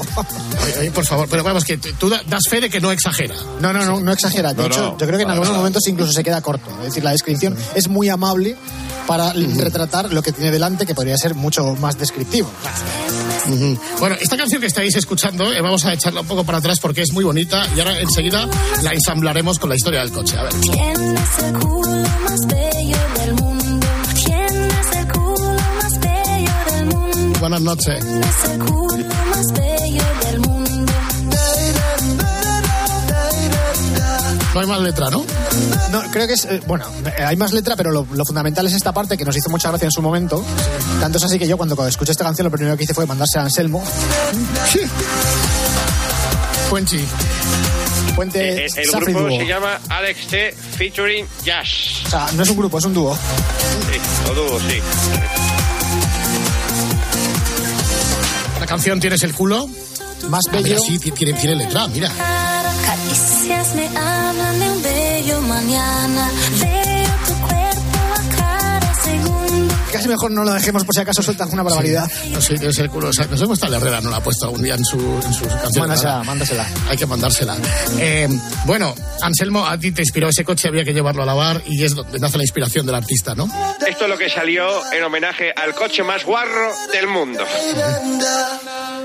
Oye, 0.64 0.80
oye, 0.80 0.92
por 0.92 1.06
favor, 1.06 1.28
pero 1.30 1.39
vamos, 1.44 1.64
que 1.66 1.78
tú 1.78 2.10
da- 2.10 2.22
das 2.28 2.44
fe 2.50 2.62
de 2.62 2.70
que 2.70 2.80
no 2.80 2.92
exagera. 2.92 3.36
No, 3.62 3.74
no, 3.74 3.86
no, 3.86 4.00
no 4.00 4.12
exagera. 4.12 4.54
De 4.54 4.62
No, 4.62 4.68
hecho, 4.68 4.82
no, 4.82 4.98
yo 4.98 5.06
creo 5.08 5.18
que 5.18 5.24
en 5.24 5.32
algunos 5.32 5.56
momentos 5.56 5.88
incluso 5.88 6.12
se 6.14 6.24
queda 6.24 6.42
corto. 6.42 6.70
Es 6.80 6.86
decir, 6.86 7.04
la 7.04 7.12
descripción 7.12 7.56
es 7.76 7.88
muy 7.88 8.10
amable 8.10 8.56
para 9.08 9.34
retratar 9.34 10.14
lo 10.14 10.22
que 10.22 10.32
tiene 10.32 10.52
delante, 10.52 10.86
que 10.86 10.94
podría 10.96 11.18
ser 11.18 11.34
mucho 11.36 11.76
más 11.76 11.98
descriptivo. 11.98 12.50
Bueno, 14.00 14.16
esta 14.20 14.38
canción 14.38 14.62
que 14.62 14.68
estáis 14.68 14.96
escuchando, 14.96 15.52
eh, 15.52 15.62
vamos 15.62 15.84
a 15.86 15.94
echarla 15.94 16.22
un 16.22 16.28
poco 16.28 16.44
para 16.44 16.60
atrás 16.60 16.80
porque 16.80 17.02
es 17.02 17.12
muy 17.14 17.24
bonita 17.24 17.66
y 17.76 17.80
ahora 17.80 18.00
enseguida 18.00 18.48
la 18.84 18.94
ensamblaremos 18.94 19.58
con 19.58 19.70
la 19.70 19.76
historia 19.76 20.02
del 20.02 20.12
coche. 20.12 20.38
A 20.38 20.44
ver. 20.44 20.54
Tienes 20.60 21.40
el 21.44 21.54
culo 21.58 22.04
más 22.24 22.40
bello 22.48 22.98
del 23.18 23.34
mundo. 23.34 23.88
Tienes 24.14 24.96
el 24.96 25.08
culo 25.12 25.56
más 25.82 26.00
bello 26.00 26.52
del 26.76 26.86
mundo. 26.86 27.40
Buenas 27.40 27.62
noches. 27.62 28.06
No 34.60 34.64
hay 34.64 34.68
más 34.72 34.82
letra, 34.82 35.10
¿no? 35.10 35.24
No, 35.90 36.02
creo 36.12 36.28
que 36.28 36.34
es. 36.34 36.44
eh, 36.44 36.62
bueno, 36.68 36.84
eh, 37.18 37.24
hay 37.24 37.38
más 37.38 37.54
letra, 37.54 37.78
pero 37.78 37.92
lo, 37.92 38.06
lo 38.12 38.26
fundamental 38.26 38.68
es 38.68 38.74
esta 38.74 38.92
parte 38.92 39.16
que 39.18 39.24
nos 39.24 39.34
hizo 39.38 39.50
mucha 39.50 39.70
gracia 39.70 39.86
en 39.86 39.92
su 39.92 40.02
momento. 40.02 40.44
Tanto 41.00 41.18
es 41.18 41.24
así 41.24 41.40
que 41.40 41.48
yo, 41.48 41.56
cuando 41.56 41.88
escuché 41.88 42.12
esta 42.12 42.26
canción, 42.26 42.44
lo 42.44 42.52
primero 42.52 42.76
que 42.76 42.84
hice 42.84 42.94
fue 42.94 43.06
mandarse 43.06 43.40
a 43.40 43.44
Anselmo. 43.44 43.82
Puenchi. 46.70 47.00
Puente 48.18 48.66
Eh, 48.66 48.68
El, 48.76 48.80
el 48.80 48.90
Safri 48.92 49.14
grupo 49.14 49.30
Duo. 49.30 49.40
se 49.40 49.46
llama 49.48 49.80
Alex 49.88 50.28
T 50.28 50.52
featuring 50.78 51.26
Yash. 51.46 52.06
O 52.08 52.10
sea, 52.10 52.28
no 52.34 52.44
es 52.44 52.50
un 52.50 52.58
grupo, 52.58 52.80
es 52.80 52.84
un 52.86 52.94
dúo. 52.94 53.16
Sí, 53.16 54.30
o 54.30 54.34
dúo, 54.34 54.60
sí. 54.60 54.82
La 58.60 58.66
canción 58.66 59.00
Tienes 59.00 59.24
el 59.24 59.34
culo. 59.34 59.70
Más 60.28 60.44
Ah, 60.48 60.52
mira, 60.58 60.64
bello. 60.64 60.80
sí, 60.86 61.00
ti- 61.00 61.12
tiene, 61.12 61.40
tiene 61.40 61.56
letra, 61.56 61.88
mira. 61.88 62.12
Caricias 62.86 63.74
me 63.76 63.88
mañana. 65.70 66.32
Veo 66.60 67.14
tu 67.28 67.34
cuerpo 67.48 68.00
a 68.16 68.36
cada 68.36 68.94
segundo. 69.04 69.76
Casi 69.92 70.08
mejor 70.08 70.32
no 70.32 70.44
lo 70.44 70.54
dejemos 70.54 70.84
por 70.84 70.96
si 70.96 71.02
acaso 71.02 71.22
suelta 71.22 71.44
alguna 71.44 71.64
barbaridad. 71.64 72.10
No 72.32 72.42
sé, 72.42 72.58
Tienes 72.58 72.78
el 72.80 72.90
culo. 72.90 73.10
O 73.10 73.14
sea, 73.14 73.26
no 73.26 73.38
sé 73.38 73.44
cómo 73.44 73.54
está 73.54 73.70
la 73.70 73.78
Herrera, 73.78 74.02
no 74.02 74.10
la 74.10 74.18
ha 74.18 74.24
puesto 74.24 74.46
algún 74.46 74.64
día 74.64 74.76
en 74.76 74.84
su, 74.84 74.98
en 74.98 75.34
sus 75.34 75.48
canciones. 75.48 75.78
Mándasela, 75.78 76.24
mándasela. 76.24 76.68
Hay 76.90 76.98
que 76.98 77.06
mandársela. 77.06 77.58
Eh, 78.00 78.28
bueno, 78.66 78.94
Anselmo, 79.22 79.66
a 79.66 79.78
ti 79.78 79.92
te 79.92 80.02
inspiró 80.02 80.30
ese 80.30 80.44
coche, 80.44 80.68
había 80.68 80.84
que 80.84 80.94
llevarlo 80.94 81.24
a 81.24 81.26
lavar 81.26 81.62
y 81.66 81.84
es 81.84 81.96
donde 81.96 82.20
nace 82.20 82.38
la 82.38 82.44
inspiración 82.44 82.86
del 82.86 82.96
artista, 82.96 83.36
¿no? 83.36 83.46
Esto 83.88 84.04
es 84.06 84.10
lo 84.10 84.18
que 84.18 84.30
salió 84.30 84.68
en 84.92 85.04
homenaje 85.04 85.52
al 85.56 85.76
coche 85.76 86.04
más 86.04 86.24
guarro 86.26 86.72
del 86.92 87.08
mundo. 87.08 87.44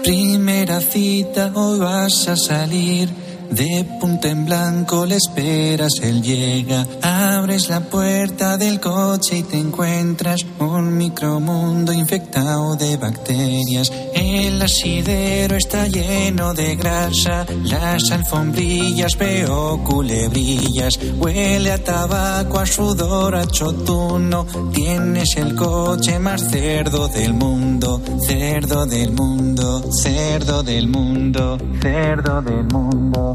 Primera 0.02 0.80
cita, 0.80 1.50
hoy 1.54 1.78
vas 1.78 2.28
a 2.28 2.36
salir. 2.36 3.23
De 3.54 3.86
punta 4.00 4.30
en 4.30 4.44
blanco 4.44 5.06
le 5.06 5.14
esperas, 5.14 5.92
él 6.02 6.22
llega. 6.22 6.84
Abres 7.02 7.68
la 7.68 7.78
puerta 7.78 8.56
del 8.56 8.80
coche 8.80 9.38
y 9.38 9.42
te 9.44 9.56
encuentras 9.56 10.44
un 10.58 10.96
micromundo 10.96 11.92
infectado 11.92 12.74
de 12.74 12.96
bacterias. 12.96 13.92
El 14.12 14.60
asidero 14.60 15.54
está 15.54 15.86
lleno 15.86 16.52
de 16.52 16.74
grasa, 16.74 17.46
las 17.62 18.10
alfombrillas 18.10 19.16
veo 19.16 19.84
culebrillas. 19.84 20.98
Huele 21.16 21.70
a 21.70 21.78
tabaco, 21.78 22.58
a 22.58 22.66
sudor, 22.66 23.36
a 23.36 23.46
chotuno. 23.46 24.46
Tienes 24.72 25.36
el 25.36 25.54
coche 25.54 26.18
más 26.18 26.42
cerdo 26.50 27.06
del 27.06 27.34
mundo, 27.34 28.02
cerdo 28.26 28.84
del 28.84 29.12
mundo, 29.12 29.84
cerdo 29.92 30.64
del 30.64 30.88
mundo, 30.88 31.56
cerdo 31.80 32.42
del 32.42 32.64
mundo, 32.64 33.34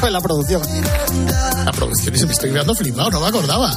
Fue 0.00 0.10
la 0.10 0.20
producción. 0.20 0.62
La 1.64 1.72
producción, 1.72 2.14
y 2.14 2.18
se 2.18 2.26
me 2.26 2.32
estoy 2.32 2.50
quedando 2.50 2.74
flipado, 2.74 3.10
no 3.10 3.20
me 3.20 3.28
acordaba. 3.28 3.74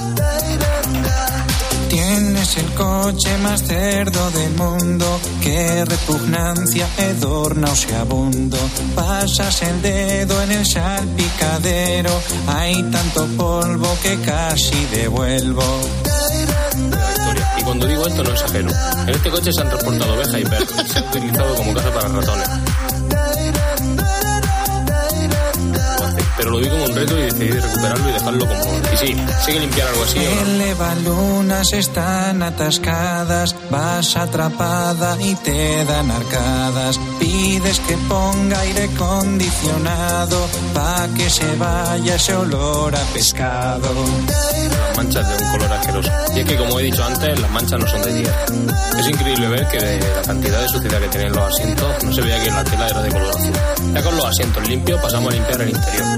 Tienes 1.90 2.58
el 2.58 2.74
coche 2.74 3.38
más 3.38 3.64
cerdo 3.64 4.30
del 4.32 4.54
mundo, 4.56 5.20
qué 5.42 5.86
repugnancia, 5.86 6.86
hedor 6.98 7.56
nauseabundo. 7.56 8.58
Pasas 8.94 9.62
el 9.62 9.82
dedo 9.82 10.42
en 10.44 10.52
el 10.52 10.66
salpicadero, 10.66 12.12
hay 12.48 12.84
tanto 12.84 13.26
polvo 13.38 13.98
que 14.04 14.20
casi 14.20 14.86
devuelvo. 14.88 15.64
historia. 17.18 17.54
Y 17.58 17.64
cuando 17.64 17.88
digo 17.88 18.06
esto 18.06 18.24
no 18.24 18.32
exagero. 18.32 18.70
En 19.04 19.10
este 19.10 19.32
coche 19.32 19.52
se 19.54 19.62
han 19.62 19.70
transportado 19.70 20.14
ovejas 20.14 20.42
y 20.42 20.44
perros 20.44 20.74
y 20.86 20.90
se 20.90 21.00
ha 21.00 21.04
utilizado 21.04 21.56
como 21.56 21.74
casa 21.74 21.94
para 21.94 22.08
ratones. 22.10 22.50
Pero 26.48 26.60
lo 26.60 26.64
vi 26.64 26.70
como 26.70 26.86
un 26.86 26.96
reto 26.96 27.18
y 27.18 27.24
decidí 27.24 27.50
recuperarlo 27.50 28.10
y 28.10 28.14
dejarlo 28.14 28.48
como... 28.48 28.62
Y 28.94 28.98
sí, 28.98 29.18
sigue 29.46 29.60
limpiar 29.60 29.90
algo 29.90 30.04
así. 30.04 30.18
Elevalunas 30.18 31.74
están 31.74 32.42
atascadas, 32.42 33.54
vas 33.70 34.16
atrapada 34.16 35.18
y 35.20 35.36
te 35.36 35.84
dan 35.84 36.10
arcadas. 36.10 37.02
Pides 37.20 37.82
que 37.82 37.98
ponga 38.08 38.62
aire 38.62 38.90
acondicionado 38.96 40.48
pa' 40.74 41.10
que 41.18 41.30
se 41.30 41.54
vaya 41.58 42.16
ese 42.16 42.34
olor 42.34 42.96
a 42.96 43.02
pescado. 43.14 43.90
Las 44.70 44.96
manchas 44.96 45.28
de 45.28 45.44
un 45.44 45.52
color 45.52 45.74
asqueroso. 45.74 46.12
Y 46.34 46.40
es 46.40 46.46
que, 46.46 46.56
como 46.56 46.80
he 46.80 46.84
dicho 46.84 47.04
antes, 47.04 47.40
las 47.42 47.52
manchas 47.52 47.78
no 47.78 47.88
son 47.88 48.02
de 48.04 48.22
tierra. 48.22 48.46
Es 48.98 49.08
increíble 49.10 49.50
ver 49.50 49.68
que 49.68 49.80
de 49.80 50.00
la 50.00 50.22
cantidad 50.22 50.62
de 50.62 50.70
suciedad 50.70 51.00
que 51.02 51.08
tienen 51.10 51.34
los 51.34 51.44
asientos, 51.44 52.04
no 52.06 52.14
se 52.14 52.22
veía 52.22 52.42
que 52.42 52.52
la 52.52 52.64
tela 52.64 52.88
era 52.88 53.02
de 53.02 53.10
color 53.10 53.36
azul. 53.36 53.54
Ya 53.94 54.02
con 54.02 54.16
los 54.16 54.26
asientos 54.26 54.68
limpios 54.70 55.02
pasamos 55.02 55.34
a 55.34 55.36
limpiar 55.36 55.62
el 55.62 55.70
interior. 55.72 56.18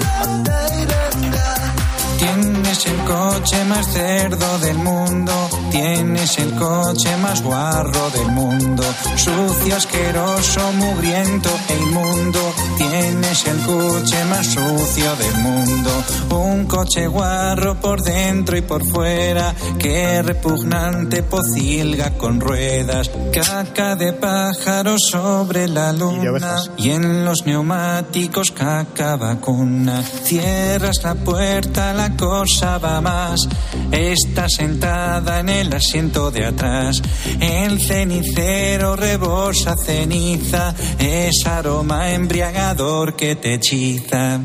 Tiene 2.17 2.59
Tienes 2.70 2.86
el 2.86 3.03
coche 3.03 3.65
más 3.65 3.88
cerdo 3.88 4.59
del 4.59 4.78
mundo, 4.78 5.34
tienes 5.72 6.38
el 6.38 6.53
coche 6.53 7.17
más 7.17 7.41
guarro 7.41 8.11
del 8.11 8.28
mundo, 8.28 8.84
sucio, 9.15 9.76
asqueroso, 9.76 10.72
mugriento 10.74 11.49
e 11.67 11.78
inmundo, 11.82 12.53
tienes 12.78 13.47
el 13.47 13.59
coche 13.63 14.24
más 14.26 14.45
sucio 14.45 15.15
del 15.15 15.36
mundo, 15.38 16.03
un 16.30 16.65
coche 16.65 17.07
guarro 17.07 17.74
por 17.74 18.03
dentro 18.03 18.55
y 18.55 18.61
por 18.61 18.86
fuera, 18.86 19.55
que 19.80 20.22
repugnante 20.22 21.24
pocilga 21.24 22.11
con 22.20 22.39
ruedas, 22.39 23.09
caca 23.34 23.95
de 23.95 24.13
pájaro 24.13 24.95
sobre 24.99 25.67
la 25.67 25.91
luna 25.91 26.57
y 26.78 26.91
en 26.91 27.26
los 27.26 27.47
neumáticos 27.47 28.51
caca 28.51 29.15
vacuna, 29.15 30.03
cierras 30.03 31.01
la 31.01 31.15
puerta, 31.15 31.93
la 31.95 32.15
cosa 32.15 32.59
va 32.62 32.99
más, 32.99 33.47
está 33.91 34.47
sentada 34.49 35.39
en 35.39 35.49
el 35.49 35.74
asiento 35.74 36.30
de 36.30 36.45
atrás. 36.45 37.01
El 37.39 37.80
cenicero 37.80 38.95
rebosa 38.95 39.76
ceniza, 39.86 40.74
es 40.97 41.45
aroma 41.45 42.12
embriagador 42.12 43.16
que 43.16 43.36
te 43.36 43.55
hechiza. 43.55 44.41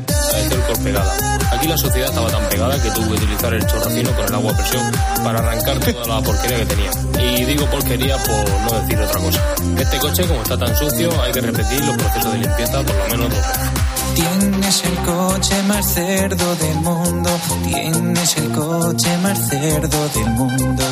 Corpegada. 0.67 1.37
Aquí 1.51 1.67
la 1.67 1.77
sociedad 1.77 2.09
estaba 2.09 2.29
tan 2.29 2.49
pegada 2.49 2.81
que 2.81 2.89
tuvo 2.91 3.07
que 3.07 3.13
utilizar 3.13 3.53
el 3.53 3.65
chorracino 3.67 4.11
con 4.15 4.25
el 4.25 4.33
agua 4.33 4.51
a 4.51 4.57
presión 4.57 4.91
para 5.23 5.39
arrancar 5.39 5.79
toda 5.79 6.07
la 6.07 6.21
porquería 6.21 6.57
que 6.59 6.65
tenía. 6.65 6.91
Y 7.21 7.45
digo 7.45 7.65
porquería 7.69 8.17
por 8.17 8.49
no 8.61 8.81
decir 8.81 8.99
otra 8.99 9.19
cosa. 9.19 9.41
Este 9.77 9.97
coche, 9.97 10.25
como 10.25 10.41
está 10.41 10.57
tan 10.57 10.75
sucio, 10.75 11.09
hay 11.21 11.31
que 11.31 11.41
repetir 11.41 11.83
los 11.85 11.97
procesos 11.97 12.31
de 12.31 12.39
limpieza 12.39 12.81
por 12.83 12.95
lo 12.95 13.07
menos 13.09 13.29
dos 13.29 13.39
veces. 13.39 13.74
Tienes 14.15 14.83
el 14.85 14.95
coche 15.05 15.63
más 15.67 15.93
cerdo 15.93 16.55
del 16.55 16.75
mundo, 16.77 17.29
tienes 17.65 18.37
el 18.37 18.51
coche 18.51 19.17
más 19.21 19.49
cerdo 19.49 20.09
del 20.09 20.29
mundo, 20.31 20.83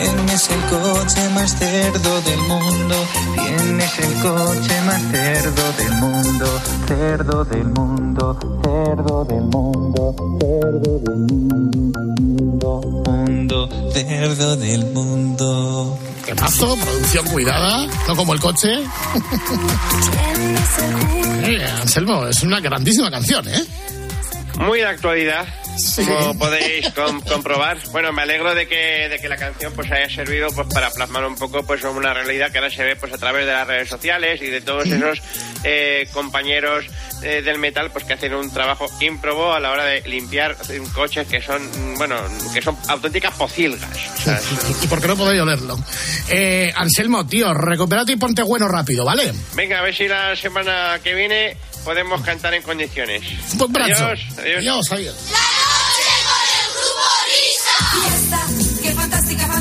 tienes 0.00 0.50
el 0.50 0.60
coche 0.62 1.28
más 1.30 1.56
cerdo 1.56 2.20
del 2.22 2.38
mundo, 2.40 3.06
tienes 3.34 3.98
el 3.98 4.14
coche 4.22 4.80
más 4.82 5.02
cerdo 5.10 5.72
del 5.72 5.92
mundo, 5.92 6.60
cerdo 6.86 7.44
del 7.44 7.64
mundo, 7.64 8.38
cerdo 8.62 9.24
del 9.24 9.42
mundo, 9.42 10.14
cerdo 10.40 10.98
del 10.98 11.18
mundo, 11.18 12.80
mundo, 13.06 13.68
cerdo 13.92 14.56
del 14.56 14.84
mundo. 14.86 15.98
¿Qué 16.26 16.34
pasó? 16.34 16.76
Producción 16.76 17.26
cuidada, 17.28 17.86
no 18.08 18.16
como 18.16 18.34
el 18.34 18.40
coche. 18.40 18.72
Eh, 21.46 21.62
Anselmo, 21.82 22.26
es 22.26 22.42
una 22.42 22.58
grandísima 22.60 23.10
canción, 23.10 23.46
¿eh? 23.48 23.62
Muy 24.58 24.78
de 24.78 24.86
actualidad, 24.86 25.46
como 26.06 26.38
podéis 26.38 26.90
com- 26.90 27.20
comprobar. 27.20 27.78
Bueno, 27.90 28.12
me 28.12 28.22
alegro 28.22 28.54
de 28.54 28.66
que, 28.66 29.08
de 29.08 29.18
que 29.20 29.28
la 29.28 29.36
canción 29.36 29.72
pues 29.74 29.90
haya 29.90 30.08
servido 30.08 30.48
pues 30.54 30.68
para 30.72 30.90
plasmar 30.90 31.24
un 31.24 31.36
poco 31.36 31.62
pues 31.64 31.82
una 31.84 32.12
realidad 32.14 32.50
que 32.52 32.58
ahora 32.58 32.70
se 32.70 32.82
ve 32.84 32.96
pues 32.96 33.12
a 33.12 33.18
través 33.18 33.46
de 33.46 33.52
las 33.52 33.66
redes 33.66 33.88
sociales 33.88 34.40
y 34.42 34.46
de 34.46 34.60
todos 34.60 34.86
esos 34.86 35.20
eh, 35.64 36.08
compañeros 36.12 36.84
eh, 37.22 37.42
del 37.42 37.58
metal 37.58 37.90
pues 37.90 38.04
que 38.04 38.14
hacen 38.14 38.34
un 38.34 38.52
trabajo 38.52 38.86
ímprobo 39.00 39.52
a 39.52 39.60
la 39.60 39.70
hora 39.70 39.84
de 39.84 40.02
limpiar 40.02 40.56
coches 40.94 41.26
que 41.26 41.40
son 41.40 41.60
bueno 41.96 42.16
que 42.52 42.62
son 42.62 42.76
auténticas 42.88 43.34
pocilgas. 43.34 43.90
O 44.18 44.22
sea, 44.22 44.40
¿Y 44.82 44.86
por 44.86 45.00
qué 45.00 45.08
no 45.08 45.16
podéis 45.16 45.40
olerlo? 45.42 45.78
Eh, 46.28 46.72
Anselmo, 46.76 47.26
tío, 47.26 47.52
recupérate 47.52 48.12
y 48.12 48.16
ponte 48.16 48.42
bueno 48.42 48.68
rápido, 48.68 49.04
¿vale? 49.04 49.32
Venga, 49.54 49.78
a 49.78 49.82
ver 49.82 49.94
si 49.94 50.06
la 50.08 50.34
semana 50.36 50.98
que 51.02 51.14
viene 51.14 51.56
podemos 51.84 52.22
cantar 52.22 52.54
en 52.54 52.62
condiciones. 52.62 53.22
Un 53.52 53.58
buen 53.58 53.72
brazo. 53.72 54.04
Adiós, 54.06 54.20
adiós. 54.38 54.56
Adiós, 54.58 54.92
adiós. 54.92 55.14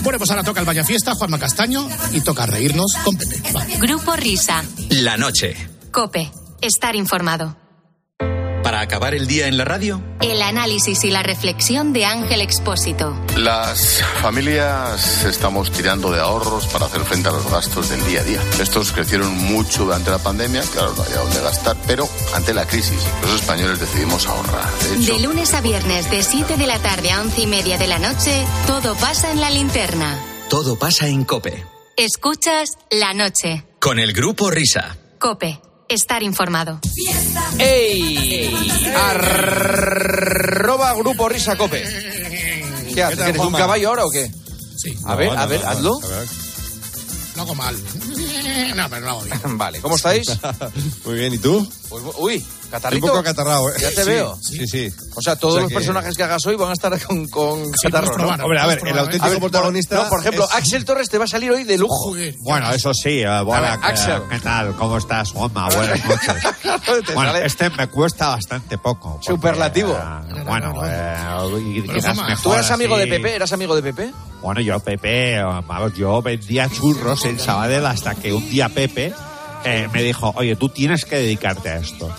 Bueno, 0.03 0.19
pues 0.19 0.29
ahora 0.31 0.43
toca 0.43 0.59
el 0.59 0.65
Vaya 0.65 0.83
Fiesta, 0.83 1.15
Juanma 1.15 1.39
Castaño, 1.39 1.87
y 2.11 2.21
toca 2.21 2.45
reírnos 2.45 2.95
con 3.03 3.15
Pepe. 3.15 3.41
Va. 3.55 3.65
Grupo 3.79 4.15
Risa. 4.15 4.63
La 4.89 5.17
noche. 5.17 5.55
Cope. 5.91 6.29
Estar 6.61 6.95
informado. 6.95 7.62
Para 8.63 8.79
acabar 8.79 9.13
el 9.13 9.27
día 9.27 9.47
en 9.47 9.57
la 9.57 9.65
radio, 9.65 10.01
El 10.21 10.41
análisis 10.41 11.03
y 11.03 11.11
la 11.11 11.21
reflexión 11.21 11.91
de 11.91 12.05
Ángel 12.05 12.39
Expósito. 12.41 13.13
Las 13.35 14.01
familias 14.21 15.25
estamos 15.25 15.69
tirando 15.71 16.11
de 16.11 16.21
ahorros 16.21 16.67
para 16.67 16.85
hacer 16.85 17.01
frente 17.01 17.27
a 17.27 17.33
los 17.33 17.49
gastos 17.51 17.89
del 17.89 18.05
día 18.05 18.21
a 18.21 18.23
día. 18.23 18.39
Estos 18.61 18.93
crecieron 18.93 19.35
mucho 19.35 19.83
durante 19.83 20.11
la 20.11 20.19
pandemia, 20.19 20.61
claro, 20.71 20.93
no 20.95 21.03
había 21.03 21.17
dónde 21.17 21.41
gastar, 21.41 21.75
pero 21.85 22.07
ante 22.33 22.53
la 22.53 22.65
crisis 22.65 22.99
los 23.23 23.35
españoles 23.41 23.79
decidimos 23.81 24.25
ahorrar. 24.27 24.71
De 24.79 24.95
hecho, 25.03 25.13
De 25.13 25.19
lunes 25.19 25.53
a 25.53 25.61
viernes, 25.61 26.09
de 26.09 26.23
7 26.23 26.55
de 26.55 26.67
la 26.67 26.79
tarde 26.79 27.11
a 27.11 27.19
11 27.21 27.41
y 27.41 27.47
media 27.47 27.77
de 27.77 27.87
la 27.87 27.99
noche, 27.99 28.45
todo 28.65 28.95
pasa 28.95 29.31
en 29.31 29.41
la 29.41 29.49
linterna. 29.49 30.17
todo 30.49 30.77
pasa 30.77 31.07
en 31.07 31.25
Cope. 31.25 31.65
Escuchas 31.97 32.77
la 32.89 33.13
noche. 33.13 33.65
Con 33.79 33.99
el 33.99 34.13
grupo 34.13 34.49
Risa. 34.49 34.95
Cope. 35.19 35.59
Estar 35.93 36.23
informado. 36.23 36.79
¡Ey! 37.59 38.51
Arroba 38.95 40.93
Grupo 40.95 41.29
Risa 41.29 41.55
Cope. 41.55 41.83
¿Qué 42.93 43.03
haces? 43.03 43.19
¿Eres 43.19 43.39
un 43.41 43.53
caballo 43.53 43.89
ahora 43.89 44.05
o 44.05 44.09
qué? 44.09 44.31
Sí. 44.75 44.97
A 45.05 45.13
ver, 45.15 45.27
No, 45.27 45.33
a 45.39 45.43
no, 45.43 45.47
ver, 45.49 45.61
no, 45.61 45.69
hazlo. 45.69 45.99
Lo 47.35 47.41
hago 47.43 47.55
mal. 47.55 47.75
No, 48.75 48.89
pero 48.89 49.01
lo 49.01 49.09
hago 49.11 49.21
bien. 49.21 49.39
Vale, 49.57 49.79
¿cómo 49.81 49.95
estáis? 49.97 50.27
Muy 51.05 51.13
bien, 51.15 51.31
¿y 51.33 51.37
tú? 51.37 51.67
Pues, 52.01 52.15
uy, 52.17 52.43
catarrito. 52.71 53.05
Un 53.05 53.09
poco 53.11 53.19
acatarrado, 53.19 53.69
¿eh? 53.69 53.73
Ya 53.79 53.89
te 53.91 54.03
Sí, 54.03 54.09
veo. 54.09 54.35
Sí, 54.41 54.67
sí. 54.67 54.91
O 55.15 55.21
sea, 55.21 55.35
todos 55.35 55.53
O 55.53 55.57
sea 55.57 55.61
los 55.61 55.69
que- 55.69 55.75
personajes 55.75 56.17
que 56.17 56.23
hagas 56.23 56.43
hoy 56.47 56.55
van 56.55 56.71
a 56.71 56.73
estar 56.73 56.99
con, 57.05 57.27
con 57.27 57.71
catarro, 57.83 58.07
¿no? 58.07 58.13
probar, 58.15 58.41
Hombre, 58.41 58.59
a 58.59 58.65
ver, 58.65 58.79
el 58.87 58.97
auténtico 58.97 59.25
A 59.25 59.29
ver, 59.29 59.39
por- 59.39 59.51
protagonista 59.51 59.95
no, 59.95 60.09
por 60.09 60.19
ejemplo, 60.21 60.45
es- 60.45 60.55
Axel 60.55 60.85
Torres 60.85 61.07
te 61.07 61.19
va 61.19 61.25
a 61.25 61.27
salir 61.27 61.51
hoy 61.51 61.65
de 61.65 61.77
lujo. 61.77 62.15
Bueno, 62.39 62.71
eso 62.71 62.91
sí, 62.95 63.19
eh, 63.21 63.41
buena, 63.43 63.77
ver, 63.77 63.79
Axel. 63.91 64.21
¿qué, 64.27 64.39
tal? 64.39 64.75
¿Cómo 64.75 64.97
estás, 64.97 65.29
Juanma? 65.31 65.69
Buenas 65.69 66.03
noches. 66.05 66.43
Bueno, 67.13 67.31
sale- 67.31 67.45
este 67.45 67.69
me 67.69 67.87
cuesta 67.89 68.29
bastante 68.29 68.79
poco. 68.79 69.11
porque, 69.13 69.27
Superlativo. 69.27 69.93
eh, 69.95 70.43
bueno, 70.47 70.73
eh, 70.83 71.15
y 71.77 71.81
quizás 71.83 72.17
mejor 72.17 72.41
¿Tú 72.41 72.53
eras 72.53 72.71
amigo 72.71 72.97
de. 72.97 73.05
Pepe? 73.05 73.35
¿Eras 73.35 73.53
amigo 73.53 73.75
de 73.75 73.83
Pepe? 73.83 74.11
Bueno, 74.41 74.61
yo, 74.61 74.79
Pepe, 74.79 75.35
eh, 75.35 75.43
vamos, 75.43 75.93
yo 75.93 76.23
vendía 76.23 76.67
churros 76.69 77.23
en 77.25 77.39
Sabadell 77.39 77.85
hasta 77.85 78.15
que 78.15 78.33
un 78.33 78.49
día 78.49 78.67
Pepe 78.67 79.13
eh, 79.65 79.87
me 79.93 80.03
dijo, 80.03 80.33
oye, 80.35 80.55
tú 80.55 80.69
tienes 80.69 81.05
que 81.05 81.17
dedicarte 81.17 81.69
a 81.69 81.77
esto. 81.77 82.13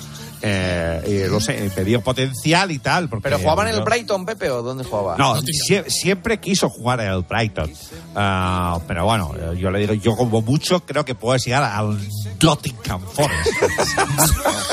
Eh, 0.47 1.25
y 1.27 1.31
lo 1.31 1.41
sé, 1.41 1.71
me 1.75 1.85
dio 1.85 2.03
potencial 2.03 2.71
y 2.71 2.79
tal. 2.79 3.09
Porque, 3.09 3.23
¿Pero 3.25 3.39
jugaban 3.39 3.69
en 3.69 3.77
el 3.77 3.83
Brighton, 3.83 4.27
Pepe, 4.27 4.51
o 4.51 4.63
dónde 4.63 4.85
jugaba? 4.85 5.17
no, 5.17 5.37
sie- 5.41 5.89
siempre 5.89 6.39
quiso 6.39 6.69
jugar 6.69 7.01
en 7.01 7.09
el 7.13 7.23
Brighton. 7.23 7.73
Ah, 8.15 8.79
pero 8.87 9.05
bueno, 9.07 9.33
eh, 9.37 9.57
yo 9.59 9.71
le 9.71 9.79
digo, 9.81 9.95
yo 9.95 10.15
como 10.17 10.43
mucho 10.43 10.81
creo 10.85 11.05
que 11.05 11.15
puedes 11.15 11.45
llegar 11.47 11.63
al 11.65 11.99
Nottingham 12.43 13.01
Forest. 13.01 13.51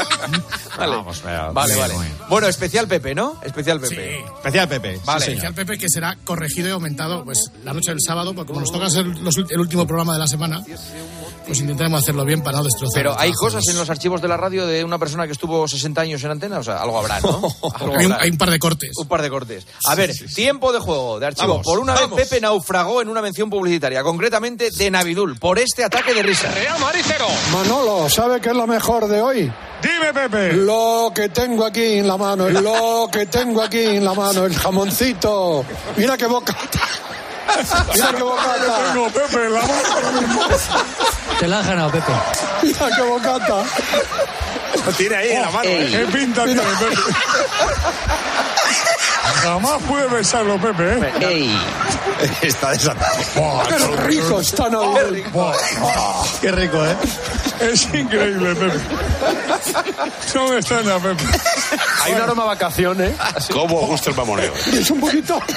Vale, 0.78 0.96
Vamos, 0.96 1.22
pero 1.24 1.54
vale. 1.54 1.74
muy 1.74 1.82
vale. 1.82 1.94
Bueno, 2.30 2.48
especial 2.48 2.88
Pepe, 2.88 3.14
¿no? 3.14 3.38
Especial 3.44 3.80
Pepe. 3.80 4.20
Especial 4.38 4.68
Pepe. 4.68 5.00
Vale. 5.06 5.26
Especial 5.26 5.54
Pepe 5.54 5.78
que 5.78 5.88
será 5.90 6.18
corregido 6.24 6.70
y 6.70 6.72
aumentado 6.72 7.24
pues 7.24 7.52
la 7.64 7.74
noche 7.74 7.92
del 7.92 8.00
sábado, 8.02 8.34
porque 8.34 8.48
como 8.48 8.62
nos 8.62 8.72
toca 8.72 8.90
ser 8.90 9.06
los 9.06 9.36
el 9.38 9.60
último 9.60 9.86
programa 9.86 10.14
de 10.14 10.20
la 10.20 10.28
semana, 10.28 10.64
pues 11.46 11.60
intentaremos 11.60 12.02
hacerlo 12.02 12.26
bien 12.26 12.42
para 12.42 12.58
no 12.60 12.64
destrozar. 12.64 12.94
Pero 12.96 13.20
hay 13.20 13.32
cosas 13.34 13.68
en 13.68 13.76
los 13.78 13.90
archivos 13.90 14.22
de 14.22 14.28
la 14.28 14.38
radio 14.38 14.66
de 14.66 14.84
una 14.84 14.98
persona 14.98 15.26
que 15.28 15.34
estuvo 15.34 15.61
60 15.68 16.02
años 16.02 16.24
en 16.24 16.32
antena, 16.32 16.60
o 16.60 16.64
sea, 16.64 16.78
algo 16.78 16.98
habrá, 17.00 17.20
¿no? 17.22 17.30
Algo 17.76 17.98
Hay 17.98 18.06
un, 18.06 18.12
habrá. 18.14 18.24
hay 18.24 18.30
un 18.32 18.38
par 18.38 18.50
de 18.52 18.60
cortes. 18.60 18.92
Un 18.98 19.08
par 19.08 19.22
de 19.22 19.30
cortes. 19.30 19.66
A 19.86 19.96
ver, 19.96 20.12
tiempo 20.34 20.72
de 20.74 20.80
juego, 20.80 21.20
de 21.20 21.28
archivo. 21.28 21.48
Vamos, 21.50 21.66
por 21.66 21.80
una 21.80 21.94
vamos. 21.94 22.18
vez 22.18 22.28
Pepe 22.30 22.42
naufragó 22.42 23.02
en 23.02 23.08
una 23.10 23.22
mención 23.22 23.50
publicitaria, 23.50 24.04
concretamente 24.04 24.70
de 24.72 24.92
Navidul, 24.92 25.38
por 25.38 25.60
este 25.60 25.84
ataque 25.84 26.14
de 26.14 26.24
risa. 26.24 26.52
Real 26.52 26.80
Madrid 26.80 27.02
cero. 27.06 27.28
Manolo, 27.52 28.10
¿sabe 28.10 28.40
qué 28.42 28.50
es 28.50 28.56
lo 28.56 28.68
mejor 28.68 29.08
de 29.08 29.22
hoy? 29.22 29.52
Dime, 29.82 30.14
Pepe. 30.14 30.54
Lo 30.54 31.12
que 31.14 31.30
tengo 31.30 31.66
aquí 31.66 31.98
en 32.00 32.08
la 32.08 32.16
mano, 32.18 32.48
lo 32.50 33.10
que 33.12 33.26
tengo 33.26 33.62
aquí 33.64 33.80
en 33.84 34.06
la 34.06 34.14
mano, 34.14 34.46
el 34.46 34.56
jamoncito. 34.56 35.66
Mira 35.98 36.16
qué 36.18 36.28
boca. 36.28 36.56
Mira 37.94 38.12
qué 38.16 38.22
bocata. 38.24 38.92
Tengo, 38.94 39.08
Pepe, 39.10 39.50
la 39.50 39.62
mano. 39.62 40.52
Te 41.40 41.48
la 41.48 41.60
has 41.60 41.68
ganado, 41.68 41.92
Pepe. 41.92 42.12
Mira 42.64 42.90
qué 42.96 43.02
bocata. 43.02 43.64
Lo 44.86 44.92
tiene 44.94 45.16
ahí 45.16 45.32
en 45.32 45.42
la 45.42 45.50
mano. 45.52 45.70
¿eh? 45.70 45.88
¿Qué 45.92 46.18
pinta 46.18 46.44
tiene, 46.46 46.62
Pepe? 46.62 46.96
Jamás 49.44 49.82
pude 49.84 50.08
besarlo, 50.08 50.58
Pepe, 50.60 50.94
¿eh? 50.94 51.50
Está 52.42 52.72
desatado. 52.72 53.18
Qué 53.68 53.78
rico 54.04 54.40
está 54.42 54.70
Navidul. 54.70 55.24
Qué 56.42 56.52
rico, 56.52 56.86
¿eh? 56.86 56.96
Es 57.60 57.86
increíble, 57.94 58.56
Pepe. 58.56 58.80
¿Dónde 60.34 60.60
está 60.60 60.82
la 60.82 61.00
Pepe? 61.00 61.24
Hay 62.04 62.14
un 62.14 62.22
aroma 62.22 62.44
a 62.44 62.48
vacaciones. 62.48 63.14
¿Cómo 63.52 63.82
gusta 63.88 64.10
el 64.12 64.16
mamoneo? 64.16 64.54
Es 64.74 64.90
un 64.92 65.00
poquito. 65.00 65.40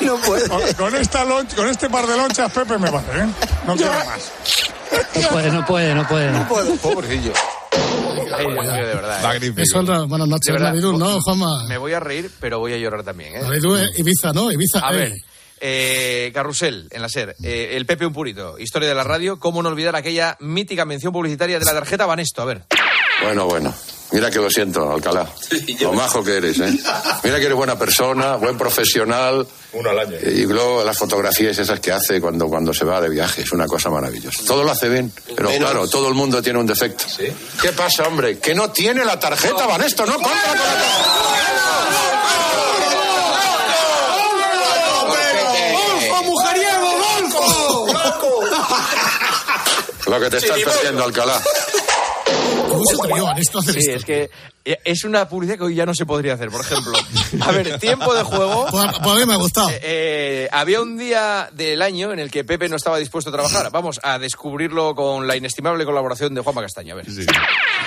No 0.00 0.16
puede. 0.16 0.48
Con, 0.48 0.60
con 0.74 0.96
esta 0.96 1.24
lon- 1.24 1.46
con 1.54 1.68
este 1.68 1.88
par 1.88 2.04
de 2.08 2.16
lonchas, 2.16 2.50
Pepe 2.50 2.76
me 2.76 2.90
vale, 2.90 3.06
¿eh? 3.14 3.26
No 3.66 3.76
quiero 3.76 3.92
más. 3.92 4.32
No 5.14 5.28
puede, 5.28 5.50
no 5.52 5.64
puede, 5.64 5.94
no 5.94 6.08
puede. 6.08 6.30
No 6.32 6.48
puedo. 6.48 6.74
Pobrecillo. 6.76 7.32
Ay, 8.12 8.46
Dios 8.46 8.64
mío, 8.64 8.72
de 8.72 8.94
verdad. 8.94 9.20
¿eh? 9.20 9.22
Magnífico. 9.22 9.62
Es 9.62 9.74
otra, 9.74 10.02
buenas 10.02 10.28
noches, 10.28 10.52
verdad, 10.52 10.68
Navidul, 10.68 10.98
¿no, 10.98 11.20
Juanma? 11.20 11.66
Me 11.68 11.78
voy 11.78 11.92
a 11.92 12.00
reír, 12.00 12.30
pero 12.40 12.58
voy 12.58 12.72
a 12.72 12.78
llorar 12.78 13.02
también, 13.02 13.36
¿eh? 13.36 13.40
Navidul, 13.42 13.80
eh, 13.80 13.86
Ibiza, 13.96 14.32
¿no? 14.32 14.50
Ibiza. 14.50 14.86
A 14.86 14.92
eh. 14.92 14.96
ver, 14.96 15.12
eh, 15.60 16.32
Carrusel, 16.34 16.88
en 16.90 17.02
la 17.02 17.08
SER, 17.08 17.36
eh, 17.42 17.70
el 17.74 17.86
Pepe 17.86 18.04
un 18.04 18.12
purito, 18.12 18.58
historia 18.58 18.88
de 18.88 18.94
la 18.96 19.04
radio, 19.04 19.38
cómo 19.38 19.62
no 19.62 19.68
olvidar 19.68 19.94
aquella 19.94 20.36
mítica 20.40 20.84
mención 20.84 21.12
publicitaria 21.12 21.58
de 21.60 21.64
la 21.64 21.72
tarjeta 21.72 22.04
Banesto, 22.04 22.42
a 22.42 22.46
ver. 22.46 22.64
Bueno, 23.22 23.46
bueno. 23.46 23.72
Mira 24.12 24.30
que 24.30 24.38
lo 24.38 24.50
siento, 24.50 24.90
Alcalá. 24.90 25.26
Lo 25.80 25.92
majo 25.92 26.22
que 26.22 26.36
eres, 26.36 26.58
¿eh? 26.60 26.70
Mira 27.24 27.38
que 27.38 27.46
eres 27.46 27.56
buena 27.56 27.78
persona, 27.78 28.36
buen 28.36 28.56
profesional. 28.58 29.46
Uno 29.72 29.90
al 29.90 29.98
año. 29.98 30.16
Y 30.22 30.44
luego 30.46 30.84
las 30.84 30.96
fotografías 30.96 31.58
esas 31.58 31.80
que 31.80 31.92
hace 31.92 32.20
cuando, 32.20 32.46
cuando 32.48 32.74
se 32.74 32.84
va 32.84 33.00
de 33.00 33.08
viaje, 33.08 33.42
es 33.42 33.52
una 33.52 33.66
cosa 33.66 33.90
maravillosa. 33.90 34.44
Todo 34.46 34.64
lo 34.64 34.70
hace 34.70 34.88
bien, 34.88 35.12
pero 35.34 35.50
claro, 35.50 35.88
todo 35.88 36.08
el 36.08 36.14
mundo 36.14 36.42
tiene 36.42 36.58
un 36.58 36.66
defecto. 36.66 37.04
¿Qué 37.60 37.72
pasa, 37.72 38.06
hombre? 38.06 38.38
Que 38.38 38.54
no 38.54 38.70
tiene 38.70 39.04
la 39.04 39.18
tarjeta, 39.18 39.66
van 39.66 39.82
esto 39.82 40.04
no 40.04 40.14
compra 40.14 40.30
con 40.42 40.58
la. 40.58 41.32
Lo 50.06 50.20
que 50.20 50.28
te 50.28 50.36
estás 50.36 50.58
perdiendo, 50.60 51.04
Alcalá. 51.04 51.40
¿Cómo 52.84 52.96
se 52.96 53.02
atrevió 53.02 53.32
esto 53.36 53.58
a 53.58 53.60
hacer 53.60 53.74
Sí, 53.74 53.80
esto? 53.80 53.92
es 53.98 54.04
que 54.04 54.30
es 54.84 55.04
una 55.04 55.28
publicidad 55.28 55.58
que 55.58 55.64
hoy 55.64 55.74
ya 55.74 55.84
no 55.86 55.94
se 55.94 56.06
podría 56.06 56.34
hacer, 56.34 56.48
por 56.50 56.60
ejemplo. 56.60 56.92
A 57.40 57.50
ver, 57.52 57.78
tiempo 57.80 58.14
de 58.14 58.22
juego. 58.22 58.66
Pues, 58.70 58.86
pues 59.02 59.16
a 59.16 59.18
mí 59.18 59.26
me 59.26 59.34
ha 59.34 59.36
gustado. 59.36 59.70
Eh, 59.70 59.80
eh, 59.82 60.48
había 60.52 60.80
un 60.80 60.96
día 60.96 61.50
del 61.52 61.82
año 61.82 62.12
en 62.12 62.18
el 62.20 62.30
que 62.30 62.44
Pepe 62.44 62.68
no 62.68 62.76
estaba 62.76 62.98
dispuesto 62.98 63.30
a 63.30 63.32
trabajar. 63.32 63.70
Vamos 63.72 63.98
a 64.02 64.18
descubrirlo 64.18 64.94
con 64.94 65.26
la 65.26 65.36
inestimable 65.36 65.84
colaboración 65.84 66.34
de 66.34 66.40
Juanma 66.42 66.62
Castaño. 66.62 66.94
A 66.94 66.96
ver. 66.96 67.06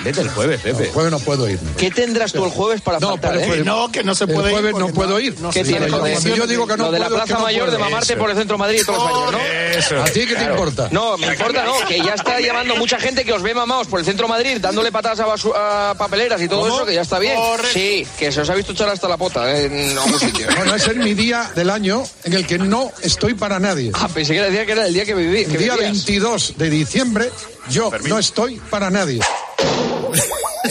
Vete 0.03 0.21
el 0.21 0.29
jueves, 0.29 0.61
Pepe. 0.61 0.83
El 0.85 0.89
jueves 0.91 1.11
no 1.11 1.19
puedo 1.19 1.49
ir. 1.49 1.59
¿Qué 1.77 1.89
tendrás 1.91 2.31
tú 2.33 2.43
el 2.45 2.51
jueves 2.51 2.81
para 2.81 2.99
No, 2.99 3.09
faltar, 3.09 3.35
eh? 3.35 3.39
el 3.39 3.45
jueves- 3.63 3.91
que 3.91 4.03
no 4.03 4.13
se 4.15 4.23
el 4.25 4.33
puede 4.33 4.47
ir 4.47 4.53
jueves 4.53 4.71
no 4.73 4.79
porque 4.79 4.93
puedo 4.93 5.09
no- 5.11 5.19
ir. 5.19 5.39
no 5.41 5.49
¿Qué 5.49 5.63
sé, 5.65 5.71
tienes? 5.71 6.23
De- 6.23 6.35
yo 6.35 6.47
digo 6.47 6.67
que 6.67 6.77
no 6.77 6.85
lo 6.85 6.91
de 6.91 6.99
la 6.99 7.07
Plaza 7.09 7.33
no 7.35 7.39
Mayor 7.41 7.71
de 7.71 7.77
mamarte 7.77 8.15
por 8.17 8.29
el 8.29 8.37
centro 8.37 8.55
de 8.55 8.59
Madrid 8.59 8.81
todos 8.85 8.97
los 9.09 9.19
años, 9.35 9.91
¿no? 9.91 10.01
¿A 10.01 10.05
ti 10.05 10.25
qué 10.27 10.35
te 10.35 10.43
importa? 10.43 10.87
No, 10.91 11.17
me 11.17 11.27
importa, 11.27 11.63
no, 11.63 11.73
que 11.87 11.99
ya 12.01 12.13
está 12.13 12.39
llamando 12.39 12.75
mucha 12.75 12.99
gente 12.99 13.23
que 13.23 13.33
os 13.33 13.41
ve 13.41 13.53
mamados 13.53 13.87
por 13.87 13.99
el 13.99 14.05
centro 14.05 14.27
de 14.27 14.29
Madrid, 14.33 14.57
dándole 14.59 14.91
patadas 14.91 15.19
a, 15.19 15.27
basu- 15.27 15.53
a 15.55 15.95
papeleras 15.97 16.41
y 16.41 16.47
todo 16.47 16.61
¿Cómo? 16.61 16.75
eso, 16.75 16.85
que 16.85 16.93
ya 16.93 17.01
está 17.01 17.19
bien. 17.19 17.37
Sí, 17.73 18.05
que 18.17 18.31
se 18.31 18.41
os 18.41 18.49
ha 18.49 18.55
visto 18.55 18.71
echar 18.73 18.89
hasta 18.89 19.07
la 19.07 19.17
pota 19.17 19.51
eh, 19.55 19.65
en 19.65 19.97
algún 19.97 20.19
sitio. 20.19 20.47
Bueno, 20.55 20.75
ese 20.75 20.91
es 20.91 20.97
mi 20.97 21.13
día 21.13 21.51
del 21.55 21.69
año 21.69 22.03
en 22.23 22.33
el 22.33 22.45
que 22.45 22.57
no 22.57 22.91
estoy 23.01 23.33
para 23.33 23.59
nadie. 23.59 23.91
Ah, 23.93 24.07
pensé 24.13 24.33
que 24.33 24.41
decía 24.41 24.65
que 24.65 24.71
era 24.73 24.87
el 24.87 24.93
día 24.93 25.05
que 25.05 25.13
viví. 25.13 25.41
El 25.43 25.51
que 25.51 25.57
día 25.57 25.73
vivías. 25.73 25.91
22 26.05 26.53
de 26.57 26.69
diciembre 26.69 27.31
yo 27.69 27.91
no 28.07 28.19
estoy 28.19 28.57
para 28.69 28.89
nadie. 28.89 29.19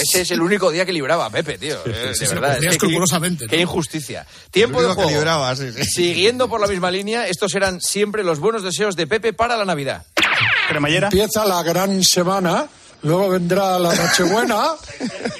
Ese 0.05 0.21
es 0.23 0.31
el 0.31 0.41
único 0.43 0.71
día 0.71 0.85
que 0.85 0.93
libraba 0.93 1.27
a 1.27 1.31
Pepe, 1.31 1.59
tío. 1.59 1.79
Eh, 1.87 2.09
de 2.09 2.15
sí, 2.15 2.27
verdad. 2.27 2.63
es 2.63 2.79
que 2.79 2.87
¿no? 2.87 3.49
Qué 3.49 3.61
injusticia. 3.61 4.27
Tiempo 4.51 4.83
de 4.83 4.95
juego. 4.95 5.11
libraba, 5.11 5.55
sí, 5.57 5.73
sí. 5.73 5.85
Siguiendo 5.85 6.49
por 6.49 6.61
la 6.61 6.67
misma 6.67 6.91
línea, 6.91 7.27
estos 7.27 7.55
eran 7.55 7.81
siempre 7.81 8.23
los 8.23 8.39
buenos 8.39 8.63
deseos 8.63 8.97
de 8.97 9.07
Pepe 9.07 9.33
para 9.33 9.57
la 9.57 9.65
Navidad. 9.65 10.05
Cremallera. 10.69 11.09
Empieza 11.09 11.45
la 11.45 11.63
gran 11.63 12.03
semana, 12.05 12.69
luego 13.05 13.29
vendrá 13.29 13.79
la 13.79 13.95
Nochebuena, 13.95 14.73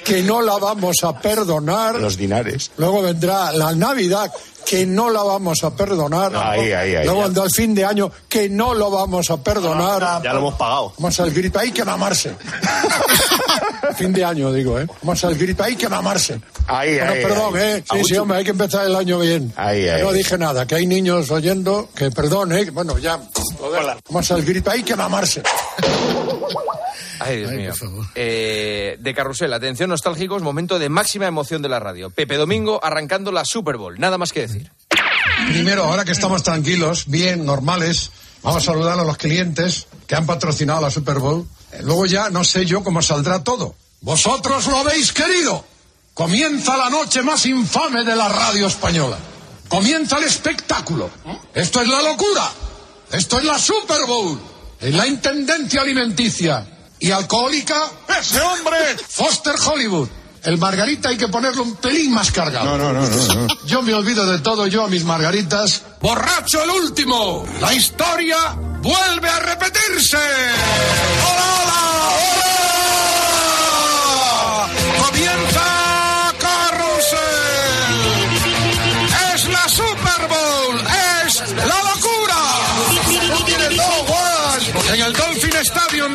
que 0.03 0.21
no 0.23 0.41
la 0.41 0.57
vamos 0.57 1.03
a 1.03 1.19
perdonar. 1.19 1.95
Los 1.99 2.17
dinares. 2.17 2.71
Luego 2.77 3.01
vendrá 3.01 3.51
la 3.51 3.73
Navidad, 3.73 4.31
que 4.65 4.85
no 4.85 5.09
la 5.09 5.21
vamos 5.23 5.63
a 5.63 5.75
perdonar. 5.75 6.35
Ahí, 6.35 6.71
ahí, 6.71 6.95
ahí, 6.95 7.05
Luego 7.05 7.23
vendrá 7.23 7.43
el 7.43 7.51
fin 7.51 7.75
de 7.75 7.85
año, 7.85 8.11
que 8.27 8.49
no 8.49 8.73
lo 8.73 8.89
vamos 8.89 9.29
a 9.29 9.37
perdonar. 9.37 10.23
Ya 10.23 10.33
lo 10.33 10.39
hemos 10.39 10.55
pagado. 10.55 10.93
Vamos 10.97 11.19
al 11.19 11.31
grito, 11.31 11.59
hay 11.59 11.71
que 11.71 11.83
mamarse. 11.83 12.35
fin 13.95 14.11
de 14.11 14.25
año, 14.25 14.51
digo, 14.51 14.79
¿eh? 14.79 14.87
Vamos 15.01 15.23
al 15.23 15.35
grito, 15.35 15.63
hay 15.63 15.75
que 15.75 15.87
mamarse. 15.87 16.41
Ahí, 16.67 16.95
Bueno, 16.95 17.11
ahí, 17.11 17.23
perdón, 17.23 17.55
ahí. 17.55 17.61
¿eh? 17.63 17.83
Sí, 17.91 18.03
sí, 18.05 18.17
hombre, 18.17 18.37
hay 18.39 18.43
que 18.43 18.51
empezar 18.51 18.85
el 18.85 18.95
año 18.95 19.19
bien. 19.19 19.53
Ahí, 19.55 19.83
Que 19.83 19.91
ahí. 19.91 20.01
No 20.01 20.11
dije 20.11 20.37
nada, 20.37 20.65
que 20.65 20.75
hay 20.75 20.87
niños 20.87 21.29
oyendo, 21.31 21.89
que 21.95 22.11
perdón, 22.11 22.51
¿eh? 22.53 22.69
Bueno, 22.71 22.97
ya. 22.97 23.19
Vamos 24.09 24.31
al 24.31 24.43
grito, 24.43 24.71
hay 24.71 24.83
que 24.83 24.95
mamarse. 24.95 25.43
Ay, 27.25 27.37
Dios 27.39 27.51
Ay, 27.51 27.57
mío. 27.57 27.69
por 27.71 27.79
favor. 27.79 28.05
Eh, 28.15 28.97
de 28.99 29.13
carrusel, 29.13 29.51
atención 29.53 29.89
nostálgicos, 29.89 30.41
momento 30.41 30.79
de 30.79 30.89
máxima 30.89 31.25
emoción 31.27 31.61
de 31.61 31.69
la 31.69 31.79
radio. 31.79 32.09
Pepe 32.09 32.37
Domingo 32.37 32.79
arrancando 32.83 33.31
la 33.31 33.45
Super 33.45 33.77
Bowl. 33.77 33.99
Nada 33.99 34.17
más 34.17 34.31
que 34.31 34.41
decir. 34.41 34.71
Primero, 35.47 35.83
ahora 35.83 36.05
que 36.05 36.11
estamos 36.11 36.43
tranquilos, 36.43 37.05
bien, 37.07 37.45
normales, 37.45 38.11
vamos 38.41 38.61
a 38.63 38.65
saludar 38.65 38.99
a 38.99 39.03
los 39.03 39.17
clientes 39.17 39.87
que 40.07 40.15
han 40.15 40.25
patrocinado 40.25 40.81
la 40.81 40.91
Super 40.91 41.19
Bowl. 41.19 41.47
Eh, 41.71 41.79
Luego 41.81 42.05
ya 42.05 42.29
no 42.29 42.43
sé 42.43 42.65
yo 42.65 42.83
cómo 42.83 43.01
saldrá 43.01 43.43
todo. 43.43 43.75
Vosotros 44.01 44.67
lo 44.67 44.77
habéis 44.77 45.11
querido. 45.11 45.65
Comienza 46.13 46.77
la 46.77 46.89
noche 46.89 47.21
más 47.23 47.45
infame 47.45 48.03
de 48.05 48.15
la 48.15 48.29
radio 48.29 48.67
española. 48.67 49.17
Comienza 49.67 50.17
el 50.19 50.25
espectáculo. 50.25 51.09
Esto 51.53 51.81
es 51.81 51.87
la 51.89 52.01
locura. 52.01 52.49
Esto 53.11 53.39
es 53.39 53.45
la 53.45 53.57
Super 53.59 54.05
Bowl. 54.07 54.39
Es 54.79 54.93
la 54.93 55.07
intendencia 55.07 55.81
alimenticia 55.81 56.65
y 56.99 57.11
alcohólica. 57.11 57.75
Ese 58.19 58.41
hombre. 58.41 58.77
Foster 59.07 59.55
Hollywood. 59.65 60.07
El 60.43 60.59
margarita 60.59 61.09
hay 61.09 61.17
que 61.17 61.27
ponerlo 61.27 61.63
un 61.63 61.75
pelín 61.77 62.13
más 62.13 62.31
cargado. 62.31 62.65
No, 62.65 62.77
no, 62.77 62.93
no, 62.93 63.09
no, 63.09 63.47
no. 63.47 63.65
Yo 63.65 63.81
me 63.81 63.95
olvido 63.95 64.27
de 64.27 64.39
todo, 64.39 64.67
yo 64.67 64.83
a 64.83 64.87
mis 64.87 65.03
margaritas. 65.03 65.81
¡Borracho 65.99 66.63
el 66.63 66.69
último! 66.69 67.43
La 67.59 67.73
historia 67.73 68.55
vuelve 68.81 69.27
a 69.27 69.39
repetirse. 69.39 70.19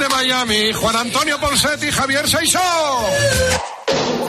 De 0.01 0.09
Miami, 0.09 0.73
Juan 0.73 0.97
Antonio 0.97 1.39
Poncetti 1.39 1.89
y 1.89 1.91
Javier 1.93 2.27
Seixó. 2.29 2.59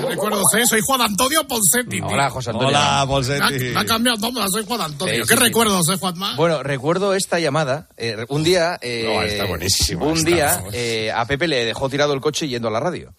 Recuerdo, 0.07 0.41
¿eh? 0.57 0.65
soy 0.67 0.81
Juan 0.81 1.01
Antonio 1.01 1.47
Poncetti. 1.47 1.97
tío. 1.97 2.07
Hola, 2.07 2.29
José 2.29 2.49
Antonio. 2.49 2.69
Hola, 2.69 2.79
Me 2.79 3.01
ha, 3.03 3.07
Polsetti. 3.07 3.65
me 3.73 3.79
ha 3.79 3.85
cambiado 3.85 4.17
nombre, 4.17 4.43
soy 4.51 4.65
Juan 4.65 4.81
Antonio. 4.81 5.13
Sí, 5.15 5.21
¿Qué 5.21 5.27
sí, 5.27 5.33
sí. 5.33 5.39
recuerdos, 5.39 5.87
eh, 5.89 5.97
Juanma? 5.97 6.35
Bueno, 6.35 6.61
recuerdo 6.63 7.13
esta 7.13 7.39
llamada. 7.39 7.87
eh, 7.97 8.25
un 8.27 8.43
día. 8.43 8.77
eh, 8.81 9.03
No, 9.13 9.21
está 9.21 9.45
buenísima 9.45 10.03
Un 10.05 10.23
día 10.25 10.61
eh, 10.73 11.11
a 11.15 11.25
Pepe 11.25 11.47
le 11.47 11.63
dejó 11.65 11.89
tirado 11.89 12.13
el 12.13 12.19
coche 12.21 12.47
yendo 12.49 12.67
a 12.67 12.71
la 12.71 12.79
radio. 12.81 13.13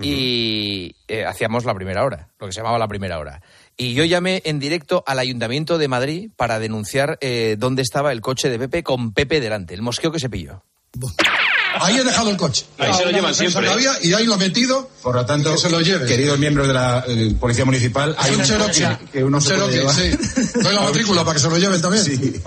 Y 0.00 0.94
eh, 1.08 1.24
hacíamos 1.24 1.64
la 1.64 1.74
primera 1.74 2.04
hora, 2.04 2.28
lo 2.38 2.46
que 2.46 2.52
se 2.52 2.60
llamaba 2.60 2.78
la 2.78 2.86
primera 2.88 3.18
hora. 3.18 3.40
Y 3.76 3.94
yo 3.94 4.04
llamé 4.04 4.42
en 4.44 4.60
directo 4.60 5.02
al 5.06 5.18
Ayuntamiento 5.18 5.78
de 5.78 5.88
Madrid 5.88 6.30
para 6.36 6.58
denunciar 6.58 7.18
eh, 7.20 7.56
dónde 7.58 7.82
estaba 7.82 8.12
el 8.12 8.20
coche 8.20 8.48
de 8.50 8.58
Pepe 8.58 8.82
con 8.82 9.12
Pepe 9.12 9.40
delante, 9.40 9.74
el 9.74 9.82
mosqueo 9.82 10.12
que 10.12 10.20
se 10.20 10.28
pilló. 10.30 10.62
Ahí 11.80 11.96
he 11.98 12.04
dejado 12.04 12.30
el 12.30 12.36
coche. 12.36 12.64
Ahí 12.78 12.92
se 12.94 13.04
lo 13.04 13.10
llevan 13.10 13.34
siempre, 13.34 13.66
¿eh? 13.66 13.70
había 13.70 13.92
y 14.02 14.12
ahí 14.14 14.26
lo 14.26 14.34
he 14.34 14.38
metido. 14.38 14.88
Por 15.02 15.14
lo 15.14 15.24
tanto, 15.26 15.52
que 15.52 15.58
se 15.58 15.70
lo 15.70 15.80
lleve. 15.80 16.06
queridos 16.06 16.38
miembros 16.38 16.66
de 16.66 16.74
la 16.74 17.04
eh, 17.06 17.34
Policía 17.38 17.64
Municipal, 17.64 18.14
hay 18.18 18.34
un 18.34 18.42
Cherokee. 18.42 18.86
que 19.12 19.22
uno 19.24 19.36
Un 19.38 19.42
se 19.42 19.50
Cherokee, 19.50 19.88
sí. 19.90 20.50
Doy 20.62 20.74
la 20.74 20.80
matrícula 20.82 21.24
para 21.24 21.34
que 21.34 21.40
se 21.40 21.48
lo 21.48 21.58
lleven 21.58 21.80
también. 21.80 22.04
Sí. 22.04 22.40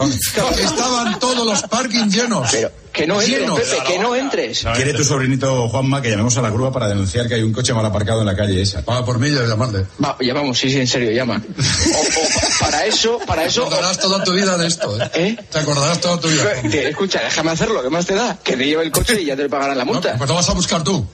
Estaban 0.60 1.20
todos 1.20 1.46
los 1.46 1.62
parking 1.64 2.10
llenos. 2.10 2.50
que 2.92 3.08
no 3.08 3.22
entres, 3.22 3.40
Llenos. 3.40 3.60
Pepe, 3.60 3.78
que 3.88 4.00
no 4.00 4.16
entres. 4.16 4.66
Quiere 4.76 4.94
tu 4.94 5.04
sobrinito 5.04 5.70
Juanma 5.70 6.02
que 6.02 6.10
llamemos 6.10 6.38
a 6.38 6.42
la 6.42 6.50
grúa 6.50 6.72
para 6.72 6.88
denunciar 6.88 7.28
que 7.28 7.36
hay 7.36 7.44
un 7.44 7.54
coche 7.54 7.74
mal 7.74 7.86
aparcado 7.86 8.20
en 8.22 8.26
la 8.26 8.36
calle 8.36 8.62
esa. 8.62 8.82
Va 8.82 9.06
por 9.06 9.20
mí 9.20 9.28
y 9.30 9.32
llamarle. 9.32 9.86
Va, 10.04 10.18
llamamos, 10.20 10.58
sí, 10.58 10.70
sí, 10.70 10.80
en 10.80 10.88
serio, 10.88 11.12
llama. 11.12 11.42
para 12.60 12.86
eso, 12.86 13.20
para 13.26 13.44
Te 13.48 13.50
acordarás 13.60 14.00
toda 14.00 14.24
tu 14.24 14.34
vida 14.34 14.58
de 14.58 14.68
esto, 14.68 14.98
¿eh? 15.14 15.38
Te 15.50 15.60
acordarás 15.60 16.02
toda 16.02 16.20
tu 16.20 16.28
vida. 16.28 16.52
escucha, 16.90 17.22
déjame 17.24 17.52
hacerlo, 17.52 17.82
¿qué 17.82 17.90
más 17.90 18.06
te 18.06 18.16
da? 18.16 18.38
Que 18.44 18.58
te 18.58 18.66
lleve 18.66 18.84
el 18.84 18.92
coche 18.92 19.19
y 19.22 19.26
ya 19.26 19.36
te 19.36 19.44
le 19.44 19.50
pagarán 19.50 19.78
la 19.78 19.86
No, 19.86 19.94
multa. 19.94 20.16
pues 20.18 20.30
lo 20.30 20.36
vas 20.36 20.50
a 20.50 20.54
buscar 20.54 20.84
tú. 20.84 21.06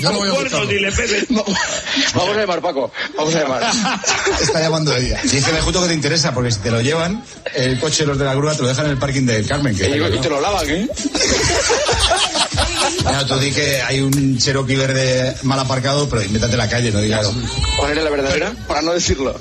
Yo 0.00 0.10
no 0.12 0.18
voy 0.18 0.28
a 0.28 0.32
buscarlo. 0.32 0.68
Vamos 2.14 2.36
a 2.36 2.40
llamar, 2.40 2.60
Paco. 2.60 2.90
Vamos 3.16 3.34
a 3.34 3.40
llamar. 3.40 3.62
Está 4.40 4.60
llamando 4.60 4.96
ella. 4.96 5.20
Y 5.24 5.36
me 5.52 5.60
justo 5.60 5.82
que 5.82 5.88
te 5.88 5.94
interesa, 5.94 6.32
porque 6.32 6.50
si 6.50 6.60
te 6.60 6.70
lo 6.70 6.80
llevan, 6.80 7.22
el 7.54 7.78
coche 7.80 8.06
los 8.06 8.18
de 8.18 8.24
la 8.24 8.34
grúa 8.34 8.54
te 8.54 8.62
lo 8.62 8.68
dejan 8.68 8.86
en 8.86 8.92
el 8.92 8.98
parking 8.98 9.26
del 9.26 9.46
Carmen. 9.46 9.76
Que 9.76 9.88
y 9.88 10.18
te 10.20 10.28
lo 10.28 10.40
lavan, 10.40 10.68
¿eh? 10.70 10.88
Mira, 13.06 13.26
tú 13.26 13.38
di 13.38 13.50
que 13.52 13.82
hay 13.82 14.00
un 14.00 14.38
Cherokee 14.38 14.76
verde 14.76 15.34
mal 15.42 15.58
aparcado, 15.58 16.08
pero 16.08 16.22
invéntate 16.22 16.56
la 16.56 16.68
calle, 16.68 16.90
no 16.90 17.00
digas. 17.00 17.28
¿Cuál 17.78 17.92
era 17.92 18.02
la 18.02 18.10
verdadera? 18.10 18.52
Para 18.66 18.82
no 18.82 18.92
decirlo. 18.92 19.34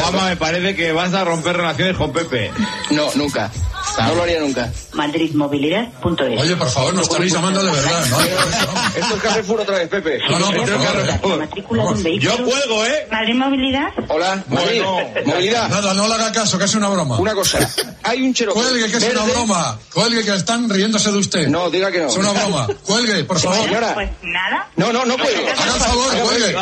Juanma, 0.00 0.28
me 0.28 0.36
parece 0.36 0.74
que 0.76 0.92
vas 0.92 1.12
a 1.14 1.24
romper 1.24 1.56
relaciones 1.56 1.96
con 1.96 2.12
Pepe. 2.12 2.50
No, 2.90 3.08
nunca. 3.14 3.50
No 3.98 4.14
lo 4.14 4.22
haría 4.22 4.40
nunca. 4.40 4.70
Madridmovilidad.es. 4.92 6.40
Oye, 6.40 6.56
por 6.56 6.70
favor, 6.70 6.94
no 6.94 7.02
estaréis 7.02 7.32
llamando 7.32 7.62
de 7.62 7.70
verdad, 7.70 8.06
¿no? 8.10 8.20
Esto 8.96 9.16
es 9.16 9.22
Carrefour 9.22 9.60
otra 9.60 9.78
vez, 9.78 9.88
Pepe. 9.88 10.18
No, 10.30 10.38
no, 10.38 10.50
por 10.52 10.68
favor. 10.68 11.38
Matrícula 11.38 11.82
de 11.84 11.88
un 11.88 12.02
vehículo. 12.02 12.36
Yo 12.36 12.44
cuelgo, 12.44 12.84
¿eh? 12.84 13.06
Madrid 13.10 13.34
Movilidad. 13.34 13.88
Hola, 14.08 14.44
Madrid. 14.48 14.82
Movilidad. 15.24 15.68
Nada, 15.68 15.94
no 15.94 16.08
le 16.08 16.14
haga 16.14 16.32
caso, 16.32 16.58
que 16.58 16.64
es 16.64 16.74
una 16.74 16.88
broma. 16.88 17.18
Una 17.18 17.34
cosa. 17.34 17.58
Hay 18.02 18.22
un 18.22 18.34
Cherokee. 18.34 18.60
Cuelgue, 18.60 18.90
que 18.90 18.96
es 18.96 19.12
una 19.12 19.24
broma. 19.24 19.78
Cuelgue, 19.92 20.24
que 20.24 20.34
están 20.34 20.68
riéndose 20.68 21.10
de 21.10 21.18
usted. 21.18 21.48
No, 21.48 21.70
diga 21.70 21.90
que 21.90 22.00
no. 22.00 22.08
Es 22.08 22.16
una 22.16 22.32
broma. 22.32 22.66
Cuelgue, 22.84 23.24
por 23.24 23.38
favor. 23.38 23.64
Señora. 23.64 23.94
Pues 23.94 24.10
nada. 24.22 24.68
No, 24.76 24.92
no, 24.92 25.04
no 25.04 25.16
puede. 25.16 25.50
Haga 25.50 25.74
el 25.74 25.80
favor, 25.80 26.14
cuelgue. 26.18 26.56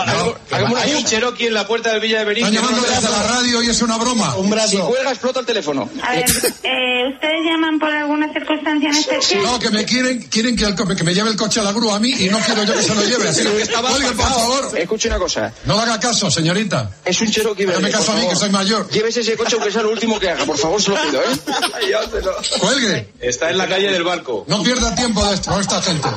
Hay 0.76 0.94
un 0.94 1.04
Cherokee 1.04 1.46
en 1.46 1.54
la 1.54 1.66
puerta 1.66 1.90
del 1.90 2.00
Villa 2.00 2.20
de 2.20 2.24
Benítez. 2.24 2.48
Están 2.48 2.64
llamando 2.64 2.88
desde 2.88 3.10
la 3.10 3.22
radio 3.22 3.62
y 3.62 3.68
es 3.68 3.82
una 3.82 3.98
broma. 3.98 4.34
Si 4.66 4.78
cuelga, 4.78 5.10
explota 5.10 5.40
el 5.40 5.46
teléfono. 5.46 5.88
A 6.02 6.12
ver, 6.12 6.24
eh, 6.62 7.18
¿ustedes 7.24 7.44
llaman 7.44 7.78
por 7.78 7.90
alguna 7.90 8.32
circunstancia 8.32 8.88
en 8.90 8.94
especial? 8.94 9.42
No, 9.42 9.58
que 9.58 9.70
me 9.70 9.84
quieren, 9.84 10.22
quieren 10.22 10.56
que, 10.56 10.64
el 10.64 10.74
que 10.74 11.04
me 11.04 11.14
lleve 11.14 11.30
el 11.30 11.36
coche 11.36 11.60
a 11.60 11.62
la 11.62 11.72
grúa 11.72 11.96
a 11.96 12.00
mí 12.00 12.10
y 12.10 12.28
no 12.28 12.38
quiero 12.40 12.64
yo 12.64 12.74
que 12.74 12.82
se 12.82 12.94
lo 12.94 13.02
lleve. 13.02 13.28
Así 13.28 13.42
que 13.42 13.48
cuelgue, 13.48 14.12
por 14.12 14.28
favor. 14.28 14.78
Escuche 14.78 15.08
una 15.08 15.18
cosa. 15.18 15.52
No 15.64 15.76
le 15.76 15.82
haga 15.82 16.00
caso, 16.00 16.30
señorita. 16.30 16.90
Es 17.04 17.20
un 17.20 17.30
Cherokee 17.30 17.64
verde. 17.64 17.78
Hágame 17.78 17.92
caso 17.92 18.12
a 18.12 18.16
mí, 18.16 18.28
que 18.28 18.36
soy 18.36 18.50
mayor. 18.50 18.88
Llévese 18.90 19.20
ese 19.20 19.36
coche 19.36 19.56
aunque 19.56 19.72
sea 19.72 19.82
lo 19.82 19.90
último 19.90 20.18
que 20.20 20.30
haga. 20.30 20.44
Por 20.44 20.58
favor, 20.58 20.80
se 20.82 20.90
lo 20.90 20.96
pido, 21.02 21.22
¿eh? 21.22 22.58
Cuelgue. 22.58 23.08
Está 23.20 23.50
en 23.50 23.58
la 23.58 23.68
calle 23.68 23.90
del 23.90 24.04
barco. 24.04 24.44
No 24.48 24.62
pierda 24.62 24.94
tiempo 24.94 25.24
de 25.24 25.34
esto, 25.34 25.50
con 25.50 25.60
esta 25.60 25.80
gente. 25.80 26.08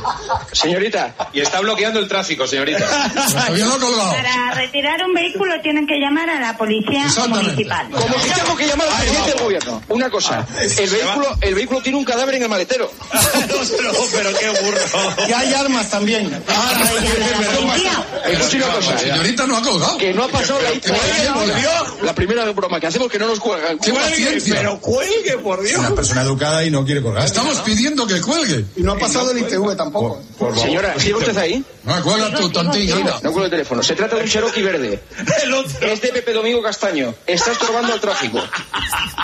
Señorita. 0.52 1.16
Y 1.34 1.42
está 1.42 1.62
bloqueando 1.62 2.00
el 2.00 2.08
tráfico, 2.08 2.46
señorita. 2.48 2.86
He 3.56 3.62
colgado. 3.62 4.12
Para 4.12 4.54
retirar 4.56 5.00
un 5.06 5.14
vehículo 5.14 5.54
tienen 5.62 5.88
que 5.88 6.00
llamar 6.00 6.30
a 6.30 6.40
la 6.40 6.58
policía 6.58 7.06
municipal. 7.28 7.90
Como 7.92 8.16
que 8.16 8.30
tengo 8.30 8.56
que 8.56 8.68
llamar 8.68 8.88
al 8.90 8.96
presidente 8.98 9.32
del 9.32 9.40
gobierno. 9.40 9.84
Una 9.90 10.10
cosa. 10.10 10.46
El 10.60 10.70
vehículo, 10.98 11.38
el 11.42 11.56
vehículo 11.56 11.82
tiene 11.82 11.98
un 11.98 12.06
cadáver 12.06 12.36
en 12.36 12.44
el 12.44 12.50
maletero. 12.50 12.92
pero, 13.78 13.92
pero 14.12 14.30
qué 14.38 14.50
burro. 14.50 15.28
Y 15.28 15.32
hay 15.34 15.54
armas 15.54 15.90
también. 15.90 16.44
Escuche 18.28 18.58
una 18.58 18.68
cosa. 18.74 18.92
La 18.94 19.00
señorita 19.00 19.48
no 19.48 19.58
ha 19.58 19.62
colgado. 19.62 19.98
Que 19.98 20.14
no 20.14 20.24
ha 20.24 20.28
pasado 20.28 20.60
la, 20.62 20.72
Que 20.72 20.90
cuelgue, 20.90 21.32
por 21.34 21.56
Dios. 21.56 22.04
la 22.04 22.16
primera 22.16 22.46
broma 22.52 22.80
que 22.80 22.88
hacemos 22.88 23.12
que 23.12 23.20
no 23.20 23.28
nos 23.28 23.40
cuelgan. 23.40 23.80
¡Qué 23.80 23.92
paciencia! 23.94 24.56
Pero 24.58 24.80
cuelgue, 24.80 25.38
por 25.38 25.62
Dios. 25.62 25.80
Una 25.80 25.96
persona 25.96 26.22
educada 26.22 26.66
y 26.66 26.72
no 26.72 26.86
quiere 26.86 27.02
colgar. 27.02 27.26
Estamos 27.26 27.60
pidiendo 27.62 28.06
que 28.08 28.22
cuelgue. 28.22 28.66
Y 28.76 28.82
no 28.82 28.94
ha 28.94 28.98
pasado 28.98 29.32
el 29.32 29.40
ITV 29.40 29.76
tampoco. 29.76 30.22
Señora, 30.56 30.94
¿sigue 31.00 31.16
usted 31.16 31.38
ahí? 31.38 31.64
No, 31.84 32.04
cuelga 32.04 32.36
tu 32.36 32.50
tontín, 32.50 32.92
anda. 32.92 33.20
No 33.24 33.32
cuelgue 33.32 33.46
el 33.46 33.52
teléfono. 33.52 33.82
Se 33.84 33.96
trata 33.96 34.16
de 34.16 34.24
un 34.24 34.30
Cherokee 34.30 34.62
verde. 34.62 35.00
Es 35.82 36.02
de 36.02 36.10
Pepe 36.10 36.34
Domingo 36.34 36.62
Castaño. 36.62 37.14
Está 37.26 37.52
estorbando 37.52 37.94
al 37.94 38.00
tráfico. 38.00 38.40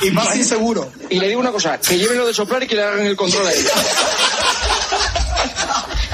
Y 0.01 0.11
más 0.11 0.35
inseguro. 0.35 0.91
Y 1.09 1.19
le 1.19 1.27
digo 1.27 1.39
una 1.39 1.51
cosa, 1.51 1.62
que 1.87 1.97
lleven 1.97 2.17
lo 2.17 2.27
de 2.27 2.33
soplar 2.33 2.63
y 2.63 2.67
que 2.67 2.75
le 2.75 2.83
hagan 2.83 3.05
el 3.05 3.15
control 3.15 3.47
a 3.47 3.51
él. 3.51 3.65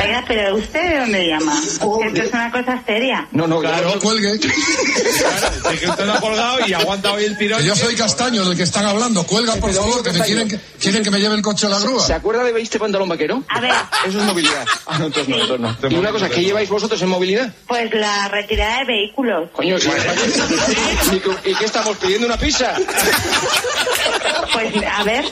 Oiga, 0.02 0.24
pero 0.26 0.56
¿usted 0.56 0.82
de 0.93 1.00
dónde 1.00 1.28
llama? 1.28 1.62
Esto 1.62 2.02
es 2.24 2.32
una 2.32 2.50
cosa 2.54 2.82
seria. 2.86 3.28
No, 3.34 3.47
no, 3.47 3.60
Claro, 3.60 3.95
yo- 3.95 4.00
cuelgue. 4.00 4.32
Es 4.36 5.80
que 5.82 5.89
usted 5.89 6.06
no 6.06 6.14
ha 6.14 6.22
colgado 6.22 6.60
y 6.66 6.72
aguanta 6.74 7.12
hoy 7.12 7.26
el 7.26 7.38
tirón. 7.38 7.60
Que 7.60 7.66
yo 7.68 7.76
soy 7.76 7.95
Castaño, 7.97 8.45
del 8.45 8.56
que 8.56 8.64
están 8.64 8.86
hablando. 8.86 9.26
Cuelga, 9.28 9.56
por 9.58 9.74
favor, 9.74 10.02
que 10.02 10.14
me 10.14 10.22
quieren 10.22 10.47
que, 10.47 10.58
quieren 10.80 11.04
que 11.04 11.12
me 11.12 11.20
lleve 11.20 11.36
el 11.36 11.41
coche 11.41 11.68
a 11.68 11.70
la 11.72 11.80
grúa. 11.80 12.02
¿Se 12.06 12.14
acuerda 12.14 12.45
de 12.45 12.62
este 12.62 12.80
pantalón 12.80 13.10
vaquero? 13.10 13.43
A 13.50 13.60
ver, 13.60 13.74
Eso 14.08 14.20
es 14.20 14.24
movilidad. 14.26 14.66
Ah, 14.86 14.97
no, 15.00 15.08
entonces 15.08 15.28
no, 15.36 15.41
entonces 15.41 15.60
no. 15.82 15.89
Y 15.91 15.95
una 15.95 16.12
cosa, 16.12 16.30
¿qué 16.30 16.43
lleváis 16.45 16.70
vosotros 16.70 17.02
en 17.02 17.10
movilidad? 17.10 17.54
pues 17.68 17.93
la 17.93 18.30
retirada 18.30 18.80
de 18.80 18.86
vehículos. 18.86 19.50
Coño, 19.52 19.76
¿y, 19.78 21.16
¿y 21.16 21.20
qué- 21.20 21.50
y 21.52 21.56
qué 21.56 21.66
estamos 21.66 21.97
pidiendo 21.97 22.26
una 22.26 22.38
pizza? 22.38 22.74
Pues 24.53 24.73
a 24.86 25.03
ver, 25.03 25.25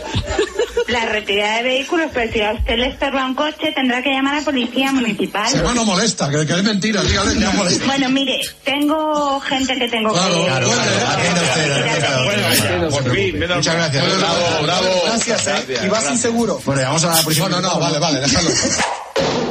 la 0.87 1.05
retirada 1.05 1.57
de 1.57 1.63
vehículos, 1.63 2.09
pero 2.13 2.31
si 2.31 2.41
a 2.41 2.53
usted 2.53 2.77
le 2.77 2.87
estorba 2.87 3.25
un 3.25 3.35
coche, 3.35 3.71
tendrá 3.73 4.01
que 4.01 4.11
llamar 4.11 4.35
a 4.35 4.39
la 4.39 4.45
policía 4.45 4.91
municipal. 4.91 5.49
Se 5.49 5.61
no 5.61 5.85
molesta, 5.85 6.29
que, 6.29 6.45
que 6.45 6.53
es 6.53 6.63
mentira, 6.63 7.01
dígale 7.01 7.33
que 7.33 7.39
no 7.39 7.53
molesta. 7.53 7.85
Bueno, 7.85 8.09
mire, 8.09 8.39
tengo 8.63 9.39
gente 9.41 9.77
que 9.77 9.87
tengo 9.89 10.13
Claro, 10.13 10.35
que... 10.35 10.45
claro, 10.45 10.67
Bueno, 12.25 12.89
por 12.89 13.15
fin, 13.15 13.39
Muchas 13.39 13.75
gracias. 13.75 14.19
Bravo, 14.19 14.63
bravo. 14.63 14.87
Gracias, 15.05 15.47
¿eh? 15.47 15.79
Y 15.85 15.87
vas 15.87 16.09
inseguro. 16.11 16.59
Bueno, 16.65 16.81
vamos 16.83 17.03
a 17.03 17.15
la 17.15 17.21
próxima. 17.21 17.49
No, 17.49 17.61
no, 17.61 17.73
no, 17.73 17.79
vale, 17.79 17.99
vale, 17.99 18.19
déjalo. 18.19 18.49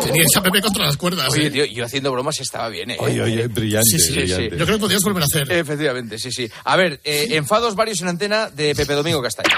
Teníais 0.06 0.36
a 0.36 0.42
Pepe 0.42 0.62
contra 0.62 0.86
las 0.86 0.96
cuerdas. 0.96 1.28
Oye, 1.30 1.46
¿eh? 1.46 1.50
tío, 1.50 1.64
yo 1.64 1.84
haciendo 1.84 2.12
bromas 2.12 2.40
estaba 2.40 2.68
bien, 2.68 2.90
¿eh? 2.90 2.96
Oye, 2.98 3.22
oye, 3.22 3.46
brillante, 3.48 3.88
Sí, 3.90 3.98
sí, 3.98 4.06
sí. 4.06 4.12
brillante. 4.12 4.56
Yo 4.56 4.64
creo 4.64 4.76
que 4.78 4.80
podrías 4.80 5.02
volver 5.02 5.22
a 5.22 5.26
hacer. 5.26 5.50
Efectivamente, 5.52 6.18
sí, 6.18 6.30
sí. 6.32 6.50
A 6.64 6.76
ver, 6.76 7.00
eh, 7.04 7.28
enfados 7.32 7.74
varios 7.74 8.00
en 8.00 8.08
antena 8.08 8.50
de 8.50 8.74
Pepe 8.74 8.94
Domingo 8.94 9.22
Castaño. 9.22 9.48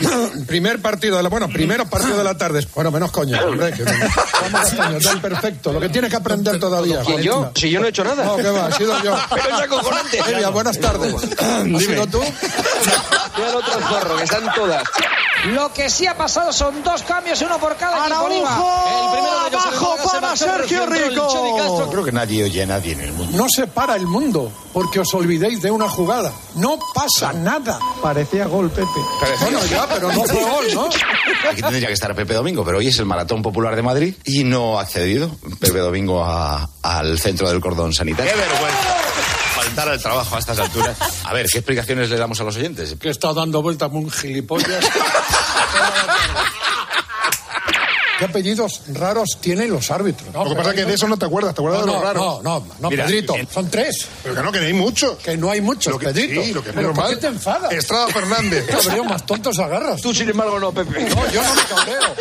Primer 0.46 0.80
partido 0.80 1.16
de 1.16 1.22
la, 1.22 1.28
bueno, 1.28 1.48
primero 1.48 1.88
partido 1.88 2.16
de 2.16 2.24
la 2.24 2.36
tarde. 2.36 2.66
Bueno, 2.74 2.90
menos 2.90 3.10
coña, 3.10 3.44
hombre. 3.44 3.72
Que, 3.72 3.84
vamos 3.84 4.50
Castaño, 4.52 4.98
perfecto. 5.20 5.72
Lo 5.72 5.80
que 5.80 5.88
tienes 5.88 6.10
que 6.10 6.16
aprender 6.16 6.58
todavía. 6.58 7.00
¿Quién 7.00 7.22
yo? 7.22 7.52
Si 7.54 7.70
yo 7.70 7.80
no 7.80 7.86
he 7.86 7.90
hecho 7.90 8.04
nada. 8.04 8.24
No, 8.24 8.36
que 8.36 8.50
va, 8.50 8.68
he 8.68 8.72
sido 8.72 9.02
yo. 9.02 9.16
Pero 9.30 9.56
es 9.56 9.62
acojonante. 9.62 10.18
Elia, 10.28 10.48
buenas 10.48 10.78
tardes. 10.78 11.14
¿Has 11.38 11.82
sido 11.82 12.06
tú? 12.06 12.20
Mira 13.36 13.48
el 13.50 13.56
otro 13.56 13.80
zorro, 13.88 14.16
que 14.16 14.24
están 14.24 14.52
todas. 14.54 14.82
Lo 15.46 15.72
que 15.72 15.90
sí 15.90 16.06
ha 16.06 16.16
pasado 16.16 16.52
son 16.52 16.82
dos 16.84 17.02
cambios, 17.02 17.40
uno 17.42 17.58
por 17.58 17.74
cada 17.76 17.98
equipo. 18.06 18.14
Araujo, 18.14 18.26
Oliva. 18.26 18.84
El 18.86 19.10
primero 19.12 19.40
de 19.42 19.48
ellos, 19.48 19.66
abajo 19.66 19.96
el 20.14 20.20
para 20.20 20.36
Sergio 20.36 20.86
Rico. 20.86 21.56
Castro. 21.58 21.88
Creo 21.90 22.04
que 22.04 22.12
nadie 22.12 22.44
oye 22.44 22.62
a 22.62 22.66
nadie 22.66 22.92
en 22.92 23.00
el 23.00 23.12
mundo. 23.12 23.36
No 23.36 23.46
se 23.54 23.66
para 23.66 23.96
el 23.96 24.06
mundo 24.06 24.52
porque 24.72 25.00
os 25.00 25.12
olvidéis 25.14 25.60
de 25.60 25.70
una 25.72 25.88
jugada. 25.88 26.32
No 26.54 26.78
pasa 26.94 27.32
nada. 27.32 27.80
Parecía 28.00 28.46
gol, 28.46 28.70
Pepe. 28.70 28.86
Bueno, 29.40 29.58
ya, 29.66 29.86
pero 29.88 30.12
no 30.12 30.22
fue 30.24 30.42
gol, 30.44 30.64
¿no? 30.74 30.84
Aquí 31.50 31.60
tendría 31.60 31.88
que 31.88 31.94
estar 31.94 32.14
Pepe 32.14 32.34
Domingo, 32.34 32.64
pero 32.64 32.78
hoy 32.78 32.86
es 32.88 32.98
el 33.00 33.06
Maratón 33.06 33.42
Popular 33.42 33.74
de 33.74 33.82
Madrid 33.82 34.14
y 34.24 34.44
no 34.44 34.78
ha 34.78 34.82
accedido 34.82 35.28
Pepe 35.58 35.78
Domingo 35.78 36.22
a- 36.24 36.68
al 36.82 37.18
centro 37.18 37.48
del 37.48 37.60
cordón 37.60 37.92
sanitario. 37.92 38.30
¡Qué 38.32 38.38
vergüenza! 38.38 38.78
Faltar 39.64 39.88
al 39.88 40.00
trabajo 40.02 40.36
a 40.36 40.38
estas 40.38 40.58
alturas. 40.58 40.96
A 41.24 41.32
ver, 41.32 41.46
¿qué 41.50 41.58
explicaciones 41.58 42.10
le 42.10 42.16
damos 42.16 42.40
a 42.40 42.44
los 42.44 42.56
oyentes? 42.56 42.94
Que 43.00 43.10
está 43.10 43.32
dando 43.32 43.62
vueltas 43.62 43.90
un 43.92 44.10
gilipollas. 44.10 44.84
¿Qué 48.18 48.26
apellidos 48.26 48.82
raros 48.92 49.38
tienen 49.40 49.70
los 49.72 49.90
árbitros? 49.90 50.32
Lo 50.32 50.48
que 50.50 50.54
pasa 50.54 50.70
es 50.70 50.76
que 50.76 50.84
de 50.84 50.94
eso 50.94 51.08
no 51.08 51.16
te 51.16 51.26
acuerdas, 51.26 51.54
te 51.54 51.60
acuerdas 51.60 51.80
No, 51.80 51.86
de 51.86 51.92
lo 51.92 51.98
no, 51.98 52.04
raro. 52.04 52.20
no, 52.20 52.60
no, 52.60 52.66
no, 52.78 52.90
Mira, 52.90 53.06
Pedrito, 53.06 53.34
en- 53.34 53.48
son 53.48 53.68
tres. 53.68 54.06
Pero 54.22 54.34
que 54.36 54.42
no, 54.42 54.52
que 54.52 54.60
no 54.60 54.66
hay 54.66 54.72
muchos. 54.74 55.16
Que 55.18 55.36
no 55.36 55.50
hay 55.50 55.60
muchos, 55.60 55.92
Lo 55.92 55.98
que, 55.98 56.06
Pedrito. 56.06 56.42
sí, 56.44 56.52
lo 56.52 56.62
que 56.62 56.68
es 56.70 56.74
¿Pero 56.74 56.88
normal. 56.88 57.06
¿Por 57.06 57.14
qué 57.16 57.20
te 57.20 57.26
enfadas? 57.28 57.72
Estrada 57.72 58.06
Fernández. 58.08 58.66
Cabreo, 58.66 59.04
más 59.04 59.26
tontos 59.26 59.58
agarras. 59.58 60.00
Tú, 60.00 60.14
sin 60.14 60.28
embargo, 60.28 60.60
no, 60.60 60.72
Pepe. 60.72 61.00
No, 61.00 61.30
yo 61.32 61.42
no 61.42 61.54
me 61.54 61.62
cabreo. 61.62 62.14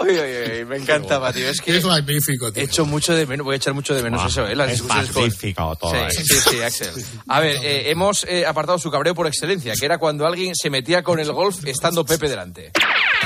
Oye, 0.00 0.20
oye, 0.20 0.42
oye, 0.52 0.64
me 0.64 0.76
encantaba, 0.76 1.32
tío. 1.32 1.48
Es 1.48 1.60
que 1.60 1.76
Es 1.76 1.84
magnífico, 1.84 2.52
tío. 2.52 2.62
he 2.62 2.66
hecho 2.66 2.84
mucho 2.86 3.14
de 3.14 3.26
menos, 3.26 3.44
voy 3.44 3.54
a 3.54 3.56
echar 3.56 3.74
mucho 3.74 3.94
de 3.94 4.02
menos 4.02 4.24
eso, 4.30 4.46
¿eh? 4.46 4.54
Las 4.54 4.72
es 4.72 4.82
magnífico 4.82 5.76
todo, 5.76 5.90
Sí, 5.90 5.96
¿eh? 5.96 6.10
sí, 6.24 6.34
sí, 6.50 6.62
Axel. 6.62 6.92
A 7.28 7.40
ver, 7.40 7.56
eh, 7.62 7.90
hemos 7.90 8.24
eh, 8.24 8.44
apartado 8.46 8.78
su 8.78 8.90
cabreo 8.90 9.14
por 9.14 9.26
excelencia, 9.26 9.74
que 9.78 9.84
era 9.86 9.98
cuando 9.98 10.26
alguien 10.26 10.54
se 10.54 10.70
metía 10.70 11.02
con 11.02 11.18
el 11.20 11.32
golf 11.32 11.64
estando 11.66 12.04
Pepe 12.04 12.28
delante. 12.28 12.72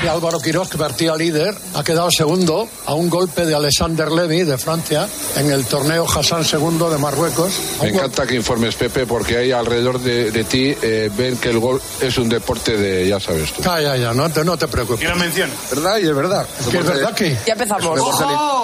Y 0.03 0.07
Álvaro 0.07 0.39
Quiroz, 0.39 0.67
que 0.67 0.79
partía 0.79 1.15
líder, 1.15 1.55
ha 1.75 1.83
quedado 1.83 2.09
segundo 2.09 2.67
a 2.87 2.95
un 2.95 3.07
golpe 3.07 3.45
de 3.45 3.53
Alexander 3.53 4.11
Levy 4.11 4.43
de 4.43 4.57
Francia 4.57 5.07
en 5.35 5.51
el 5.51 5.63
torneo 5.65 6.07
Hassan 6.09 6.43
II 6.43 6.89
de 6.89 6.97
Marruecos. 6.97 7.53
Me 7.81 7.89
encanta 7.89 8.25
que 8.25 8.35
informes, 8.35 8.73
Pepe, 8.73 9.05
porque 9.05 9.37
ahí 9.37 9.51
alrededor 9.51 9.99
de, 9.99 10.31
de 10.31 10.43
ti 10.43 10.75
eh, 10.81 11.11
ven 11.15 11.37
que 11.37 11.49
el 11.49 11.59
gol 11.59 11.79
es 12.01 12.17
un 12.17 12.29
deporte 12.29 12.77
de, 12.77 13.07
ya 13.07 13.19
sabes 13.19 13.53
tú. 13.53 13.61
Ya, 13.61 13.79
ya, 13.79 13.95
ya, 13.95 14.11
no 14.11 14.27
te, 14.31 14.43
no 14.43 14.57
te 14.57 14.67
preocupes. 14.67 15.01
Quiero 15.01 15.15
mención. 15.17 15.51
¿Verdad? 15.69 15.97
Y 15.99 16.07
es 16.07 16.15
verdad. 16.15 16.47
Que 16.71 16.77
es 16.79 16.85
verdad 16.85 17.13
que... 17.13 17.37
Ya 17.45 17.53
empezamos. 17.53 17.83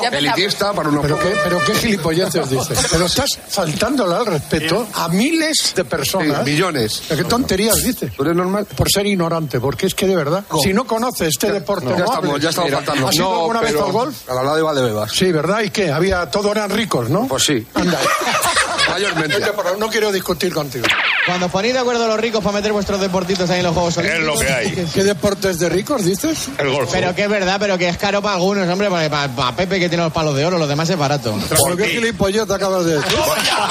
Ya 0.02 0.08
empezamos. 0.08 0.36
Elitista 0.38 0.74
para 0.74 0.90
unos 0.90 1.04
¿Pero 1.04 1.20
qué, 1.20 1.36
pero 1.44 1.60
qué 1.64 1.76
gilipolleces 1.76 2.50
dices. 2.50 2.80
Pero 2.90 3.06
estás 3.06 3.38
faltándole 3.48 4.16
al 4.16 4.26
respeto 4.26 4.88
a 4.92 5.08
miles 5.10 5.74
de 5.76 5.86
personas. 5.86 6.44
Sí, 6.44 6.52
millones. 6.52 7.04
¿Qué 7.08 7.24
tonterías 7.26 7.84
dices? 7.84 8.12
¿Tú 8.16 8.24
eres 8.24 8.36
normal? 8.36 8.66
Por 8.66 8.90
ser 8.90 9.06
ignorante, 9.06 9.60
porque 9.60 9.86
es 9.86 9.94
que 9.94 10.08
de 10.08 10.16
verdad, 10.16 10.44
si 10.64 10.74
no 10.74 10.88
conoces 10.88 11.27
este 11.28 11.52
deporte, 11.52 11.88
ya 11.98 12.06
estamos, 12.06 12.42
ya 12.42 12.50
estamos 12.50 12.70
Mira, 12.70 12.78
faltando. 12.82 13.08
¿Has 13.08 13.16
ido 13.16 13.30
No, 13.32 13.40
alguna 13.42 13.62
vez 13.62 13.76
al 13.76 13.92
golf? 13.92 14.30
A 14.30 14.34
la 14.34 14.42
hora 14.42 14.56
de 14.56 14.62
Valdebebas. 14.62 15.12
Sí, 15.12 15.32
¿verdad? 15.32 15.62
¿Y 15.62 15.70
qué? 15.70 15.92
Había, 15.92 16.30
todos 16.32 16.52
eran 16.52 16.70
ricos, 16.70 17.10
¿no? 17.10 17.28
Pues 17.28 17.44
sí. 17.44 17.66
Anda. 17.74 18.00
Mayormente. 18.90 19.40
Por 19.52 19.78
no 19.78 19.90
quiero 19.90 20.12
discutir 20.12 20.54
contigo. 20.54 20.86
Cuando 21.26 21.50
ponéis 21.50 21.74
de 21.74 21.80
acuerdo 21.82 22.08
los 22.08 22.18
ricos 22.20 22.42
para 22.42 22.56
meter 22.56 22.72
vuestros 22.72 23.02
deportitos 23.02 23.50
ahí 23.50 23.60
en 23.60 23.66
los 23.66 23.74
Juegos 23.74 23.98
Es 23.98 24.20
lo 24.22 24.36
que 24.38 24.48
hay. 24.48 24.88
¿Qué 24.94 25.04
deportes 25.04 25.60
de 25.60 25.68
ricos 25.70 26.06
dices? 26.06 26.48
El 26.58 26.72
golf. 26.72 26.90
Pero 26.92 27.14
que 27.14 27.24
es 27.24 27.30
verdad, 27.30 27.58
pero 27.60 27.78
que 27.78 27.90
es 27.90 27.98
caro 27.98 28.22
para 28.22 28.36
algunos, 28.36 28.68
hombre, 28.70 28.90
para, 28.90 29.10
para- 29.10 29.36
para 29.36 29.56
Pepe 29.56 29.80
que 29.80 29.90
tiene 29.90 30.04
los 30.06 30.14
palos 30.14 30.36
de 30.38 30.46
oro, 30.46 30.58
los 30.58 30.70
demás 30.70 30.90
es 30.90 30.98
barato. 30.98 31.38
¿Pero 31.50 31.76
qué 31.76 31.88
gilipollez 31.88 32.50
acabas 32.50 32.86
de 32.86 32.96
decir? 32.96 33.18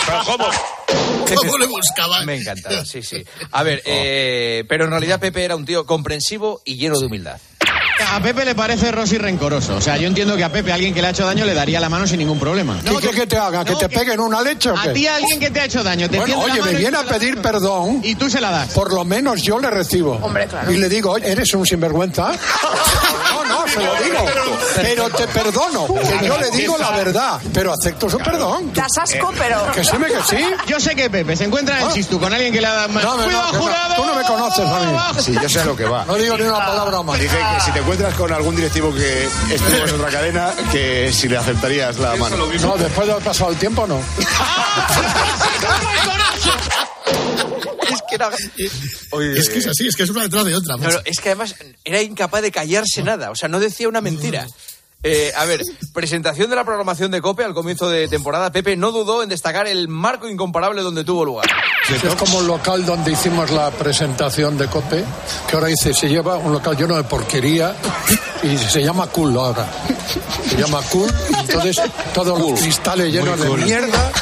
¿Pero 0.07 0.18
cómo? 0.26 0.44
¿Cómo 1.35 1.59
le? 1.59 1.66
Me 2.24 2.37
encantaba, 2.37 2.85
sí, 2.85 3.03
sí. 3.03 3.24
A 3.51 3.62
ver, 3.62 3.83
eh, 3.85 4.64
pero 4.68 4.85
en 4.85 4.91
realidad 4.91 5.20
Pepe 5.20 5.45
era 5.45 5.57
un 5.57 5.64
tío 5.64 5.87
comprensivo 5.87 6.61
y 6.64 6.77
lleno 6.77 6.99
de 6.99 7.07
humildad. 7.07 7.41
A 8.12 8.20
Pepe 8.20 8.44
le 8.44 8.55
parece 8.55 8.92
Rosy 8.92 9.18
rencoroso. 9.18 9.76
O 9.76 9.80
sea, 9.80 9.97
yo 9.97 10.07
entiendo 10.07 10.36
que 10.36 10.44
a 10.44 10.51
Pepe, 10.53 10.72
alguien 10.72 10.92
que 10.94 11.01
le 11.01 11.09
ha 11.09 11.11
hecho 11.11 11.26
daño, 11.26 11.44
le 11.44 11.55
daría 11.55 11.80
la 11.80 11.88
mano 11.88 12.07
sin 12.07 12.18
ningún 12.18 12.38
problema. 12.38 12.78
¿Qué 12.84 12.90
quieres 12.90 13.11
que 13.20 13.26
te 13.26 13.36
haga? 13.38 13.64
¿Que 13.64 13.72
no, 13.72 13.78
te 13.78 13.88
que- 13.88 13.99
peguen 13.99 14.20
una 14.20 14.42
leche 14.42 14.70
o 14.70 14.76
A 14.78 14.82
qué? 14.84 14.90
ti 14.90 15.07
alguien 15.07 15.40
que 15.40 15.51
te 15.51 15.61
ha 15.61 15.64
hecho 15.64 15.82
daño, 15.82 16.09
te 16.09 16.18
Bueno, 16.18 16.38
oye, 16.40 16.61
mano 16.61 16.64
me 16.72 16.74
viene 16.78 16.97
a 16.97 17.03
pedir 17.05 17.40
perdón. 17.40 18.01
Y 18.03 18.14
tú 18.14 18.28
se 18.30 18.40
la 18.40 18.51
das. 18.51 18.68
Por 18.72 18.92
lo 18.92 19.05
menos 19.05 19.42
yo 19.42 19.59
le 19.59 19.70
recibo. 19.70 20.18
Hombre, 20.22 20.47
claro. 20.47 20.70
Y 20.70 20.76
le 20.76 20.88
digo, 20.88 21.12
oye, 21.12 21.30
¿eres 21.30 21.53
un 21.55 21.66
sinvergüenza? 21.66 22.32
No, 23.36 23.44
no, 23.44 23.68
se 23.68 23.76
lo 23.82 23.94
digo. 24.03 24.24
Pero 24.76 25.09
te 25.11 25.26
perdono. 25.28 25.86
Que 25.86 26.26
yo 26.26 26.38
le 26.38 26.51
digo 26.51 26.76
la 26.78 26.90
verdad. 26.92 27.40
Pero 27.53 27.72
acepto 27.72 28.09
su 28.11 28.18
perdón. 28.18 28.72
Das 28.74 28.97
asco, 28.99 29.32
pero... 29.38 29.70
Que 29.72 29.84
sí, 29.84 29.97
me 29.99 30.07
que 30.09 30.22
sí. 30.28 30.36
Yo 30.66 30.80
sé 30.80 30.94
que 30.97 31.09
Pepe 31.11 31.36
se 31.36 31.44
encuentra 31.44 31.78
en 31.80 31.86
Ah. 31.86 31.90
Chistu 31.92 32.18
con 32.18 32.32
alguien 32.32 32.53
que 32.53 32.61
le 32.61 32.66
ha 32.66 32.72
dado 32.72 32.88
más. 32.88 33.05
No, 33.05 33.16
me- 33.16 33.26
no, 33.26 33.28
¡Cuidado, 33.30 33.51
que 33.53 33.57
no. 33.57 33.62
jurado! 33.62 33.94
Tú 33.94 34.05
no 34.07 34.14
me 34.14 34.22
conoces 34.24 34.66
a 34.66 34.80
mí. 34.80 35.22
Sí, 35.22 35.34
yo 35.40 35.49
sé 35.49 35.61
a 35.61 35.64
lo 35.64 35.76
que 35.76 35.84
va. 35.84 36.05
No 36.07 36.14
digo 36.14 36.36
ni 36.36 36.44
una 36.44 36.59
palabra 36.66 37.03
más. 37.03 37.20
Dije 37.20 37.36
que 37.36 37.61
si 37.64 37.70
te 37.72 37.80
encuentras 37.87 38.14
con 38.16 38.32
algún 38.32 38.57
directivo 38.57 38.93
que 38.93 39.28
estuvo 39.49 39.84
en 39.87 39.95
otra 39.95 40.11
cadena, 40.11 40.53
que 40.72 41.12
si 41.12 41.28
le 41.28 41.37
aceptarías 41.37 41.97
la 41.99 42.16
mano. 42.16 42.37
No, 42.37 42.76
después 42.76 43.07
de 43.07 43.12
haber 43.12 43.24
pasado 43.24 43.53
el 43.53 43.57
tiempo, 43.59 43.87
no. 43.87 44.01
Es 47.89 48.03
que 48.09 48.16
era... 48.16 48.30
Oye, 49.12 49.39
Es 49.39 49.49
que 49.49 49.59
es 49.61 49.66
así, 49.68 49.87
es 49.87 49.95
que 49.95 50.03
es 50.03 50.11
una 50.11 50.22
detrás 50.22 50.45
de 50.45 50.57
otra. 50.57 50.76
No, 50.76 50.91
no, 50.91 50.99
es 51.05 51.20
que 51.20 51.28
además 51.28 51.55
era 51.84 52.03
incapaz 52.03 52.43
de 52.43 52.51
callarse 52.51 53.05
nada, 53.05 53.30
o 53.30 53.37
sea, 53.37 53.49
no 53.49 53.61
decía 53.61 53.89
una 53.89 54.01
mentira. 54.01 54.49
Eh, 55.03 55.32
a 55.36 55.44
ver, 55.44 55.61
presentación 55.92 56.51
de 56.51 56.57
la 56.57 56.64
programación 56.64 57.11
de 57.11 57.20
COPE 57.20 57.44
al 57.44 57.55
comienzo 57.55 57.88
de 57.88 58.09
temporada. 58.09 58.51
Pepe 58.51 58.76
no 58.76 58.90
dudó 58.90 59.22
en 59.22 59.28
destacar 59.28 59.66
el 59.66 59.88
marco 59.88 60.28
incomparable 60.28 60.82
donde 60.82 61.05
tuvo 61.05 61.24
lugar. 61.24 61.47
Es 61.88 62.14
como 62.16 62.40
el 62.40 62.49
local 62.49 62.84
donde 62.84 63.12
hicimos 63.12 63.51
la 63.51 63.70
presentación 63.70 64.59
de 64.59 64.66
COPE, 64.66 65.05
que 65.49 65.55
ahora 65.55 65.68
dice, 65.68 65.94
se 65.94 66.09
lleva 66.09 66.36
un 66.36 66.53
local 66.53 66.76
lleno 66.76 66.97
de 66.97 67.05
porquería 67.05 67.76
y 68.42 68.57
se 68.59 68.82
llama 68.82 69.07
Cool 69.07 69.36
ahora. 69.36 69.68
Se 70.49 70.57
llama 70.57 70.80
Cool, 70.90 71.12
y 71.30 71.40
entonces 71.40 71.80
todos 72.12 72.38
los 72.38 72.61
cristales 72.61 73.12
llenos 73.12 73.38
de 73.38 73.49
mierda. 73.49 74.12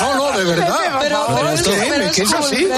No, 0.00 0.14
no, 0.16 0.38
de 0.38 0.44
verdad. 0.44 0.78
Pero, 1.00 1.26
pero 1.34 1.50
gustó. 1.52 1.70
Pero 1.70 2.12
que 2.12 2.22
es 2.22 2.28
es 2.28 2.32
como 2.34 2.46
así. 2.46 2.68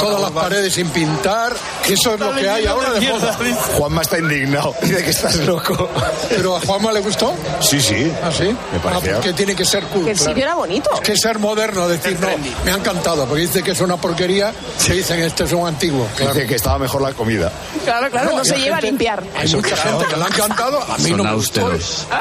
Todas 0.00 0.20
las 0.20 0.30
paredes 0.30 0.74
sin 0.74 0.88
pintar. 0.90 1.54
Eso 1.88 2.14
es 2.14 2.20
lo 2.20 2.34
que 2.34 2.48
hay 2.48 2.66
ahora 2.66 2.90
de 2.92 3.00
moda. 3.10 3.36
Juanma 3.76 4.02
está 4.02 4.18
indignado. 4.18 4.74
Dice 4.82 5.02
que 5.04 5.10
estás 5.10 5.36
loco. 5.36 5.88
¿Pero 6.28 6.56
a 6.56 6.60
Juanma 6.60 6.92
le 6.92 7.00
gustó? 7.00 7.34
Sí, 7.60 7.80
sí. 7.80 8.12
¿Ah, 8.22 8.30
sí? 8.36 8.44
Me 8.44 8.78
Ah, 8.78 8.82
pareció. 8.82 9.14
porque 9.14 9.32
tiene 9.32 9.56
que 9.56 9.64
ser 9.64 9.84
cool. 9.84 10.04
Que 10.04 10.10
el 10.12 10.16
claro. 10.16 10.30
sitio 10.32 10.44
era 10.44 10.54
bonito. 10.54 10.90
Es 10.94 11.00
que 11.00 11.16
ser 11.16 11.38
moderno, 11.38 11.88
decir, 11.88 12.18
no, 12.20 12.28
me 12.64 12.70
ha 12.70 12.74
encantado, 12.76 13.26
porque 13.26 13.42
dice 13.42 13.62
que 13.62 13.70
es 13.72 13.80
una 13.80 13.96
porquería, 13.96 14.52
se 14.76 14.92
dicen, 14.94 15.20
este 15.22 15.44
es 15.44 15.52
un 15.52 15.66
antiguo. 15.66 16.06
Claro. 16.16 16.34
Dice 16.34 16.46
que 16.46 16.54
estaba 16.56 16.78
mejor 16.78 17.02
la 17.02 17.12
comida. 17.12 17.50
Claro, 17.84 18.10
claro, 18.10 18.32
no, 18.36 18.42
y 18.42 18.44
se 18.44 18.56
lleva 18.58 18.76
a 18.76 18.80
gente- 18.80 18.86
limpiar. 18.88 19.22
Hay 19.36 19.48
mucha 19.54 19.76
gente 19.76 20.04
que 20.06 20.16
le 20.16 20.24
ha 20.24 20.26
encantado, 20.28 20.82
a 20.82 20.98
mí 20.98 21.08
Son 21.08 21.16
no 21.18 21.24
me 21.24 21.34
gustó. 21.34 21.70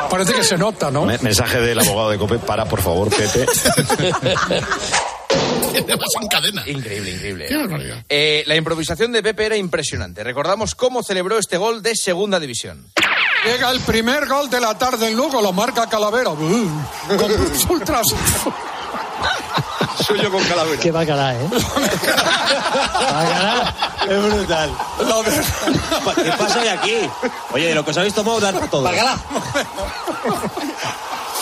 Parece 0.09 0.33
que 0.33 0.43
se 0.43 0.57
nota, 0.57 0.89
¿no? 0.91 1.05
Me- 1.05 1.17
mensaje 1.19 1.59
del 1.59 1.79
abogado 1.79 2.09
de 2.11 2.17
COPE, 2.17 2.39
para 2.39 2.65
por 2.65 2.78
favor, 2.81 3.09
Pepe. 3.09 3.45
en 6.21 6.27
cadena. 6.27 6.63
Increíble, 6.67 7.11
increíble. 7.11 7.45
Qué 7.47 7.57
barbaridad. 7.57 8.03
Eh, 8.09 8.43
la 8.47 8.55
improvisación 8.55 9.11
de 9.11 9.21
Pepe 9.23 9.45
era 9.45 9.55
impresionante. 9.55 10.23
Recordamos 10.23 10.75
cómo 10.75 11.03
celebró 11.03 11.37
este 11.37 11.57
gol 11.57 11.81
de 11.81 11.95
segunda 11.95 12.39
división. 12.39 12.87
Llega 13.45 13.69
el 13.71 13.79
primer 13.81 14.27
gol 14.27 14.49
de 14.49 14.59
la 14.59 14.77
tarde 14.77 15.07
en 15.07 15.15
Lugo, 15.15 15.41
lo 15.41 15.53
marca 15.53 15.87
Calavera. 15.87 16.31
Con 16.31 16.49
ultras. 17.69 18.05
Soy 20.05 20.21
yo 20.21 20.31
con 20.31 20.43
calavera. 20.45 20.81
Qué 20.81 20.91
bacalá, 20.91 21.35
¿eh? 21.35 21.47
Bacalá. 23.11 23.75
Es 24.09 24.23
brutal. 24.33 24.69
De- 26.15 26.23
¿Qué 26.23 26.31
pasa 26.31 26.59
hoy 26.61 26.67
aquí? 26.67 26.95
Oye, 27.51 27.67
de 27.67 27.75
lo 27.75 27.83
que 27.85 27.91
os 27.91 27.97
habéis 27.97 28.13
tomado, 28.13 28.39
dar 28.39 28.69
todo. 28.69 28.89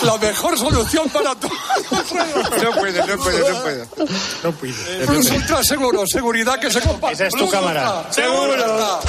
La 0.02 0.16
mejor 0.18 0.56
solución 0.58 1.08
para 1.10 1.34
todos. 1.34 1.52
No 2.62 2.72
puede, 2.72 3.06
no 3.06 3.18
puede, 3.22 3.50
no 3.52 3.62
puede. 3.62 3.86
No 4.44 4.52
pude. 4.52 5.06
Plus 5.06 5.30
ultra 5.30 5.62
seguro, 5.64 6.04
seguridad 6.06 6.58
que 6.60 6.70
se 6.70 6.80
comparte. 6.80 7.14
Esa 7.14 7.26
es 7.26 7.32
tu 7.32 7.38
Plus 7.40 7.50
cámara. 7.50 7.98
Ultra, 8.06 8.12
Seguro. 8.12 9.00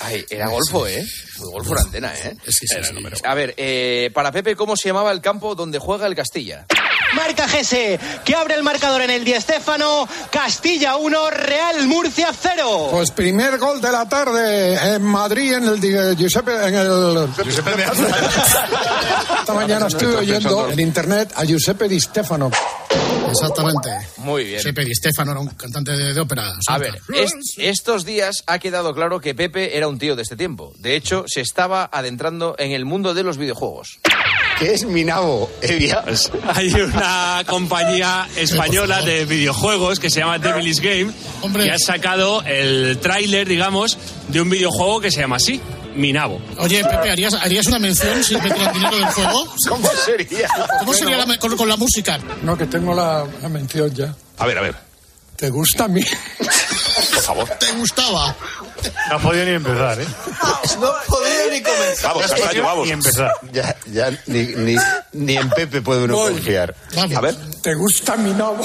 Ay, 0.00 0.24
era 0.30 0.48
golfo, 0.48 0.86
¿eh? 0.86 1.04
Golfo 1.38 1.72
en 1.72 1.78
antena, 1.78 2.14
¿eh? 2.16 2.36
Sí, 2.46 2.66
sí, 2.66 2.76
sí, 2.82 2.94
pero- 3.02 3.16
A 3.24 3.34
ver, 3.34 3.54
eh, 3.56 4.10
para 4.14 4.30
Pepe, 4.30 4.54
¿cómo 4.56 4.76
se 4.76 4.88
llamaba 4.88 5.10
el 5.12 5.20
campo 5.20 5.54
donde 5.54 5.78
juega 5.78 6.06
el 6.06 6.14
Castilla? 6.14 6.66
Marca 7.14 7.48
Gese, 7.48 7.98
que 8.24 8.34
abre 8.34 8.54
el 8.54 8.62
marcador 8.62 9.02
en 9.02 9.10
el 9.10 9.24
Di 9.24 9.32
Stéfano. 9.40 10.08
Castilla 10.30 10.96
1, 10.96 11.30
Real 11.30 11.86
Murcia 11.86 12.28
0. 12.38 12.88
Pues 12.90 13.10
primer 13.10 13.58
gol 13.58 13.80
de 13.80 13.90
la 13.92 14.08
tarde 14.08 14.94
en 14.94 15.02
Madrid, 15.02 15.54
en 15.54 15.64
el 15.64 15.80
Di- 15.80 16.16
Giuseppe, 16.16 16.52
en 16.66 16.74
el... 16.74 17.28
Esta 19.40 19.54
mañana 19.54 19.86
estuve 19.86 20.16
oyendo 20.16 20.68
en 20.70 20.80
internet 20.80 21.32
a 21.34 21.44
Giuseppe 21.44 21.88
Di 21.88 22.00
Stefano. 22.00 22.50
Exactamente. 23.30 23.90
Muy 24.18 24.44
bien. 24.44 24.62
Pepe 24.62 24.84
Di 24.84 24.94
Stefano 24.94 25.32
era 25.32 25.40
un 25.40 25.48
cantante 25.48 25.92
de, 25.92 26.14
de 26.14 26.20
ópera. 26.20 26.52
A 26.66 26.78
ver, 26.78 27.00
es- 27.14 27.32
estos 27.58 28.04
días 28.04 28.42
ha 28.46 28.58
quedado 28.58 28.94
claro 28.94 29.20
que 29.20 29.34
Pepe 29.34 29.76
era 29.76 29.86
un 29.88 29.98
tío 29.98 30.16
de 30.16 30.22
este 30.22 30.36
tiempo. 30.36 30.72
De 30.78 30.96
hecho, 30.96 31.24
se 31.26 31.40
estaba 31.42 31.88
adentrando 31.92 32.54
en 32.58 32.72
el 32.72 32.84
mundo 32.84 33.12
de 33.14 33.22
los 33.22 33.36
videojuegos. 33.36 33.98
¿Qué 34.58 34.74
es 34.74 34.84
Minabo, 34.84 35.50
Evias? 35.62 36.32
Hay 36.54 36.70
una 36.98 37.44
compañía 37.46 38.28
española 38.36 39.02
de 39.02 39.24
videojuegos 39.24 39.98
que 40.00 40.10
se 40.10 40.20
llama 40.20 40.38
Devilis 40.38 40.80
Game 40.80 41.12
Hombre. 41.42 41.64
que 41.64 41.72
ha 41.72 41.78
sacado 41.78 42.42
el 42.42 42.98
tráiler, 42.98 43.48
digamos, 43.48 43.98
de 44.28 44.40
un 44.40 44.50
videojuego 44.50 45.00
que 45.00 45.10
se 45.10 45.20
llama 45.20 45.36
así, 45.36 45.60
Minabo. 45.94 46.40
Oye, 46.58 46.82
Pepe, 46.84 47.10
¿harías, 47.10 47.34
¿harías 47.34 47.66
una 47.66 47.78
mención 47.78 48.22
si 48.22 48.36
metieran 48.36 48.72
dinero 48.74 48.96
del 48.96 49.06
juego? 49.06 49.54
¿Cómo 49.68 49.88
sería? 50.04 50.48
¿Cómo 50.80 50.92
sería 50.94 51.16
la 51.24 51.38
con, 51.38 51.56
con 51.56 51.68
la 51.68 51.76
música? 51.76 52.18
No, 52.42 52.56
que 52.56 52.66
tengo 52.66 52.94
la, 52.94 53.24
la 53.42 53.48
mención 53.48 53.94
ya. 53.94 54.14
A 54.38 54.46
ver, 54.46 54.58
a 54.58 54.62
ver. 54.62 54.74
¿Te 55.36 55.50
gusta 55.50 55.84
a 55.84 55.88
mí? 55.88 56.02
Por 57.14 57.22
favor. 57.22 57.48
¿Te 57.58 57.72
gustaba? 57.72 58.34
No 59.10 59.16
ha 59.16 59.18
podido 59.18 59.44
ni 59.44 59.52
empezar, 59.52 60.00
¿eh? 60.00 60.06
No 60.80 60.92
podía 61.06 61.46
ni 61.50 61.62
comenzar. 61.62 62.14
Vamos, 62.14 62.30
Castaño, 62.30 62.62
vamos. 62.64 62.86
Ni 62.86 62.92
empezar. 62.92 63.32
Ya, 63.52 63.76
ya 63.86 64.10
ni, 64.26 64.42
ni, 64.46 64.76
ni 65.12 65.36
en 65.36 65.50
Pepe 65.50 65.80
puede 65.82 66.04
uno 66.04 66.14
Voy. 66.16 66.32
confiar. 66.34 66.74
Vamos. 66.94 67.16
A 67.16 67.20
ver, 67.20 67.36
¿Te 67.62 67.74
gusta 67.74 68.16
mi 68.16 68.32
nabo? 68.32 68.60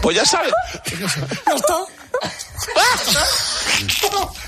pues 0.00 0.16
ya 0.16 0.24
sabe. 0.24 0.50
¿Ya 1.46 1.54
está? 1.54 1.76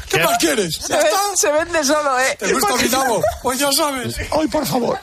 ¿Qué 0.09 0.19
más 0.25 0.39
quieres? 0.39 0.77
Se, 0.77 0.89
¿Ya 0.89 0.97
ven- 0.99 1.07
está? 1.07 1.19
se 1.37 1.51
vende 1.53 1.85
solo, 1.85 2.19
¿eh? 2.21 2.37
¿Te 2.39 2.53
gusta 2.53 2.77
mi 2.77 2.89
nabo? 2.89 3.23
Pues 3.43 3.59
ya 3.59 3.71
sabes. 3.73 4.17
Ay, 4.33 4.47
por 4.49 4.67
favor. 4.67 4.99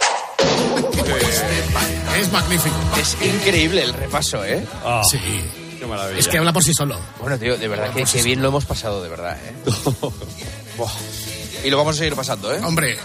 Es 2.19 2.31
magnífico. 2.31 2.75
Es 2.99 3.15
increíble 3.21 3.83
el 3.83 3.93
repaso, 3.93 4.43
¿eh? 4.43 4.65
Sí. 5.09 5.19
Ah, 5.81 5.83
Qué 5.83 5.87
maravilla. 5.87 6.19
Es 6.19 6.27
que 6.27 6.37
habla 6.37 6.53
por 6.53 6.63
sí 6.63 6.73
solo. 6.73 6.95
Bueno, 7.19 7.37
tío, 7.39 7.57
de 7.57 7.67
verdad 7.67 7.91
que, 7.93 8.03
que 8.03 8.21
bien 8.23 8.41
lo 8.41 8.49
hemos 8.49 8.65
pasado, 8.65 9.01
de 9.01 9.09
verdad, 9.09 9.37
¿eh? 9.43 9.53
Y 11.63 11.69
lo 11.69 11.77
vamos 11.77 11.95
a 11.95 11.99
seguir 11.99 12.15
pasando, 12.15 12.51
¿eh? 12.53 12.59
Hombre, 12.63 12.97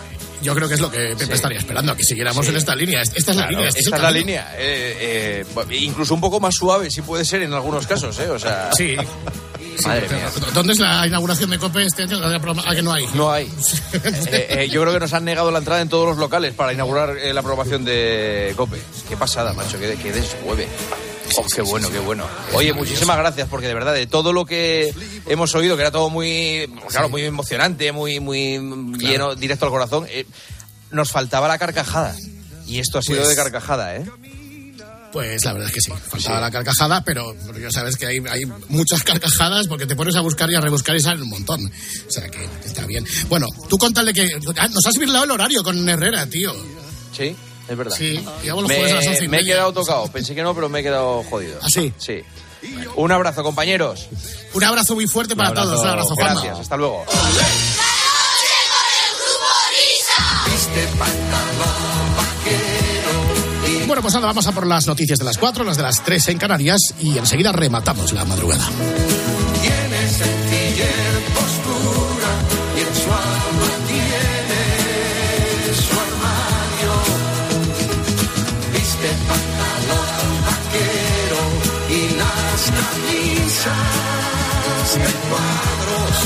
yo 0.42 0.54
creo 0.54 0.66
que 0.68 0.74
es 0.74 0.80
lo 0.80 0.90
que 0.90 1.14
Pepe 1.18 1.34
estaría 1.34 1.58
esperando, 1.58 1.92
a 1.92 1.96
que 1.96 2.04
siguiéramos 2.04 2.46
en 2.48 2.56
esta 2.56 2.74
línea. 2.74 3.02
Esta 3.02 3.16
es 3.18 3.26
la 3.28 3.34
Claro, 3.34 3.50
línea. 3.50 3.68
este 3.68 3.80
esta 3.80 3.96
el 3.96 4.02
es 4.02 4.02
la 4.02 4.10
línea. 4.10 4.54
eh, 4.56 5.44
eh, 5.70 5.76
incluso 5.80 6.14
un 6.14 6.20
poco 6.20 6.40
más 6.40 6.54
suave, 6.54 6.90
si 6.90 7.02
puede 7.02 7.24
ser 7.24 7.42
en 7.42 7.52
algunos 7.52 7.86
casos, 7.86 8.18
¿eh? 8.18 8.30
O 8.30 8.38
sea, 8.38 8.70
Sí. 8.76 8.96
madre 9.84 10.08
mía. 10.08 10.30
¿Dónde 10.54 10.72
es 10.72 10.78
la 10.78 11.06
inauguración 11.06 11.50
de 11.50 11.58
COPE 11.58 11.84
este 11.84 12.02
año? 12.04 12.18
¿A 12.24 12.74
que 12.74 12.82
no 12.82 12.92
hay? 12.92 13.06
No 13.14 13.30
hay. 13.30 13.46
Eh, 14.28 14.46
eh, 14.64 14.68
yo 14.70 14.80
creo 14.82 14.92
que 14.94 15.00
nos 15.00 15.12
han 15.12 15.24
negado 15.24 15.50
la 15.50 15.58
entrada 15.58 15.80
en 15.82 15.88
todos 15.88 16.06
los 16.06 16.16
locales 16.18 16.54
para 16.54 16.72
inaugurar 16.72 17.16
eh, 17.18 17.32
la 17.34 17.40
aprobación 17.40 17.84
de 17.84 18.52
COPE. 18.56 18.80
Qué 19.08 19.16
pasada, 19.16 19.52
macho, 19.52 19.78
qué, 19.78 19.96
qué 20.02 20.12
deshueve. 20.12 20.66
Oh, 21.38 21.44
qué 21.54 21.62
bueno, 21.62 21.90
qué 21.90 21.98
bueno. 21.98 22.26
Oye, 22.54 22.72
muchísimas 22.72 23.16
gracias, 23.18 23.48
porque 23.48 23.66
de 23.68 23.74
verdad, 23.74 23.92
de 23.94 24.06
todo 24.06 24.32
lo 24.32 24.44
que 24.46 24.92
hemos 25.26 25.54
oído, 25.54 25.76
que 25.76 25.82
era 25.82 25.90
todo 25.90 26.08
muy, 26.10 26.70
claro, 26.88 27.08
muy 27.08 27.22
emocionante, 27.22 27.92
muy, 27.92 28.20
muy 28.20 28.58
lleno, 28.98 29.34
directo 29.34 29.66
al 29.66 29.70
corazón, 29.70 30.06
eh, 30.08 30.26
nos 30.90 31.10
faltaba 31.10 31.48
la 31.48 31.58
carcajada. 31.58 32.14
Y 32.66 32.78
esto 32.80 32.98
ha 32.98 33.02
sido 33.02 33.18
Pues- 33.18 33.28
de 33.30 33.36
carcajada, 33.36 33.96
¿eh? 33.96 34.06
Pues 35.12 35.44
la 35.44 35.52
verdad 35.54 35.68
es 35.68 35.74
que 35.74 35.80
sí, 35.80 35.92
faltaba 36.10 36.40
la 36.40 36.50
carcajada, 36.50 37.02
pero, 37.02 37.34
pero 37.46 37.58
ya 37.58 37.70
sabes 37.70 37.96
que 37.96 38.04
hay, 38.06 38.18
hay 38.28 38.44
muchas 38.68 39.02
carcajadas 39.02 39.66
porque 39.66 39.86
te 39.86 39.96
pones 39.96 40.14
a 40.16 40.20
buscar 40.20 40.50
y 40.50 40.54
a 40.56 40.60
rebuscar 40.60 40.94
y 40.94 41.00
salen 41.00 41.22
un 41.22 41.30
montón. 41.30 41.64
O 41.64 42.10
sea 42.10 42.28
que 42.28 42.46
está 42.64 42.84
bien. 42.84 43.06
Bueno, 43.28 43.46
tú 43.68 43.78
contale 43.78 44.12
que 44.12 44.28
ah, 44.58 44.68
nos 44.68 44.84
has 44.84 44.98
virlado 44.98 45.24
el 45.24 45.30
horario 45.30 45.62
con 45.62 45.88
Herrera, 45.88 46.26
tío. 46.26 46.52
Sí, 47.16 47.34
es 47.68 47.76
verdad. 47.76 47.96
Sí, 47.96 48.24
digamos 48.42 48.70
a 48.70 48.72
las 48.72 49.28
Me, 49.28 49.40
he 49.40 49.44
quedado 49.44 49.72
tocado. 49.72 50.06
Pensé 50.08 50.34
que 50.34 50.42
no, 50.42 50.54
pero 50.54 50.68
me 50.68 50.80
he 50.80 50.82
quedado 50.82 51.22
jodido. 51.24 51.58
¿Ah, 51.62 51.68
sí? 51.68 51.92
Sí. 51.98 52.22
Un 52.96 53.12
abrazo, 53.12 53.42
compañeros. 53.42 54.08
Un 54.54 54.64
abrazo 54.64 54.94
muy 54.94 55.06
fuerte 55.06 55.36
para 55.36 55.50
abrazo. 55.50 55.68
todos. 55.68 55.82
Un 55.82 55.88
abrazo, 55.88 56.14
Juanma. 56.14 56.32
Gracias, 56.34 56.60
hasta 56.60 56.76
luego. 56.76 57.04
Bueno, 63.86 64.02
pues 64.02 64.14
ahora 64.16 64.26
vamos 64.26 64.46
a 64.46 64.52
por 64.52 64.66
las 64.66 64.86
noticias 64.86 65.18
de 65.18 65.24
las 65.24 65.38
4, 65.38 65.62
las 65.64 65.76
de 65.76 65.82
las 65.84 66.02
3 66.02 66.28
en 66.28 66.38
Canarias 66.38 66.80
y 66.98 67.18
enseguida 67.18 67.52
rematamos 67.52 68.12
la 68.12 68.24
madrugada. 68.24 68.68
Camisas 82.70 83.74
de 84.94 85.12
cuadros. 85.28 86.16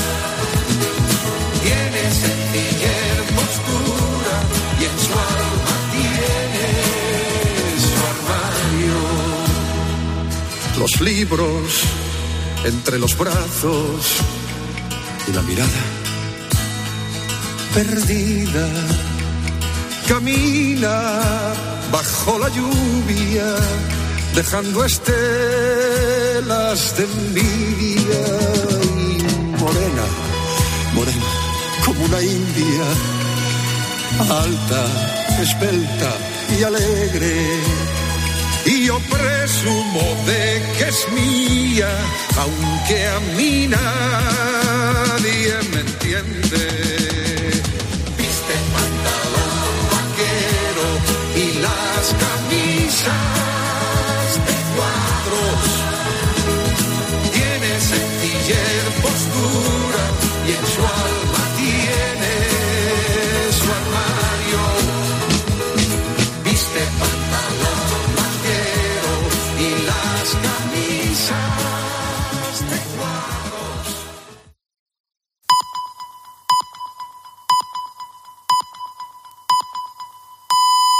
Tiene 1.63 2.03
sencillez, 2.23 3.17
postura 3.35 4.35
y 4.79 4.81
en 4.85 4.95
su 5.05 5.11
alma 5.11 5.75
tiene 5.95 6.69
su 7.85 7.95
armario. 8.11 8.99
los 10.79 10.93
libros 11.01 11.83
entre 12.63 12.97
los 12.99 13.17
brazos 13.17 14.17
y 15.27 15.31
la 15.33 15.41
mirada 15.41 16.01
perdida. 17.73 18.67
Camina 20.07 21.53
bajo 21.91 22.39
la 22.39 22.49
lluvia, 22.49 23.55
dejando 24.35 24.85
estelas 24.85 25.19
de 26.97 27.03
envidia 27.03 28.23
y 28.95 29.23
morena, 29.59 30.05
morena 30.93 31.25
como 31.85 32.05
una 32.05 32.21
india, 32.21 32.85
alta, 34.29 34.85
esbelta 35.41 36.11
y 36.57 36.63
alegre 36.63 37.91
y 38.65 38.85
yo 38.85 38.99
presumo 38.99 40.01
de 40.25 40.61
que 40.77 40.87
es 40.87 41.07
mía, 41.11 41.89
aunque 42.37 43.07
a 43.07 43.19
mí 43.35 43.67
nadie 43.67 45.53
me 45.71 45.79
entiende. 45.81 46.67
Viste 48.17 48.53
pantalón 48.73 49.53
vaquero 49.91 50.87
y 51.35 51.59
las 51.59 52.15
camisas. 52.23 53.50